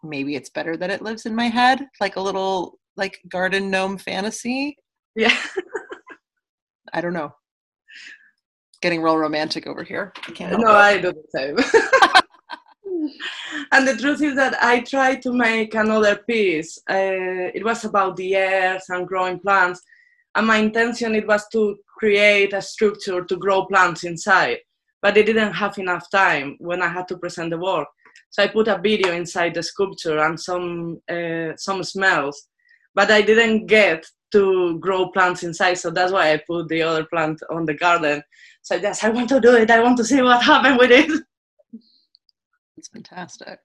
maybe 0.02 0.36
it's 0.36 0.50
better 0.50 0.76
that 0.76 0.90
it 0.90 1.02
lives 1.02 1.26
in 1.26 1.34
my 1.34 1.46
head 1.46 1.86
like 2.00 2.16
a 2.16 2.20
little 2.20 2.78
like 2.96 3.20
garden 3.28 3.70
gnome 3.70 3.98
fantasy? 3.98 4.76
Yeah. 5.16 5.36
I 6.92 7.00
don't 7.00 7.12
know. 7.12 7.32
Getting 8.82 9.02
real 9.02 9.18
romantic 9.18 9.66
over 9.66 9.82
here. 9.82 10.12
I 10.28 10.32
can't 10.32 10.58
no 10.60 10.70
it. 10.70 10.74
i 10.74 10.98
do 10.98 11.12
the 11.12 11.24
same. 11.34 11.56
And 13.72 13.86
the 13.86 13.96
truth 13.96 14.20
is 14.20 14.34
that 14.34 14.56
i 14.62 14.80
tried 14.80 15.22
to 15.22 15.32
make 15.32 15.74
another 15.74 16.16
piece. 16.16 16.78
Uh, 16.88 17.48
it 17.54 17.64
was 17.64 17.84
about 17.84 18.16
the 18.16 18.36
earth 18.36 18.84
and 18.88 19.06
growing 19.06 19.38
plants 19.38 19.80
and 20.34 20.46
my 20.46 20.58
intention 20.58 21.14
it 21.14 21.26
was 21.26 21.46
to 21.48 21.76
create 22.00 22.52
a 22.52 22.62
structure 22.62 23.22
to 23.24 23.36
grow 23.36 23.66
plants 23.66 24.02
inside 24.04 24.58
but 25.02 25.16
I 25.16 25.22
didn't 25.22 25.52
have 25.52 25.78
enough 25.78 26.10
time 26.10 26.56
when 26.58 26.82
I 26.82 26.88
had 26.88 27.08
to 27.08 27.18
present 27.18 27.50
the 27.50 27.58
work. 27.58 27.88
So 28.30 28.42
I 28.42 28.48
put 28.48 28.68
a 28.68 28.78
video 28.78 29.12
inside 29.12 29.54
the 29.54 29.62
sculpture 29.62 30.18
and 30.18 30.38
some 30.38 31.00
uh, 31.10 31.56
some 31.56 31.82
smells, 31.82 32.48
but 32.94 33.10
I 33.10 33.22
didn't 33.22 33.66
get 33.66 34.04
to 34.32 34.78
grow 34.78 35.10
plants 35.10 35.42
inside. 35.42 35.74
So 35.74 35.90
that's 35.90 36.12
why 36.12 36.32
I 36.32 36.42
put 36.46 36.68
the 36.68 36.82
other 36.82 37.04
plant 37.04 37.40
on 37.50 37.64
the 37.64 37.74
garden. 37.74 38.22
So 38.62 38.76
yes, 38.76 39.02
I 39.02 39.08
want 39.08 39.28
to 39.30 39.40
do 39.40 39.56
it. 39.56 39.70
I 39.70 39.82
want 39.82 39.96
to 39.98 40.04
see 40.04 40.22
what 40.22 40.42
happened 40.42 40.78
with 40.78 40.90
it. 40.90 41.10
It's 42.76 42.88
fantastic. 42.88 43.58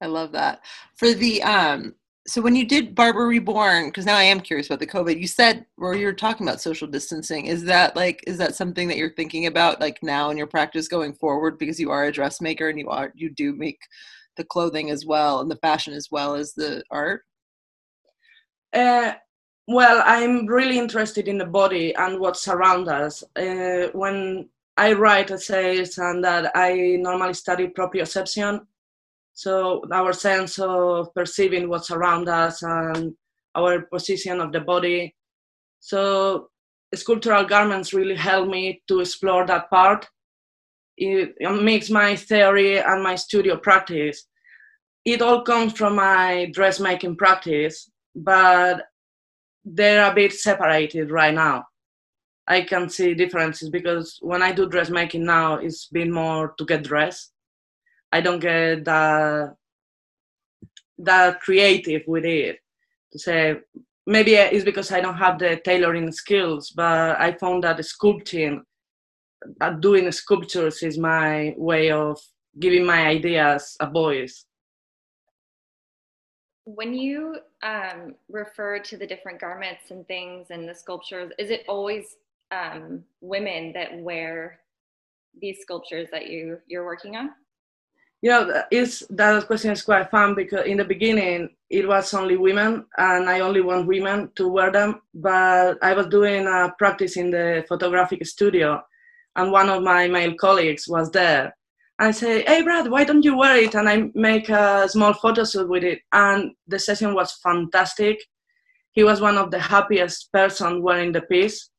I 0.00 0.06
love 0.06 0.32
that. 0.32 0.60
For 0.96 1.12
the 1.12 1.42
um 1.42 1.94
so 2.28 2.42
when 2.42 2.54
you 2.54 2.66
did 2.66 2.94
Barbara 2.94 3.24
Reborn, 3.24 3.86
because 3.86 4.04
now 4.04 4.16
I 4.16 4.24
am 4.24 4.40
curious 4.40 4.66
about 4.66 4.80
the 4.80 4.86
COVID, 4.86 5.18
you 5.18 5.26
said 5.26 5.64
or 5.78 5.96
you 5.96 6.04
were 6.04 6.12
talking 6.12 6.46
about 6.46 6.60
social 6.60 6.86
distancing. 6.86 7.46
Is 7.46 7.64
that 7.64 7.96
like 7.96 8.22
is 8.26 8.36
that 8.36 8.54
something 8.54 8.86
that 8.88 8.98
you're 8.98 9.14
thinking 9.14 9.46
about 9.46 9.80
like 9.80 10.02
now 10.02 10.28
in 10.28 10.36
your 10.36 10.46
practice 10.46 10.88
going 10.88 11.14
forward 11.14 11.58
because 11.58 11.80
you 11.80 11.90
are 11.90 12.04
a 12.04 12.12
dressmaker 12.12 12.68
and 12.68 12.78
you 12.78 12.88
are 12.90 13.12
you 13.14 13.30
do 13.30 13.54
make 13.54 13.80
the 14.36 14.44
clothing 14.44 14.90
as 14.90 15.06
well 15.06 15.40
and 15.40 15.50
the 15.50 15.56
fashion 15.56 15.94
as 15.94 16.08
well 16.10 16.34
as 16.34 16.52
the 16.52 16.82
art? 16.90 17.22
Uh, 18.74 19.14
well, 19.66 20.02
I'm 20.04 20.46
really 20.46 20.78
interested 20.78 21.28
in 21.28 21.38
the 21.38 21.46
body 21.46 21.94
and 21.94 22.20
what's 22.20 22.46
around 22.46 22.88
us. 22.88 23.24
Uh, 23.36 23.88
when 23.92 24.48
I 24.76 24.92
write 24.92 25.30
essays 25.30 25.96
and 25.96 26.22
that 26.24 26.52
I 26.54 26.96
normally 27.00 27.34
study 27.34 27.68
proprioception, 27.68 28.66
so 29.38 29.84
our 29.92 30.12
sense 30.12 30.58
of 30.58 31.14
perceiving 31.14 31.68
what's 31.68 31.92
around 31.92 32.28
us 32.28 32.60
and 32.64 33.14
our 33.54 33.82
position 33.82 34.40
of 34.40 34.50
the 34.50 34.58
body. 34.58 35.14
So 35.78 36.48
sculptural 36.92 37.44
garments 37.44 37.94
really 37.94 38.16
help 38.16 38.48
me 38.48 38.82
to 38.88 38.98
explore 38.98 39.46
that 39.46 39.70
part. 39.70 40.08
It, 40.96 41.36
makes 41.62 41.88
my 41.88 42.16
theory 42.16 42.80
and 42.80 43.00
my 43.00 43.14
studio 43.14 43.56
practice. 43.56 44.26
It 45.04 45.22
all 45.22 45.42
comes 45.42 45.72
from 45.74 45.94
my 45.94 46.50
dressmaking 46.52 47.14
practice, 47.14 47.88
but 48.16 48.86
they're 49.64 50.10
a 50.10 50.14
bit 50.16 50.32
separated 50.32 51.12
right 51.12 51.32
now. 51.32 51.64
I 52.48 52.62
can 52.62 52.88
see 52.88 53.14
differences 53.14 53.70
because 53.70 54.18
when 54.20 54.42
I 54.42 54.50
do 54.50 54.68
dressmaking 54.68 55.24
now, 55.24 55.58
it's 55.58 55.86
been 55.86 56.10
more 56.10 56.54
to 56.58 56.64
get 56.64 56.82
dressed 56.82 57.30
I 58.12 58.20
don't 58.20 58.40
get 58.40 58.84
that 58.84 59.54
that 60.98 61.40
creative 61.40 62.02
with 62.06 62.24
it 62.24 62.58
to 63.12 63.18
say 63.18 63.56
maybe 64.08 64.34
it's 64.34 64.64
because 64.64 64.90
I 64.90 65.00
don't 65.00 65.16
have 65.16 65.38
the 65.38 65.60
tailoring 65.64 66.10
skills, 66.10 66.70
but 66.70 67.20
I 67.20 67.32
found 67.32 67.62
that 67.64 67.78
sculpting, 67.78 68.62
doing 69.80 70.10
sculptures 70.10 70.82
is 70.82 70.98
my 70.98 71.54
way 71.56 71.90
of 71.90 72.18
giving 72.58 72.84
my 72.84 73.06
ideas 73.06 73.76
a 73.80 73.88
voice. 73.88 74.46
When 76.64 76.94
you 76.94 77.38
um, 77.62 78.14
refer 78.30 78.78
to 78.78 78.96
the 78.96 79.06
different 79.06 79.40
garments 79.40 79.90
and 79.90 80.06
things 80.06 80.48
and 80.50 80.68
the 80.68 80.74
sculptures, 80.74 81.30
is 81.38 81.50
it 81.50 81.64
always 81.68 82.16
um, 82.50 83.04
women 83.20 83.72
that 83.74 83.98
wear 83.98 84.60
these 85.40 85.58
sculptures 85.60 86.08
that 86.12 86.28
you 86.28 86.58
you're 86.66 86.84
working 86.84 87.16
on? 87.16 87.30
You 88.20 88.30
know 88.30 88.62
it's 88.70 89.04
that 89.10 89.46
question 89.46 89.70
is 89.70 89.82
quite 89.82 90.10
fun 90.10 90.34
because 90.34 90.66
in 90.66 90.76
the 90.76 90.84
beginning 90.84 91.48
it 91.70 91.86
was 91.86 92.12
only 92.14 92.36
women 92.36 92.84
and 92.96 93.30
i 93.30 93.40
only 93.40 93.60
want 93.60 93.86
women 93.86 94.30
to 94.34 94.48
wear 94.48 94.72
them 94.72 95.00
but 95.14 95.78
i 95.82 95.92
was 95.92 96.06
doing 96.06 96.46
a 96.46 96.72
practice 96.78 97.16
in 97.16 97.30
the 97.30 97.64
photographic 97.68 98.24
studio 98.26 98.82
and 99.38 99.52
one 99.52 99.68
of 99.68 99.82
my 99.82 100.08
male 100.08 100.34
colleagues 100.34 100.88
was 100.88 101.10
there. 101.12 101.56
I 102.00 102.10
say 102.10 102.44
hey 102.46 102.62
brad 102.62 102.90
why 102.90 103.04
don't 103.04 103.24
you 103.24 103.36
wear 103.36 103.56
it? 103.56 103.74
And 103.74 103.88
i 103.88 104.10
make 104.14 104.48
a 104.48 104.88
small 104.88 105.12
photo 105.12 105.44
shoot 105.44 105.68
with 105.68 105.84
it 105.84 106.00
and 106.12 106.52
the 106.66 106.78
session 106.78 107.14
was 107.14 107.38
fantastic. 107.42 108.18
He 108.92 109.04
was 109.04 109.20
one 109.20 109.38
of 109.38 109.50
the 109.50 109.60
happiest 109.60 110.32
person 110.32 110.82
wearing 110.82 111.12
the 111.12 111.22
piece. 111.22 111.70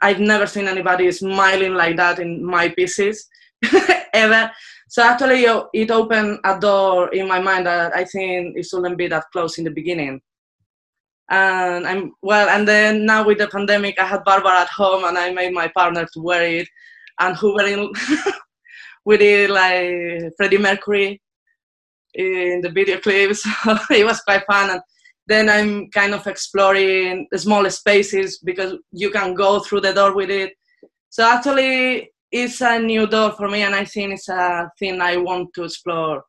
I've 0.00 0.20
never 0.20 0.46
seen 0.46 0.68
anybody 0.68 1.10
smiling 1.10 1.74
like 1.74 1.96
that 1.96 2.20
in 2.20 2.44
my 2.44 2.68
pieces 2.68 3.28
ever 4.14 4.50
so 4.88 5.02
actually, 5.02 5.44
it 5.74 5.90
opened 5.90 6.38
a 6.44 6.58
door 6.58 7.12
in 7.12 7.28
my 7.28 7.40
mind 7.40 7.66
that 7.66 7.94
I 7.94 8.04
think 8.04 8.56
it 8.56 8.64
shouldn't 8.64 8.96
be 8.96 9.06
that 9.08 9.26
close 9.32 9.58
in 9.58 9.64
the 9.64 9.70
beginning. 9.70 10.22
And 11.30 11.86
I'm 11.86 12.12
well, 12.22 12.48
and 12.48 12.66
then 12.66 13.04
now 13.04 13.26
with 13.26 13.36
the 13.36 13.48
pandemic, 13.48 14.00
I 14.00 14.06
had 14.06 14.24
Barbara 14.24 14.60
at 14.60 14.70
home, 14.70 15.04
and 15.04 15.18
I 15.18 15.30
made 15.30 15.52
my 15.52 15.68
partner 15.68 16.06
to 16.06 16.20
wear 16.22 16.42
it, 16.42 16.68
and 17.20 17.36
hoovering 17.36 17.90
with 19.04 19.20
it 19.20 19.50
like 19.50 20.32
Freddie 20.38 20.56
Mercury 20.56 21.20
in 22.14 22.62
the 22.62 22.70
video 22.70 22.98
clips. 22.98 23.46
it 23.90 24.06
was 24.06 24.22
quite 24.22 24.44
fun. 24.46 24.70
And 24.70 24.80
then 25.26 25.50
I'm 25.50 25.90
kind 25.90 26.14
of 26.14 26.26
exploring 26.26 27.28
the 27.30 27.38
small 27.38 27.68
spaces 27.68 28.38
because 28.42 28.78
you 28.92 29.10
can 29.10 29.34
go 29.34 29.60
through 29.60 29.82
the 29.82 29.92
door 29.92 30.14
with 30.16 30.30
it. 30.30 30.54
So 31.10 31.30
actually, 31.30 32.10
it's 32.30 32.60
a 32.60 32.78
new 32.78 33.06
door 33.06 33.32
for 33.32 33.48
me, 33.48 33.62
and 33.62 33.74
I 33.74 33.84
think 33.84 34.14
it's 34.14 34.28
a 34.28 34.70
thing 34.78 35.00
I 35.00 35.16
want 35.16 35.50
to 35.54 35.64
explore 35.64 36.22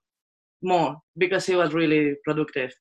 more 0.61 0.97
because 1.17 1.47
it 1.49 1.55
was 1.55 1.73
really 1.73 2.15
productive. 2.23 2.71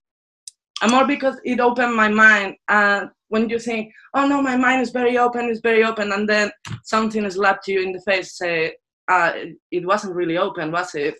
and 0.83 0.93
more 0.93 1.07
because 1.07 1.37
it 1.45 1.61
opened 1.61 1.95
my 1.95 2.09
mind. 2.09 2.55
And 2.69 3.11
when 3.29 3.49
you 3.49 3.59
think, 3.59 3.93
oh 4.15 4.27
no, 4.29 4.41
my 4.41 4.57
mind 4.57 4.83
is 4.83 4.91
very 4.91 5.19
open, 5.19 5.47
it's 5.51 5.61
very 5.61 5.85
open, 5.85 6.13
and 6.13 6.29
then 6.29 6.51
something 6.85 7.25
is 7.25 7.35
slapped 7.35 7.69
you 7.69 7.83
in 7.83 7.93
the 7.93 8.01
face, 8.03 8.37
say, 8.39 8.77
uh, 9.11 9.33
it 9.71 9.87
wasn't 9.87 10.15
really 10.15 10.39
open, 10.39 10.71
was 10.71 10.95
it? 10.95 11.17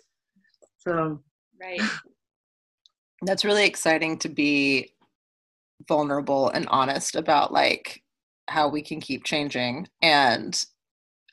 So 0.77 1.21
Right. 1.59 1.81
That's 3.21 3.43
really 3.43 3.65
exciting 3.65 4.17
to 4.19 4.29
be 4.29 4.93
vulnerable 5.87 6.49
and 6.49 6.67
honest 6.69 7.15
about 7.15 7.51
like 7.51 8.01
how 8.47 8.67
we 8.67 8.81
can 8.81 9.01
keep 9.01 9.23
changing 9.23 9.87
and 10.01 10.63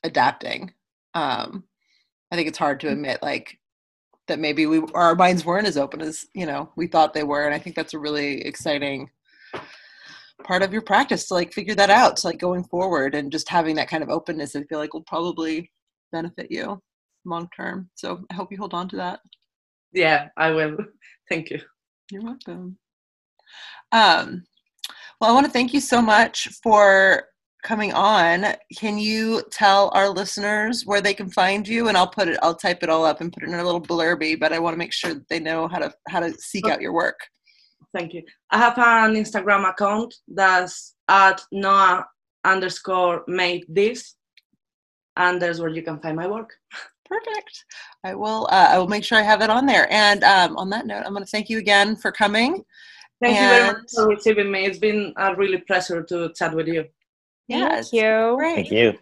adapting. 0.04 0.72
Um, 1.14 1.64
I 2.30 2.36
think 2.36 2.48
it's 2.48 2.58
hard 2.58 2.80
to 2.80 2.88
admit 2.88 3.22
like 3.22 3.58
that 4.28 4.38
maybe 4.38 4.66
we 4.66 4.82
our 4.94 5.14
minds 5.14 5.44
weren't 5.44 5.68
as 5.68 5.76
open 5.76 6.00
as 6.00 6.26
you 6.34 6.46
know 6.46 6.70
we 6.76 6.86
thought 6.86 7.14
they 7.14 7.24
were, 7.24 7.44
and 7.46 7.54
I 7.54 7.58
think 7.58 7.76
that's 7.76 7.94
a 7.94 7.98
really 7.98 8.42
exciting 8.42 9.10
part 10.44 10.62
of 10.62 10.72
your 10.72 10.82
practice 10.82 11.26
to 11.28 11.34
like 11.34 11.52
figure 11.52 11.74
that 11.74 11.90
out 11.90 12.16
to 12.16 12.26
like 12.26 12.38
going 12.38 12.64
forward 12.64 13.14
and 13.14 13.32
just 13.32 13.48
having 13.48 13.74
that 13.74 13.88
kind 13.88 14.02
of 14.02 14.10
openness 14.10 14.54
i 14.54 14.62
feel 14.64 14.78
like 14.78 14.92
will 14.92 15.02
probably 15.02 15.70
benefit 16.12 16.50
you 16.50 16.80
long 17.24 17.48
term 17.56 17.88
so 17.94 18.22
i 18.30 18.34
hope 18.34 18.52
you 18.52 18.58
hold 18.58 18.74
on 18.74 18.88
to 18.88 18.96
that 18.96 19.20
yeah, 19.92 20.28
I 20.36 20.50
will. 20.50 20.76
Thank 21.30 21.50
you. 21.50 21.58
you're 22.10 22.22
welcome 22.22 22.76
um 23.92 24.44
well 25.20 25.30
i 25.30 25.32
want 25.32 25.46
to 25.46 25.52
thank 25.52 25.72
you 25.72 25.80
so 25.80 26.02
much 26.02 26.48
for 26.62 27.24
coming 27.62 27.92
on 27.92 28.46
can 28.76 28.98
you 28.98 29.42
tell 29.50 29.90
our 29.94 30.08
listeners 30.08 30.84
where 30.84 31.00
they 31.00 31.14
can 31.14 31.28
find 31.30 31.66
you 31.66 31.88
and 31.88 31.96
i'll 31.96 32.06
put 32.06 32.28
it 32.28 32.38
i'll 32.42 32.54
type 32.54 32.82
it 32.82 32.88
all 32.88 33.04
up 33.04 33.20
and 33.20 33.32
put 33.32 33.42
it 33.42 33.48
in 33.48 33.58
a 33.58 33.64
little 33.64 33.80
blurby 33.80 34.38
but 34.38 34.52
i 34.52 34.58
want 34.58 34.72
to 34.72 34.78
make 34.78 34.92
sure 34.92 35.14
that 35.14 35.28
they 35.28 35.40
know 35.40 35.66
how 35.66 35.78
to 35.78 35.92
how 36.08 36.20
to 36.20 36.32
seek 36.38 36.66
out 36.66 36.80
your 36.80 36.92
work 36.92 37.18
Thank 37.96 38.12
you. 38.12 38.22
I 38.50 38.58
have 38.58 38.76
an 38.76 39.14
Instagram 39.14 39.68
account 39.68 40.14
that's 40.28 40.94
at 41.08 41.40
Ainhoa 41.52 42.04
underscore 42.44 43.24
made 43.26 43.64
this, 43.68 44.16
and 45.16 45.40
there's 45.40 45.60
where 45.60 45.70
you 45.70 45.82
can 45.82 45.98
find 46.00 46.16
my 46.16 46.26
work. 46.26 46.52
Perfect. 47.06 47.64
I 48.04 48.14
will. 48.14 48.48
Uh, 48.50 48.68
I 48.72 48.78
will 48.78 48.88
make 48.88 49.02
sure 49.02 49.16
I 49.16 49.22
have 49.22 49.40
that 49.40 49.48
on 49.48 49.64
there. 49.64 49.90
And 49.90 50.24
um, 50.24 50.56
on 50.58 50.68
that 50.70 50.86
note, 50.86 51.04
I'm 51.06 51.12
going 51.12 51.24
to 51.24 51.30
thank 51.30 51.48
you 51.48 51.58
again 51.58 51.96
for 51.96 52.12
coming. 52.12 52.64
Thank 53.22 53.38
you 53.40 53.48
very 53.48 53.66
much 53.72 53.90
for 53.94 54.08
receiving 54.08 54.50
me. 54.50 54.66
It's 54.66 54.78
been 54.78 55.14
a 55.16 55.34
really 55.34 55.58
pleasure 55.58 56.02
to 56.02 56.32
chat 56.34 56.54
with 56.54 56.66
you. 56.66 56.84
Yes. 57.48 57.90
Thank 57.90 58.02
you. 58.02 58.34
Great. 58.36 58.68
Thank 58.68 58.70
you. 58.70 58.98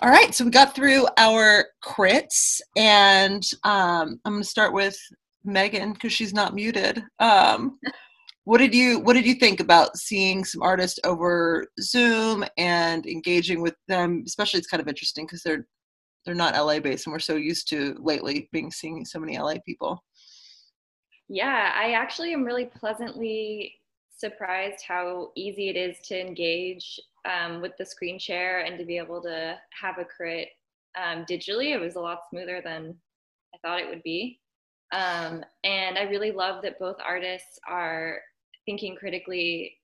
All 0.00 0.10
right, 0.10 0.34
so 0.34 0.44
we 0.44 0.50
got 0.50 0.74
through 0.74 1.06
our 1.16 1.66
crits, 1.84 2.60
and 2.76 3.44
um, 3.62 4.20
I'm 4.24 4.32
going 4.32 4.42
to 4.42 4.48
start 4.48 4.72
with 4.72 4.98
Megan 5.44 5.92
because 5.92 6.12
she's 6.12 6.34
not 6.34 6.54
muted. 6.54 7.04
Um, 7.20 7.78
what 8.44 8.58
did 8.58 8.74
you 8.74 8.98
What 8.98 9.12
did 9.12 9.24
you 9.26 9.34
think 9.34 9.60
about 9.60 9.96
seeing 9.96 10.44
some 10.44 10.62
artists 10.62 10.98
over 11.04 11.66
Zoom 11.80 12.44
and 12.56 13.06
engaging 13.06 13.62
with 13.62 13.76
them? 13.86 14.24
Especially, 14.26 14.58
it's 14.58 14.66
kind 14.66 14.80
of 14.80 14.88
interesting 14.88 15.24
because 15.24 15.42
they're 15.42 15.66
they're 16.24 16.34
not 16.34 16.56
LA 16.56 16.80
based, 16.80 17.06
and 17.06 17.12
we're 17.12 17.20
so 17.20 17.36
used 17.36 17.68
to 17.68 17.96
lately 18.00 18.48
being 18.52 18.72
seeing 18.72 19.04
so 19.04 19.20
many 19.20 19.38
LA 19.38 19.54
people. 19.64 20.02
Yeah, 21.32 21.72
I 21.74 21.92
actually 21.92 22.34
am 22.34 22.44
really 22.44 22.66
pleasantly 22.66 23.76
surprised 24.14 24.84
how 24.86 25.30
easy 25.34 25.70
it 25.70 25.76
is 25.76 25.96
to 26.08 26.20
engage 26.20 27.00
um, 27.24 27.62
with 27.62 27.72
the 27.78 27.86
screen 27.86 28.18
share 28.18 28.60
and 28.60 28.78
to 28.78 28.84
be 28.84 28.98
able 28.98 29.22
to 29.22 29.56
have 29.80 29.96
a 29.96 30.04
crit 30.04 30.48
um, 30.94 31.24
digitally. 31.24 31.74
It 31.74 31.80
was 31.80 31.96
a 31.96 32.00
lot 32.00 32.28
smoother 32.28 32.60
than 32.62 32.94
I 33.54 33.58
thought 33.62 33.80
it 33.80 33.88
would 33.88 34.02
be. 34.02 34.40
Um, 34.92 35.42
and 35.64 35.96
I 35.96 36.02
really 36.02 36.32
love 36.32 36.60
that 36.64 36.78
both 36.78 36.96
artists 37.02 37.58
are 37.66 38.18
thinking 38.66 38.94
critically, 38.94 39.78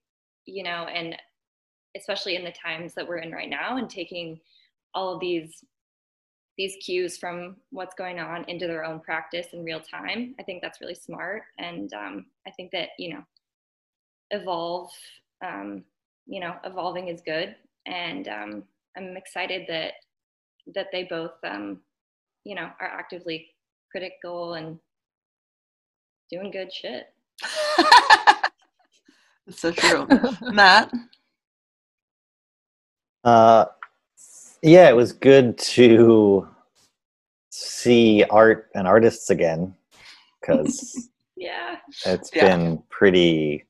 you 0.45 0.63
know, 0.63 0.85
and 0.85 1.17
especially 1.97 2.37
in 2.37 2.45
the 2.45 2.53
times 2.53 2.93
that 2.93 3.09
we're 3.09 3.21
in 3.21 3.33
right 3.33 3.49
now 3.49 3.79
and 3.79 3.89
taking 3.89 4.39
all 4.93 5.15
of 5.15 5.21
these 5.21 5.65
these 6.59 6.77
cues 6.85 7.17
from 7.17 7.57
what's 7.71 7.95
going 7.95 8.19
on 8.19 8.45
into 8.49 8.67
their 8.67 8.85
own 8.85 9.01
practice 9.01 9.47
in 9.53 9.65
real 9.65 9.81
time. 9.81 10.35
I 10.39 10.43
think 10.43 10.61
that's 10.61 10.81
really 10.81 10.95
smart, 10.95 11.45
and 11.59 11.93
um, 11.95 12.27
I 12.47 12.51
think 12.51 12.73
that 12.73 12.91
you 12.99 13.15
know, 13.15 13.25
evolve. 14.33 14.91
Um, 15.43 15.85
you 16.27 16.41
know, 16.41 16.57
evolving 16.65 17.09
is 17.09 17.23
good, 17.25 17.55
and 17.87 18.29
um, 18.29 18.65
I'm 18.97 19.17
excited 19.17 19.67
that 19.69 19.95
that 20.75 20.89
they 20.93 21.05
both, 21.05 21.33
um, 21.45 21.81
you 22.45 22.55
know, 22.55 22.69
are 22.81 22.89
actively 22.89 23.49
critical 23.91 24.55
and 24.55 24.79
doing 26.31 26.51
good 26.51 26.73
shit. 26.73 27.07
That's 29.47 29.61
so 29.61 29.71
true, 29.73 30.07
Matt. 30.53 30.93
Uh, 33.25 33.65
yeah, 34.63 34.89
it 34.89 34.97
was 34.97 35.13
good 35.13 35.59
to 35.59 36.49
see 37.51 38.25
art 38.31 38.69
and 38.75 38.87
artists 38.87 39.31
again 39.31 39.75
because 40.41 41.09
Yeah. 41.37 41.77
it's 42.07 42.31
Yeah. 42.35 42.57
been 42.57 42.83
pretty. 42.91 43.65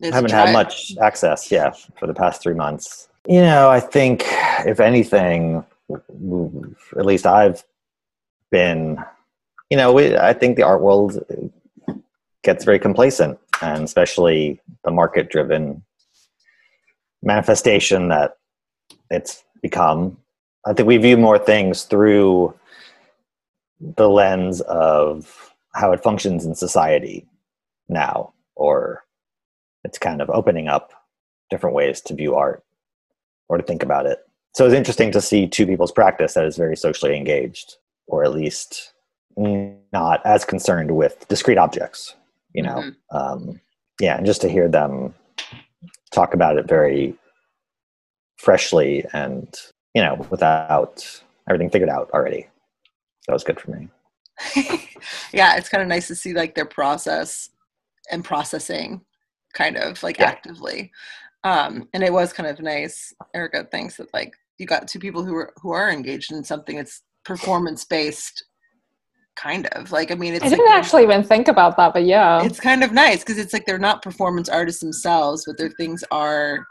It's 0.00 0.14
haven't 0.14 0.30
dry- 0.30 0.46
had 0.46 0.52
much 0.52 0.96
access, 0.98 1.50
yeah, 1.50 1.72
for 1.98 2.06
the 2.06 2.14
past 2.14 2.40
three 2.42 2.54
months. 2.54 3.08
You 3.28 3.42
know, 3.42 3.68
I 3.68 3.78
think 3.80 4.24
if 4.66 4.80
anything, 4.80 5.64
at 5.90 7.04
least 7.06 7.26
I've 7.26 7.62
been, 8.50 8.96
you 9.70 9.76
know, 9.76 9.92
we, 9.92 10.16
I 10.16 10.32
think 10.32 10.56
the 10.56 10.62
art 10.62 10.80
world 10.80 11.22
gets 12.42 12.64
very 12.64 12.78
complacent, 12.78 13.38
and 13.60 13.84
especially 13.84 14.60
the 14.84 14.90
market-driven 14.90 15.82
manifestation 17.22 18.08
that 18.08 18.38
it's 19.10 19.44
become. 19.62 20.16
I 20.66 20.72
think 20.72 20.86
we 20.86 20.96
view 20.96 21.16
more 21.16 21.38
things 21.38 21.84
through 21.84 22.54
the 23.80 24.08
lens 24.08 24.60
of 24.62 25.52
how 25.74 25.92
it 25.92 26.02
functions 26.02 26.44
in 26.44 26.54
society 26.54 27.26
now, 27.88 28.32
or 28.54 29.04
it's 29.84 29.98
kind 29.98 30.22
of 30.22 30.30
opening 30.30 30.68
up 30.68 30.92
different 31.50 31.74
ways 31.74 32.00
to 32.02 32.14
view 32.14 32.34
art 32.34 32.62
or 33.48 33.56
to 33.56 33.64
think 33.64 33.82
about 33.82 34.06
it. 34.06 34.20
So 34.54 34.64
it's 34.66 34.74
interesting 34.74 35.10
to 35.12 35.20
see 35.20 35.48
two 35.48 35.66
people's 35.66 35.92
practice 35.92 36.34
that 36.34 36.44
is 36.44 36.56
very 36.56 36.76
socially 36.76 37.16
engaged, 37.16 37.76
or 38.06 38.22
at 38.22 38.32
least 38.32 38.92
not 39.36 40.24
as 40.24 40.44
concerned 40.44 40.94
with 40.94 41.26
discrete 41.28 41.58
objects, 41.58 42.14
you 42.52 42.62
know? 42.62 42.76
Mhm. 42.76 42.96
Um, 43.10 43.60
yeah, 44.00 44.16
and 44.16 44.26
just 44.26 44.42
to 44.42 44.48
hear 44.48 44.68
them 44.68 45.14
talk 46.12 46.34
about 46.34 46.58
it 46.58 46.66
very 46.66 47.16
freshly 48.36 49.04
and, 49.12 49.54
you 49.94 50.02
know, 50.02 50.26
without 50.30 51.04
everything 51.48 51.70
figured 51.70 51.90
out 51.90 52.10
already. 52.12 52.48
That 53.26 53.34
was 53.34 53.44
good 53.44 53.60
for 53.60 53.70
me. 53.72 53.88
yeah, 55.32 55.56
it's 55.56 55.68
kind 55.68 55.82
of 55.82 55.88
nice 55.88 56.08
to 56.08 56.14
see 56.14 56.32
like 56.32 56.54
their 56.54 56.64
process 56.66 57.50
and 58.10 58.24
processing 58.24 59.00
kind 59.54 59.76
of 59.76 60.02
like 60.02 60.18
Yeah. 60.18 60.26
actively. 60.28 60.90
Um, 61.44 61.88
and 61.92 62.02
it 62.02 62.12
was 62.12 62.32
kind 62.32 62.48
of 62.48 62.60
nice. 62.60 63.12
Erica 63.34 63.64
thinks 63.70 63.96
that 63.96 64.12
like 64.14 64.32
you 64.58 64.66
got 64.66 64.88
two 64.88 64.98
people 64.98 65.24
who 65.24 65.34
are 65.36 65.52
who 65.60 65.72
are 65.72 65.90
engaged 65.90 66.32
in 66.32 66.42
something 66.44 66.76
that's 66.76 67.02
performance 67.24 67.84
based 67.84 68.44
kind 69.34 69.66
of 69.68 69.90
like 69.90 70.10
I 70.10 70.14
mean 70.14 70.34
it's 70.34 70.44
I 70.44 70.48
didn't 70.50 70.66
they're- 70.66 70.76
actually 70.76 71.02
even 71.04 71.22
think 71.24 71.48
about 71.48 71.76
that, 71.76 71.92
but 71.94 72.04
yeah. 72.04 72.42
it's 72.44 72.60
kind 72.60 72.82
of 72.84 72.92
nice 72.92 73.20
because 73.20 73.38
it's 73.38 73.52
like 73.52 73.66
they're 73.66 73.78
not 73.78 74.02
performance 74.02 74.48
artists 74.48 74.80
themselves, 74.80 75.44
but 75.46 75.56
their 75.58 75.70
things 75.70 76.04
are 76.10 76.66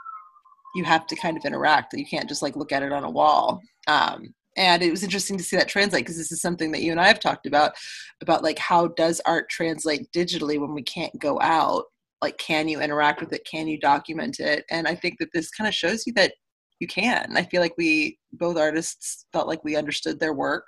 you 0.75 0.83
have 0.83 1.07
to 1.07 1.15
kind 1.15 1.37
of 1.37 1.45
interact. 1.45 1.93
You 1.93 2.05
can't 2.05 2.29
just 2.29 2.41
like 2.41 2.55
look 2.55 2.71
at 2.71 2.83
it 2.83 2.91
on 2.91 3.03
a 3.03 3.09
wall. 3.09 3.61
Um, 3.87 4.33
and 4.57 4.83
it 4.83 4.91
was 4.91 5.03
interesting 5.03 5.37
to 5.37 5.43
see 5.43 5.55
that 5.55 5.69
translate 5.69 6.03
because 6.03 6.17
this 6.17 6.31
is 6.31 6.41
something 6.41 6.71
that 6.71 6.81
you 6.81 6.91
and 6.91 6.99
I 6.99 7.07
have 7.07 7.19
talked 7.19 7.45
about 7.45 7.73
about 8.21 8.43
like 8.43 8.59
how 8.59 8.87
does 8.87 9.21
art 9.25 9.49
translate 9.49 10.11
digitally 10.11 10.59
when 10.59 10.73
we 10.73 10.83
can't 10.83 11.17
go 11.19 11.39
out? 11.41 11.85
Like, 12.21 12.37
can 12.37 12.67
you 12.67 12.81
interact 12.81 13.21
with 13.21 13.33
it? 13.33 13.47
Can 13.49 13.67
you 13.67 13.79
document 13.79 14.39
it? 14.39 14.65
And 14.69 14.87
I 14.87 14.95
think 14.95 15.19
that 15.19 15.29
this 15.33 15.49
kind 15.49 15.67
of 15.67 15.73
shows 15.73 16.05
you 16.05 16.13
that 16.13 16.33
you 16.79 16.87
can. 16.87 17.37
I 17.37 17.43
feel 17.43 17.61
like 17.61 17.75
we 17.77 18.19
both 18.33 18.57
artists 18.57 19.25
felt 19.31 19.47
like 19.47 19.63
we 19.63 19.75
understood 19.75 20.19
their 20.19 20.33
work, 20.33 20.65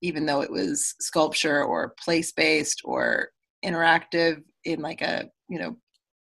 even 0.00 0.26
though 0.26 0.42
it 0.42 0.50
was 0.50 0.94
sculpture 1.00 1.64
or 1.64 1.94
place 2.02 2.32
based 2.32 2.82
or 2.84 3.30
interactive 3.64 4.42
in 4.64 4.80
like 4.80 5.02
a 5.02 5.28
you 5.48 5.58
know 5.58 5.76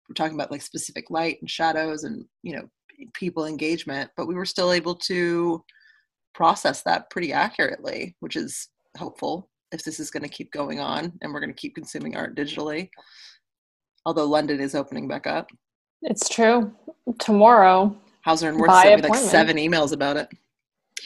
we're 0.08 0.14
talking 0.14 0.34
about 0.34 0.50
like 0.50 0.62
specific 0.62 1.10
light 1.10 1.36
and 1.40 1.50
shadows 1.50 2.04
and 2.04 2.24
you 2.42 2.56
know 2.56 2.68
people 3.14 3.46
engagement 3.46 4.10
but 4.16 4.26
we 4.26 4.34
were 4.34 4.44
still 4.44 4.72
able 4.72 4.94
to 4.94 5.62
process 6.34 6.82
that 6.82 7.08
pretty 7.10 7.32
accurately 7.32 8.16
which 8.20 8.36
is 8.36 8.68
hopeful 8.98 9.48
if 9.72 9.82
this 9.82 9.98
is 10.00 10.10
going 10.10 10.22
to 10.22 10.28
keep 10.28 10.52
going 10.52 10.80
on 10.80 11.12
and 11.20 11.32
we're 11.32 11.40
going 11.40 11.52
to 11.52 11.60
keep 11.60 11.74
consuming 11.74 12.16
art 12.16 12.36
digitally 12.36 12.88
although 14.04 14.26
london 14.26 14.60
is 14.60 14.74
opening 14.74 15.08
back 15.08 15.26
up 15.26 15.48
it's 16.02 16.28
true. 16.28 16.72
Tomorrow, 17.18 17.96
hauser 18.22 18.48
and 18.50 18.58
Wirth 18.58 18.68
By 18.68 18.82
sent 18.82 19.02
me 19.02 19.08
like 19.08 19.18
seven 19.18 19.56
emails 19.56 19.92
about 19.92 20.18
it 20.18 20.28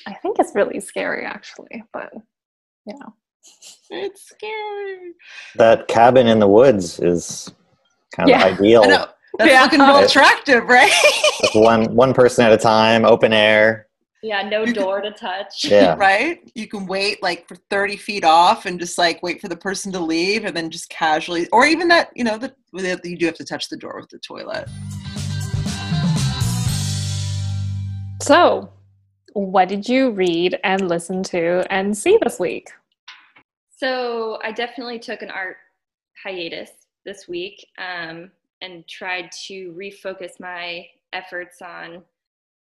I 0.07 0.15
think 0.15 0.39
it's 0.39 0.55
really 0.55 0.81
scary, 0.81 1.25
actually. 1.25 1.83
But 1.93 2.13
yeah, 2.87 2.95
It's 3.91 4.29
scary. 4.29 5.13
That 5.57 5.89
cabin 5.89 6.27
in 6.27 6.39
the 6.39 6.49
woods 6.49 7.01
is 7.01 7.53
kind 8.15 8.31
of 8.31 8.39
Yeah. 8.39 8.45
ideal. 8.45 8.83
I 9.41 9.45
know. 9.45 9.51
That's 9.51 9.53
Yeah. 9.53 9.63
looking 9.63 9.81
real 9.81 9.95
Right. 9.95 10.05
attractive, 10.11 10.65
right? 10.65 10.93
Just 11.41 11.55
one 11.55 11.95
one 11.95 12.13
person 12.15 12.45
at 12.45 12.53
a 12.53 12.57
time, 12.59 13.05
open 13.05 13.33
air. 13.33 13.87
Yeah, 14.23 14.43
no 14.47 14.67
door 14.67 15.01
to 15.01 15.11
touch. 15.13 15.65
Yeah. 15.71 15.95
right? 15.97 16.41
You 16.55 16.69
can 16.69 16.87
wait 16.87 17.23
like 17.23 17.49
for 17.49 17.57
30 17.71 17.97
feet 17.97 18.23
off 18.25 18.67
and 18.67 18.79
just 18.79 18.99
like 18.99 19.23
wait 19.23 19.41
for 19.41 19.49
the 19.49 19.57
person 19.57 19.91
to 19.93 19.99
leave 20.01 20.45
and 20.45 20.55
then 20.55 20.71
just 20.71 20.91
casually, 20.91 21.49
or 21.53 21.65
even 21.65 21.89
that, 21.89 22.11
you 22.15 22.25
know, 22.25 22.37
the, 22.37 22.55
you 23.05 23.17
do 23.17 23.25
have 23.27 23.35
to 23.37 23.45
touch 23.45 23.69
the 23.71 23.79
door 23.79 23.97
with 23.99 24.11
the 24.11 24.19
toilet. 24.19 24.69
So, 28.23 28.71
what 29.33 29.69
did 29.69 29.89
you 29.89 30.11
read 30.11 30.59
and 30.65 30.87
listen 30.89 31.23
to 31.25 31.65
and 31.73 31.97
see 31.97 32.19
this 32.23 32.39
week? 32.39 32.69
So 33.75 34.39
I 34.45 34.53
definitely 34.53 34.99
took 34.99 35.23
an 35.23 35.31
art 35.31 35.57
hiatus 36.23 36.71
this 37.07 37.27
week 37.27 37.67
um, 37.79 38.31
and 38.63 38.87
tried 38.89 39.31
to 39.47 39.73
refocus 39.73 40.39
my 40.39 40.87
efforts 41.13 41.63
on 41.63 42.03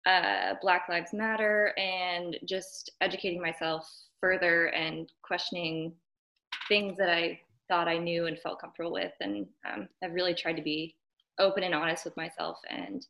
uh, 0.05 0.55
Black 0.61 0.87
Lives 0.89 1.13
Matter 1.13 1.73
and 1.77 2.37
just 2.45 2.91
educating 3.01 3.41
myself 3.41 3.89
further 4.19 4.67
and 4.67 5.11
questioning 5.21 5.93
things 6.67 6.97
that 6.97 7.09
I 7.09 7.39
thought 7.67 7.87
I 7.87 7.97
knew 7.97 8.25
and 8.25 8.37
felt 8.39 8.59
comfortable 8.59 8.93
with. 8.93 9.13
And 9.21 9.47
um, 9.71 9.87
I've 10.03 10.13
really 10.13 10.33
tried 10.33 10.57
to 10.57 10.61
be 10.61 10.95
open 11.39 11.63
and 11.63 11.73
honest 11.73 12.05
with 12.05 12.17
myself 12.17 12.57
and 12.69 13.05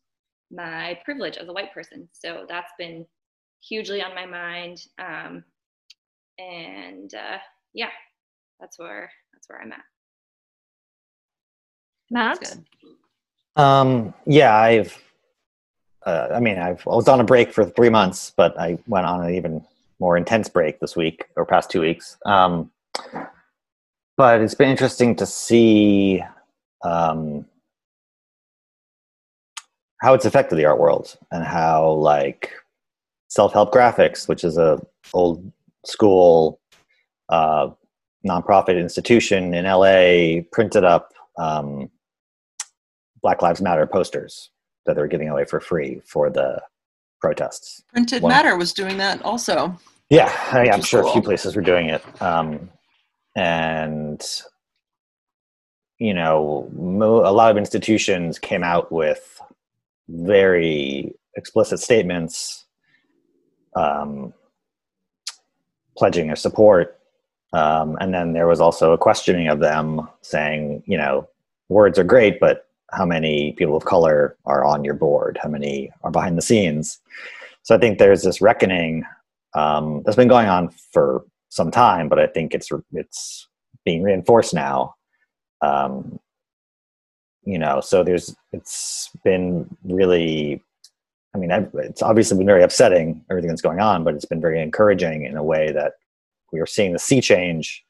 my 0.52 1.00
privilege 1.04 1.38
as 1.38 1.48
a 1.48 1.54
white 1.54 1.74
person. 1.74 2.08
So 2.12 2.46
that's 2.48 2.72
been 2.78 3.06
hugely 3.62 4.02
on 4.02 4.14
my 4.14 4.26
mind. 4.26 4.86
Um, 5.00 5.44
and 6.38 7.14
uh, 7.14 7.38
yeah, 7.74 7.90
that's 8.60 8.78
where 8.80 9.12
that's 9.34 9.50
where 9.50 9.62
I'm 9.62 9.72
at. 9.72 9.93
Matt? 12.14 12.58
Um, 13.56 14.14
yeah, 14.26 14.56
I've. 14.56 14.98
Uh, 16.06 16.28
I 16.34 16.40
mean, 16.40 16.60
I've 16.60 16.86
I 16.88 16.96
was 16.96 17.08
on 17.08 17.20
a 17.20 17.24
break 17.24 17.52
for 17.52 17.66
three 17.66 17.90
months, 17.90 18.32
but 18.36 18.58
I 18.60 18.78
went 18.88 19.06
on 19.06 19.26
an 19.26 19.34
even 19.34 19.66
more 20.00 20.16
intense 20.16 20.48
break 20.48 20.80
this 20.80 20.96
week 20.96 21.26
or 21.36 21.46
past 21.46 21.72
two 21.72 21.82
weeks. 21.82 22.18
Um, 22.26 22.70
but 24.16 24.42
it's 24.42 24.54
been 24.54 24.70
interesting 24.70 25.16
to 25.16 25.26
see 25.26 26.24
um, 26.84 27.46
how 30.02 30.14
it's 30.14 30.26
affected 30.26 30.58
the 30.58 30.66
art 30.66 30.80
world 30.80 31.18
and 31.32 31.44
how 31.44 31.92
like 31.94 32.52
self-help 33.30 33.74
graphics, 33.74 34.28
which 34.28 34.44
is 34.44 34.58
a 34.58 34.80
old 35.14 35.52
school 35.86 36.60
uh, 37.30 37.70
nonprofit 38.28 38.80
institution 38.80 39.54
in 39.54 39.66
LA, 39.66 40.42
printed 40.52 40.84
up 40.84 41.14
um, 41.38 41.90
Black 43.24 43.42
Lives 43.42 43.62
Matter 43.62 43.88
posters 43.88 44.52
that 44.86 44.96
they're 44.96 45.08
giving 45.08 45.30
away 45.30 45.46
for 45.46 45.60
free 45.60 46.02
for 46.06 46.30
the 46.30 46.62
protests. 47.22 47.82
Printed 47.92 48.22
One- 48.22 48.32
Matter 48.32 48.56
was 48.58 48.74
doing 48.74 48.98
that 48.98 49.22
also. 49.24 49.76
Yeah, 50.10 50.32
I, 50.52 50.70
I'm 50.70 50.82
is 50.82 50.88
sure 50.88 51.08
a 51.08 51.12
few 51.12 51.22
places 51.22 51.56
were 51.56 51.62
doing 51.62 51.90
it. 51.90 52.04
Um, 52.22 52.70
and, 53.36 54.22
you 55.98 56.14
know, 56.14 56.70
mo- 56.74 57.26
a 57.26 57.32
lot 57.32 57.50
of 57.50 57.58
institutions 57.58 58.38
came 58.38 58.64
out 58.64 58.92
with 58.92 59.42
very 60.10 61.16
explicit 61.36 61.80
statements 61.80 62.66
um, 63.76 64.34
pledging 65.98 66.28
their 66.28 66.36
support. 66.36 67.00
Um, 67.54 67.98
and 68.02 68.14
then 68.14 68.34
there 68.34 68.48
was 68.48 68.60
also 68.60 68.92
a 68.92 68.98
questioning 68.98 69.48
of 69.48 69.60
them 69.60 70.08
saying, 70.22 70.84
you 70.86 70.98
know, 70.98 71.28
words 71.70 71.98
are 71.98 72.04
great, 72.04 72.40
but 72.40 72.68
how 72.94 73.06
many 73.06 73.54
people 73.54 73.76
of 73.76 73.86
color 73.86 74.36
are 74.46 74.64
on 74.64 74.84
your 74.84 74.94
board? 74.94 75.38
How 75.42 75.50
many 75.50 75.92
are 76.04 76.12
behind 76.12 76.38
the 76.38 76.42
scenes? 76.42 77.00
So 77.64 77.76
I 77.76 77.78
think 77.78 77.98
there's 77.98 78.24
this 78.24 78.42
reckoning 78.42 79.04
um, 79.56 80.04
that's 80.04 80.18
been 80.18 80.28
going 80.28 80.48
on 80.48 80.70
for 80.92 81.26
some 81.50 81.72
time, 81.72 82.10
but 82.10 82.20
I 82.20 82.28
think 82.28 82.54
it's 82.54 82.70
it's 82.94 83.48
being 83.86 84.04
reinforced 84.04 84.54
now. 84.54 84.96
Um, 85.62 86.20
you 87.46 87.60
know, 87.60 87.82
so 87.82 88.04
there's 88.04 88.36
it's 88.52 89.10
been 89.24 89.76
really, 89.84 90.62
I 91.36 91.38
mean, 91.38 91.52
it's 91.52 92.02
obviously 92.02 92.38
been 92.38 92.48
very 92.48 92.64
upsetting 92.64 93.24
everything 93.30 93.50
that's 93.50 93.62
going 93.62 93.80
on, 93.80 94.04
but 94.04 94.14
it's 94.14 94.26
been 94.26 94.42
very 94.42 94.62
encouraging 94.62 95.26
in 95.26 95.38
a 95.38 95.44
way 95.44 95.72
that 95.72 95.94
we 96.52 96.60
are 96.60 96.66
seeing 96.66 96.94
the 96.94 97.00
sea 97.00 97.22
change 97.22 97.84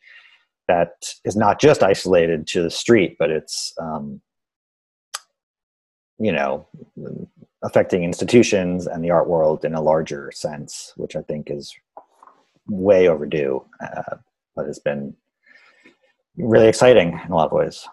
that 0.67 0.91
is 1.25 1.35
not 1.35 1.59
just 1.59 1.83
isolated 1.83 2.47
to 2.47 2.63
the 2.63 2.71
street, 2.71 3.15
but 3.19 3.29
it's 3.29 3.73
um, 3.79 4.21
you 6.23 6.31
know 6.31 6.65
affecting 7.63 8.03
institutions 8.03 8.87
and 8.87 9.03
the 9.03 9.11
art 9.11 9.27
world 9.27 9.65
in 9.65 9.73
a 9.73 9.81
larger 9.81 10.31
sense, 10.33 10.93
which 10.97 11.15
I 11.15 11.21
think 11.21 11.49
is 11.49 11.73
way 12.67 13.07
overdue, 13.07 13.63
uh, 13.81 14.15
but 14.55 14.67
has 14.67 14.79
been 14.79 15.15
really 16.37 16.67
exciting 16.67 17.19
in 17.25 17.31
a 17.31 17.35
lot 17.35 17.47
of 17.47 17.51
ways. 17.51 17.87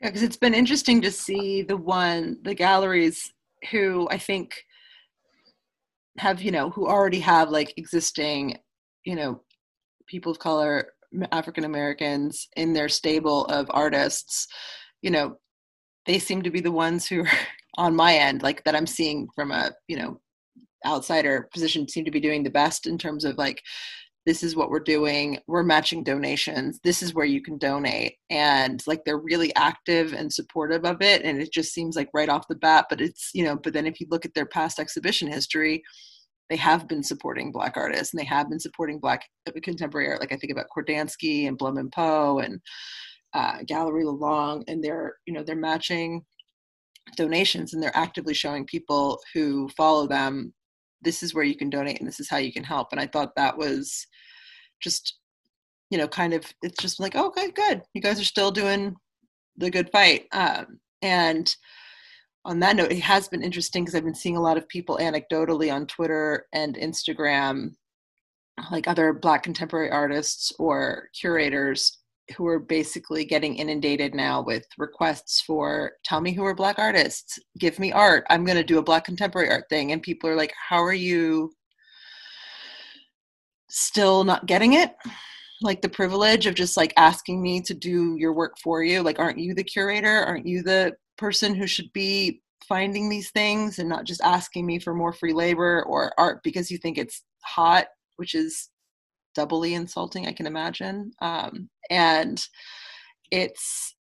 Yeah, 0.00 0.08
because 0.08 0.22
it's 0.22 0.36
been 0.36 0.54
interesting 0.54 1.00
to 1.02 1.10
see 1.10 1.62
the 1.62 1.76
one, 1.76 2.38
the 2.42 2.54
galleries 2.54 3.32
who 3.70 4.08
I 4.10 4.18
think 4.18 4.54
have, 6.18 6.42
you 6.42 6.50
know, 6.50 6.70
who 6.70 6.86
already 6.86 7.20
have 7.20 7.50
like 7.50 7.74
existing, 7.76 8.58
you 9.04 9.16
know, 9.16 9.42
people 10.06 10.30
of 10.30 10.38
color, 10.38 10.92
African 11.32 11.64
Americans 11.64 12.48
in 12.56 12.72
their 12.72 12.88
stable 12.88 13.46
of 13.46 13.66
artists, 13.70 14.46
you 15.02 15.10
know, 15.10 15.38
they 16.06 16.18
seem 16.18 16.42
to 16.42 16.50
be 16.50 16.60
the 16.60 16.72
ones 16.72 17.06
who 17.06 17.20
are 17.20 17.30
on 17.78 17.94
my 17.94 18.14
end, 18.14 18.42
like 18.42 18.64
that 18.64 18.74
I'm 18.74 18.86
seeing 18.86 19.28
from 19.34 19.50
a, 19.50 19.70
you 19.86 19.98
know, 19.98 20.20
outsider 20.86 21.48
position 21.52 21.88
seem 21.88 22.04
to 22.04 22.10
be 22.10 22.20
doing 22.20 22.42
the 22.42 22.50
best 22.50 22.86
in 22.86 22.96
terms 22.96 23.24
of 23.24 23.36
like 23.36 23.60
this 24.24 24.42
is 24.42 24.56
what 24.56 24.70
we're 24.70 24.80
doing 24.80 25.38
we're 25.46 25.62
matching 25.62 26.02
donations 26.02 26.80
this 26.82 27.02
is 27.02 27.14
where 27.14 27.24
you 27.24 27.40
can 27.42 27.58
donate. 27.58 28.14
And 28.30 28.82
like 28.86 29.04
they're 29.04 29.18
really 29.18 29.54
active 29.56 30.12
and 30.12 30.32
supportive 30.32 30.84
of 30.84 31.00
it 31.00 31.22
and 31.22 31.40
it 31.40 31.52
just 31.52 31.72
seems 31.72 31.96
like 31.96 32.08
right 32.12 32.28
off 32.28 32.48
the 32.48 32.56
bat 32.56 32.86
but 32.90 33.00
it's 33.00 33.30
you 33.32 33.44
know 33.44 33.56
but 33.56 33.72
then 33.72 33.86
if 33.86 34.00
you 34.00 34.06
look 34.10 34.24
at 34.24 34.34
their 34.34 34.46
past 34.46 34.78
exhibition 34.78 35.30
history 35.30 35.82
they 36.50 36.56
have 36.56 36.86
been 36.86 37.02
supporting 37.02 37.50
black 37.50 37.76
artists 37.76 38.12
and 38.12 38.20
they 38.20 38.26
have 38.26 38.48
been 38.48 38.60
supporting 38.60 39.00
black 39.00 39.24
contemporary 39.62 40.08
art. 40.08 40.20
Like 40.20 40.32
i 40.32 40.36
think 40.36 40.52
about 40.52 40.66
kordansky 40.76 41.48
and 41.48 41.56
blum 41.58 41.78
and 41.78 41.90
poe 41.90 42.40
and 42.40 42.60
uh, 43.36 43.58
gallery 43.66 44.02
lalong 44.02 44.64
and 44.66 44.82
they're 44.82 45.16
you 45.26 45.34
know 45.34 45.42
they're 45.42 45.54
matching 45.54 46.24
donations 47.16 47.74
and 47.74 47.82
they're 47.82 47.96
actively 47.96 48.32
showing 48.32 48.64
people 48.64 49.20
who 49.34 49.68
follow 49.76 50.06
them 50.06 50.54
this 51.02 51.22
is 51.22 51.34
where 51.34 51.44
you 51.44 51.54
can 51.54 51.68
donate 51.68 51.98
and 52.00 52.08
this 52.08 52.18
is 52.18 52.30
how 52.30 52.38
you 52.38 52.52
can 52.52 52.64
help. 52.64 52.88
And 52.92 53.00
i 53.00 53.06
thought 53.06 53.36
that 53.36 53.56
was 53.56 54.06
just 54.80 55.18
you 55.90 55.98
know 55.98 56.08
kind 56.08 56.32
of 56.32 56.44
it's 56.62 56.82
just 56.82 56.98
like 56.98 57.14
oh, 57.14 57.26
okay 57.26 57.50
good. 57.50 57.82
You 57.92 58.00
guys 58.00 58.18
are 58.18 58.24
still 58.24 58.50
doing 58.50 58.96
the 59.58 59.70
good 59.70 59.90
fight. 59.92 60.26
Um, 60.32 60.80
and 61.02 61.54
on 62.46 62.58
that 62.60 62.76
note 62.76 62.90
it 62.92 63.00
has 63.00 63.28
been 63.28 63.42
interesting 63.42 63.84
because 63.84 63.94
i've 63.94 64.04
been 64.04 64.14
seeing 64.14 64.36
a 64.36 64.40
lot 64.40 64.56
of 64.56 64.66
people 64.68 64.98
anecdotally 64.98 65.72
on 65.72 65.84
twitter 65.86 66.46
and 66.54 66.76
instagram 66.76 67.72
like 68.70 68.88
other 68.88 69.12
black 69.12 69.42
contemporary 69.42 69.90
artists 69.90 70.52
or 70.58 71.08
curators 71.18 71.98
who 72.34 72.46
are 72.46 72.58
basically 72.58 73.24
getting 73.24 73.56
inundated 73.56 74.14
now 74.14 74.42
with 74.42 74.66
requests 74.78 75.40
for 75.40 75.92
tell 76.04 76.20
me 76.20 76.32
who 76.32 76.44
are 76.44 76.54
black 76.54 76.78
artists. 76.78 77.38
Give 77.58 77.78
me 77.78 77.92
art. 77.92 78.24
I'm 78.30 78.44
going 78.44 78.58
to 78.58 78.64
do 78.64 78.78
a 78.78 78.82
black 78.82 79.04
contemporary 79.04 79.50
art 79.50 79.64
thing. 79.68 79.92
And 79.92 80.02
people 80.02 80.28
are 80.28 80.36
like 80.36 80.52
how 80.68 80.82
are 80.82 80.92
you 80.92 81.52
still 83.68 84.24
not 84.24 84.46
getting 84.46 84.74
it? 84.74 84.94
Like 85.62 85.82
the 85.82 85.88
privilege 85.88 86.46
of 86.46 86.54
just 86.54 86.76
like 86.76 86.92
asking 86.96 87.40
me 87.40 87.60
to 87.62 87.74
do 87.74 88.16
your 88.18 88.32
work 88.32 88.56
for 88.62 88.82
you? 88.82 89.02
Like 89.02 89.18
aren't 89.18 89.38
you 89.38 89.54
the 89.54 89.64
curator? 89.64 90.24
Aren't 90.24 90.46
you 90.46 90.62
the 90.62 90.94
person 91.16 91.54
who 91.54 91.66
should 91.66 91.92
be 91.92 92.42
finding 92.68 93.08
these 93.08 93.30
things 93.30 93.78
and 93.78 93.88
not 93.88 94.04
just 94.04 94.20
asking 94.22 94.66
me 94.66 94.78
for 94.78 94.94
more 94.94 95.12
free 95.12 95.32
labor 95.32 95.84
or 95.84 96.12
art 96.18 96.40
because 96.42 96.70
you 96.70 96.78
think 96.78 96.98
it's 96.98 97.22
hot? 97.44 97.86
Which 98.16 98.34
is 98.34 98.70
doubly 99.36 99.74
insulting 99.74 100.26
i 100.26 100.32
can 100.32 100.46
imagine 100.46 101.12
um, 101.20 101.68
and 101.90 102.46
it's 103.30 103.94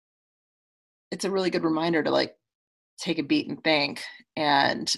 it's 1.10 1.24
a 1.24 1.30
really 1.30 1.50
good 1.50 1.64
reminder 1.64 2.02
to 2.02 2.10
like 2.10 2.34
take 2.98 3.18
a 3.18 3.22
beat 3.22 3.48
and 3.48 3.62
think 3.64 4.02
and 4.36 4.94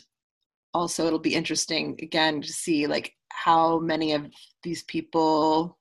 also 0.74 1.06
it'll 1.06 1.18
be 1.18 1.34
interesting 1.34 1.98
again 2.02 2.42
to 2.42 2.52
see 2.52 2.86
like 2.86 3.12
how 3.30 3.78
many 3.78 4.12
of 4.12 4.26
these 4.62 4.82
people 4.84 5.76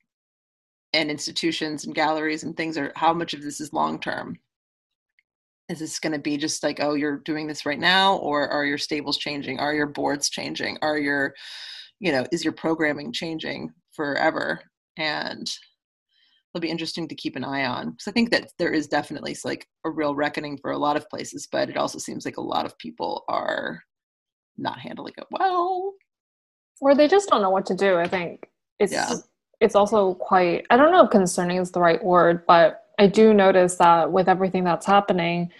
and 0.93 1.11
institutions 1.11 1.85
and 1.85 1.93
galleries 1.93 2.43
and 2.43 2.55
things 2.55 2.77
are 2.77 2.93
how 2.95 3.13
much 3.13 3.33
of 3.33 3.43
this 3.43 3.59
is 3.59 3.73
long 3.73 3.99
term 3.99 4.37
is 5.67 5.79
this 5.79 5.99
going 5.99 6.13
to 6.13 6.19
be 6.19 6.37
just 6.37 6.63
like 6.63 6.79
oh 6.81 6.93
you're 6.93 7.17
doing 7.17 7.47
this 7.47 7.65
right 7.65 7.79
now 7.79 8.17
or 8.17 8.47
are 8.47 8.65
your 8.65 8.77
stables 8.77 9.17
changing? 9.17 9.59
Are 9.59 9.73
your 9.73 9.87
boards 9.87 10.29
changing? 10.29 10.77
Are 10.81 10.97
your 10.97 11.33
you 11.99 12.11
know 12.11 12.25
is 12.31 12.43
your 12.43 12.53
programming 12.53 13.11
changing 13.11 13.71
forever 13.95 14.61
and 14.97 15.49
it'll 16.53 16.61
be 16.61 16.69
interesting 16.69 17.07
to 17.07 17.15
keep 17.15 17.35
an 17.35 17.43
eye 17.43 17.65
on 17.65 17.91
because 17.91 18.07
I 18.07 18.11
think 18.11 18.31
that 18.31 18.49
there 18.57 18.71
is 18.71 18.87
definitely 18.87 19.35
like 19.43 19.67
a 19.85 19.89
real 19.89 20.15
reckoning 20.15 20.57
for 20.57 20.71
a 20.71 20.77
lot 20.77 20.95
of 20.95 21.09
places, 21.09 21.47
but 21.51 21.69
it 21.69 21.77
also 21.77 21.99
seems 21.99 22.25
like 22.25 22.37
a 22.37 22.41
lot 22.41 22.65
of 22.65 22.77
people 22.77 23.25
are 23.27 23.83
not 24.57 24.79
handling 24.79 25.13
it 25.17 25.25
well. 25.31 25.93
Or 26.79 26.95
they 26.95 27.07
just 27.07 27.29
don't 27.29 27.41
know 27.41 27.49
what 27.49 27.65
to 27.67 27.75
do. 27.75 27.97
I 27.97 28.07
think 28.07 28.49
it's 28.79 28.93
Yeah. 28.93 29.15
it's 29.59 29.75
also 29.75 30.15
quite 30.15 30.65
I 30.69 30.77
don't 30.77 30.91
know 30.91 31.03
if 31.05 31.11
concerning 31.11 31.57
is 31.57 31.71
the 31.71 31.81
right 31.81 32.03
word, 32.03 32.45
but 32.47 32.83
I 32.99 33.07
do 33.07 33.33
notice 33.33 33.75
that 33.75 34.11
with 34.11 34.29
everything 34.29 34.63
that's 34.63 34.85
happening 34.85 35.51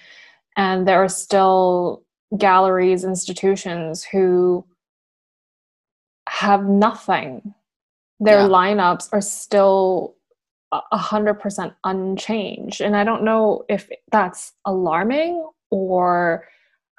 and 0.56 0.88
there 0.88 1.04
are 1.04 1.10
still 1.10 2.04
galleries, 2.38 3.04
institutions 3.04 4.04
who 4.04 4.66
have 6.30 6.66
nothing. 6.66 7.54
Their 8.20 8.42
Yeah. 8.42 8.48
lineups 8.48 9.10
are 9.14 9.22
still 9.22 10.16
a 10.72 10.80
a 10.92 10.98
hundred 10.98 11.36
percent 11.36 11.74
unchanged. 11.84 12.82
And 12.82 12.96
I 12.96 13.04
don't 13.04 13.24
know 13.24 13.64
if 13.70 13.90
that's 14.12 14.54
alarming 14.66 15.48
or 15.72 16.48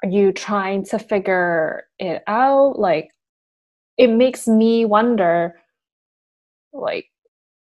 are 0.03 0.09
you 0.09 0.31
trying 0.31 0.83
to 0.85 0.99
figure 0.99 1.87
it 1.99 2.23
out? 2.27 2.79
Like 2.79 3.11
it 3.97 4.07
makes 4.09 4.47
me 4.47 4.85
wonder 4.85 5.59
like 6.73 7.07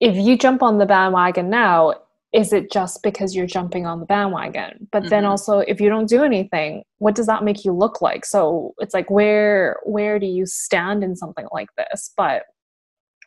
if 0.00 0.16
you 0.16 0.36
jump 0.38 0.62
on 0.62 0.78
the 0.78 0.86
bandwagon 0.86 1.50
now 1.50 1.94
is 2.32 2.52
it 2.52 2.72
just 2.72 3.02
because 3.02 3.34
you're 3.36 3.46
jumping 3.46 3.84
on 3.86 4.00
the 4.00 4.06
bandwagon 4.06 4.88
but 4.90 5.10
then 5.10 5.24
Mhm. 5.24 5.28
also 5.30 5.58
if 5.58 5.80
you 5.80 5.88
don't 5.90 6.08
do 6.08 6.22
anything 6.24 6.82
what 6.98 7.14
does 7.14 7.26
that 7.26 7.44
make 7.44 7.64
you 7.64 7.72
look 7.72 8.00
like 8.00 8.24
so 8.24 8.74
it's 8.78 8.94
like 8.94 9.10
where 9.10 9.78
where 9.84 10.18
do 10.18 10.26
you 10.26 10.46
stand 10.46 11.04
in 11.04 11.14
something 11.16 11.46
like 11.52 11.68
this 11.76 12.12
but 12.16 12.44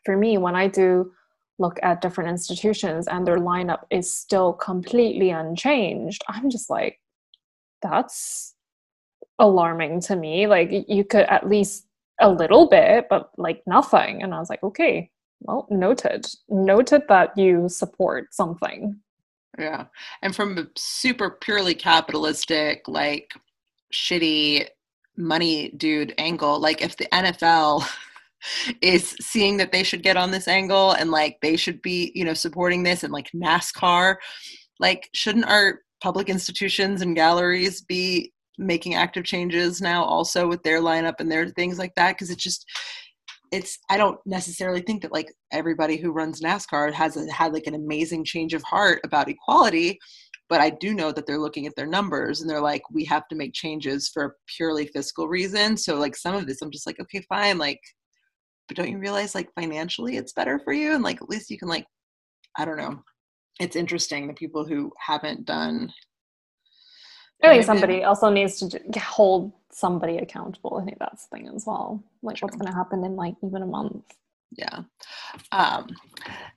for 0.06 0.16
me 0.18 0.38
when 0.38 0.56
i 0.56 0.68
do 0.68 1.12
look 1.58 1.80
at 1.84 2.02
different 2.02 2.30
institutions 2.30 3.08
and 3.08 3.26
their 3.26 3.38
lineup 3.38 3.84
is 3.90 4.14
still 4.14 4.54
completely 4.54 5.30
unchanged 5.30 6.24
i'm 6.30 6.50
just 6.50 6.70
like 6.70 7.00
that's 7.82 8.56
alarming 9.40 10.02
to 10.02 10.16
me. 10.16 10.48
Like 10.48 10.72
you 10.88 11.04
could 11.04 11.26
at 11.26 11.48
least 11.48 11.88
a 12.22 12.30
little 12.30 12.70
bit 12.70 13.08
but 13.10 13.32
like 13.38 13.62
nothing. 13.68 14.24
And 14.24 14.34
i 14.34 14.40
was 14.40 14.50
like 14.50 14.64
okay 14.64 15.10
well 15.42 15.68
noted. 15.70 16.26
Noted 16.50 17.04
that 17.10 17.38
you 17.38 17.68
support 17.70 18.34
something. 18.34 19.00
Yeah. 19.58 19.86
And 20.22 20.36
from 20.36 20.58
a 20.58 20.68
super 20.78 21.30
purely 21.30 21.76
capitalistic, 21.76 22.88
like 22.88 23.32
shitty 23.94 24.68
money 25.18 25.70
dude 25.70 26.14
angle, 26.18 26.60
like 26.60 26.82
if 26.82 26.98
the 26.98 27.08
NFL 27.08 27.86
is 28.82 29.16
seeing 29.22 29.58
that 29.58 29.72
they 29.72 29.84
should 29.84 30.04
get 30.04 30.18
on 30.18 30.32
this 30.32 30.48
angle 30.48 30.92
and 30.92 31.12
like 31.12 31.38
they 31.42 31.56
should 31.56 31.82
be, 31.82 32.12
you 32.16 32.26
know, 32.26 32.34
supporting 32.34 32.84
this 32.84 33.04
and 33.04 33.14
like 33.14 33.30
NASCAR, 33.36 34.16
like 34.80 35.10
shouldn't 35.14 35.46
our 35.46 35.80
public 36.02 36.30
institutions 36.30 37.02
and 37.02 37.16
galleries 37.16 37.82
be 37.82 38.32
making 38.58 38.96
active 38.96 39.26
changes 39.26 39.82
now 39.82 40.04
also 40.04 40.48
with 40.48 40.64
their 40.64 40.82
lineup 40.82 41.16
and 41.20 41.32
their 41.32 41.50
things 41.50 41.78
like 41.78 41.94
that? 41.96 42.14
Because 42.14 42.30
it's 42.30 42.44
just 42.44 42.66
it's 43.52 43.78
I 43.90 43.98
don't 43.98 44.20
necessarily 44.26 44.82
think 44.82 45.02
that 45.04 45.14
like 45.14 45.32
everybody 45.52 45.98
who 45.98 46.12
runs 46.12 46.42
NASCAR 46.42 46.92
has 46.94 47.16
a, 47.16 47.32
had 47.32 47.54
like 47.54 47.68
an 47.68 47.76
amazing 47.76 48.26
change 48.26 48.54
of 48.54 48.64
heart 48.64 49.00
about 49.04 49.30
equality, 49.30 50.00
but 50.50 50.62
I 50.62 50.70
do 50.70 50.94
know 50.94 51.12
that 51.12 51.26
they're 51.26 51.40
looking 51.40 51.66
at 51.66 51.76
their 51.76 51.88
numbers 51.88 52.42
and 52.42 52.50
they're 52.50 52.62
like, 52.62 52.84
we 52.92 53.04
have 53.06 53.28
to 53.30 53.36
make 53.36 53.54
changes 53.54 54.10
for 54.14 54.36
purely 54.56 54.88
fiscal 54.88 55.28
reasons. 55.28 55.84
So 55.84 55.96
like 55.96 56.16
some 56.16 56.36
of 56.36 56.46
this, 56.46 56.62
I'm 56.62 56.72
just 56.72 56.86
like, 56.86 57.00
okay, 57.00 57.22
fine, 57.28 57.58
like, 57.58 57.80
but 58.68 58.78
don't 58.78 58.90
you 58.90 58.98
realize 59.00 59.36
like 59.36 59.54
financially 59.54 60.18
it's 60.18 60.34
better 60.34 60.60
for 60.60 60.74
you 60.74 60.94
and 60.94 61.04
like 61.04 61.22
at 61.22 61.30
least 61.30 61.50
you 61.50 61.58
can 61.58 61.68
like, 61.68 61.86
I 62.58 62.66
don't 62.66 62.78
know. 62.78 63.00
It's 63.60 63.76
interesting 63.76 64.28
the 64.28 64.34
people 64.34 64.66
who 64.66 64.92
haven't 65.00 65.46
done. 65.46 65.92
i 67.44 67.48
think 67.50 67.66
somebody 67.66 68.04
also 68.04 68.30
needs 68.30 68.60
to 68.60 68.70
j- 68.70 69.00
hold 69.00 69.52
somebody 69.72 70.18
accountable 70.18 70.80
i 70.82 70.86
think 70.86 70.98
that's 71.00 71.28
the 71.28 71.38
thing 71.38 71.52
as 71.54 71.66
well 71.68 72.02
like 72.24 72.40
what's 72.40 72.56
going 72.56 72.72
to 72.72 72.78
happen 72.78 73.04
in 73.04 73.16
like 73.16 73.36
even 73.44 73.62
a 73.62 73.66
month 73.68 74.06
Yeah. 74.58 74.84
Um, 75.52 75.88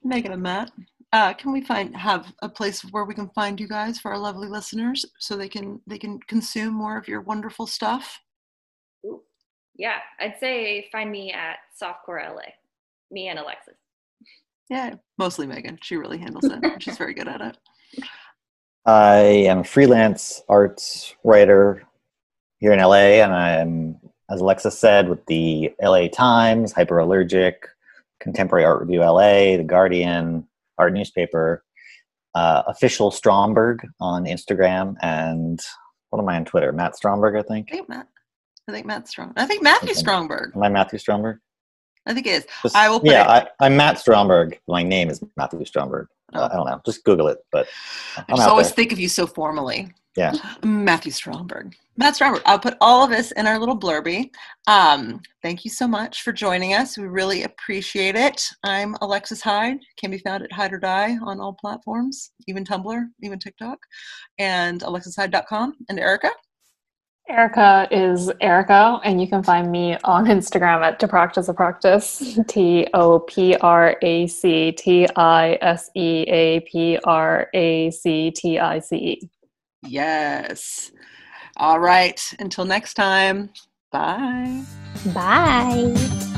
Megan 0.04 0.32
and 0.32 0.42
Matt, 0.42 0.70
uh, 1.12 1.32
can 1.34 1.52
we 1.52 1.62
find 1.62 1.96
have 1.96 2.32
a 2.42 2.48
place 2.48 2.80
where 2.92 3.04
we 3.04 3.14
can 3.14 3.28
find 3.30 3.58
you 3.58 3.66
guys 3.66 3.98
for 3.98 4.12
our 4.12 4.18
lovely 4.18 4.46
listeners 4.48 5.04
so 5.18 5.36
they 5.36 5.48
can 5.48 5.80
they 5.86 5.98
can 5.98 6.20
consume 6.28 6.74
more 6.74 6.96
of 6.96 7.08
your 7.08 7.22
wonderful 7.22 7.66
stuff? 7.66 8.20
Ooh. 9.78 9.82
Yeah, 9.82 9.98
I'd 10.20 10.38
say 10.40 10.88
find 10.90 11.10
me 11.10 11.32
at 11.32 11.58
Softcore 11.80 12.22
LA. 12.28 12.42
Me 13.10 13.28
and 13.28 13.38
Alexis. 13.38 13.76
Yeah, 14.68 14.94
mostly 15.16 15.46
Megan. 15.46 15.78
She 15.82 15.96
really 15.96 16.18
handles 16.18 16.44
it. 16.44 16.62
She's 16.82 16.98
very 16.98 17.14
good 17.14 17.28
at 17.28 17.40
it. 17.40 17.56
I 18.84 19.18
am 19.18 19.58
a 19.58 19.64
freelance 19.64 20.42
arts 20.48 21.14
writer 21.24 21.84
here 22.58 22.72
in 22.72 22.80
LA, 22.80 23.22
and 23.22 23.32
I'm, 23.32 23.96
as 24.30 24.40
Alexa 24.40 24.70
said, 24.70 25.08
with 25.08 25.24
the 25.26 25.72
LA 25.82 26.08
Times, 26.08 26.72
Hyperallergic, 26.74 27.54
Contemporary 28.20 28.64
Art 28.64 28.80
Review 28.80 29.00
LA, 29.00 29.56
The 29.56 29.64
Guardian, 29.66 30.46
art 30.76 30.92
newspaper, 30.92 31.64
uh, 32.34 32.62
official 32.66 33.10
Stromberg 33.10 33.86
on 34.00 34.24
Instagram, 34.24 34.96
and 35.02 35.60
what 36.10 36.20
am 36.20 36.28
I 36.28 36.36
on 36.36 36.44
Twitter? 36.44 36.72
Matt 36.72 36.96
Stromberg, 36.96 37.36
I 37.36 37.42
think. 37.42 37.68
I 37.70 37.76
think 37.76 37.88
Matt. 37.88 38.08
I 38.68 38.72
think 38.72 38.86
Matt 38.86 39.08
Strong. 39.08 39.32
I 39.36 39.46
think 39.46 39.62
Matthew 39.62 39.90
Okay. 39.92 40.00
Strongberg. 40.02 40.54
Am 40.54 40.62
I 40.62 40.68
Matthew 40.68 40.98
Strongberg? 40.98 41.38
I 42.06 42.14
think 42.14 42.26
it 42.26 42.30
is. 42.30 42.46
Just- 42.62 42.76
I 42.76 42.88
will 42.88 43.00
put 43.00 43.10
yeah, 43.10 43.22
it- 43.38 43.48
I, 43.60 43.66
I'm 43.66 43.76
Matt 43.76 43.98
Stromberg. 43.98 44.58
My 44.68 44.82
name 44.82 45.08
is 45.10 45.22
Matthew 45.36 45.64
Stromberg. 45.64 46.06
Oh. 46.34 46.44
I 46.44 46.48
don't 46.54 46.66
know. 46.66 46.80
Just 46.84 47.02
Google 47.04 47.28
it. 47.28 47.38
But 47.50 47.66
I 48.16 48.24
I'm 48.28 48.36
just 48.36 48.42
out 48.42 48.50
always 48.50 48.68
there. 48.68 48.74
think 48.76 48.92
of 48.92 48.98
you 48.98 49.08
so 49.08 49.26
formally. 49.26 49.90
Yeah. 50.16 50.34
Matthew 50.62 51.12
Stromberg. 51.12 51.74
Matt 51.96 52.14
Stromberg. 52.16 52.42
I'll 52.44 52.58
put 52.58 52.76
all 52.80 53.04
of 53.04 53.10
this 53.10 53.30
in 53.32 53.46
our 53.46 53.58
little 53.58 53.78
blurby. 53.78 54.30
Um, 54.66 55.20
thank 55.42 55.64
you 55.64 55.70
so 55.70 55.86
much 55.88 56.22
for 56.22 56.32
joining 56.32 56.74
us. 56.74 56.98
We 56.98 57.04
really 57.04 57.44
appreciate 57.44 58.16
it. 58.16 58.42
I'm 58.64 58.94
Alexis 59.00 59.40
Hyde. 59.40 59.78
Can 59.98 60.10
be 60.10 60.18
found 60.18 60.42
at 60.44 60.52
Hyde 60.52 60.72
or 60.74 60.78
Die 60.78 61.16
on 61.24 61.40
all 61.40 61.54
platforms, 61.54 62.32
even 62.46 62.64
Tumblr, 62.64 63.06
even 63.22 63.38
TikTok, 63.38 63.78
and 64.38 64.82
alexishyde.com. 64.82 65.76
And 65.88 65.98
Erica. 65.98 66.30
Erica 67.28 67.86
is 67.90 68.30
Erica, 68.40 69.00
and 69.04 69.20
you 69.20 69.28
can 69.28 69.42
find 69.42 69.70
me 69.70 69.98
on 70.04 70.24
Instagram 70.26 70.82
at 70.82 70.98
To 71.00 71.08
Practice 71.08 71.48
a 71.48 71.54
Practice, 71.54 72.38
T 72.48 72.86
O 72.94 73.20
P 73.20 73.54
R 73.56 73.96
A 74.02 74.26
C 74.26 74.72
T 74.72 75.06
I 75.14 75.58
S 75.60 75.90
E 75.94 76.22
A 76.22 76.60
P 76.60 76.98
R 77.04 77.48
A 77.52 77.90
C 77.90 78.30
T 78.30 78.58
I 78.58 78.78
C 78.78 78.96
E. 78.96 79.30
Yes. 79.82 80.90
All 81.58 81.80
right. 81.80 82.20
Until 82.38 82.64
next 82.64 82.94
time. 82.94 83.50
Bye. 83.92 84.62
Bye. 85.14 86.34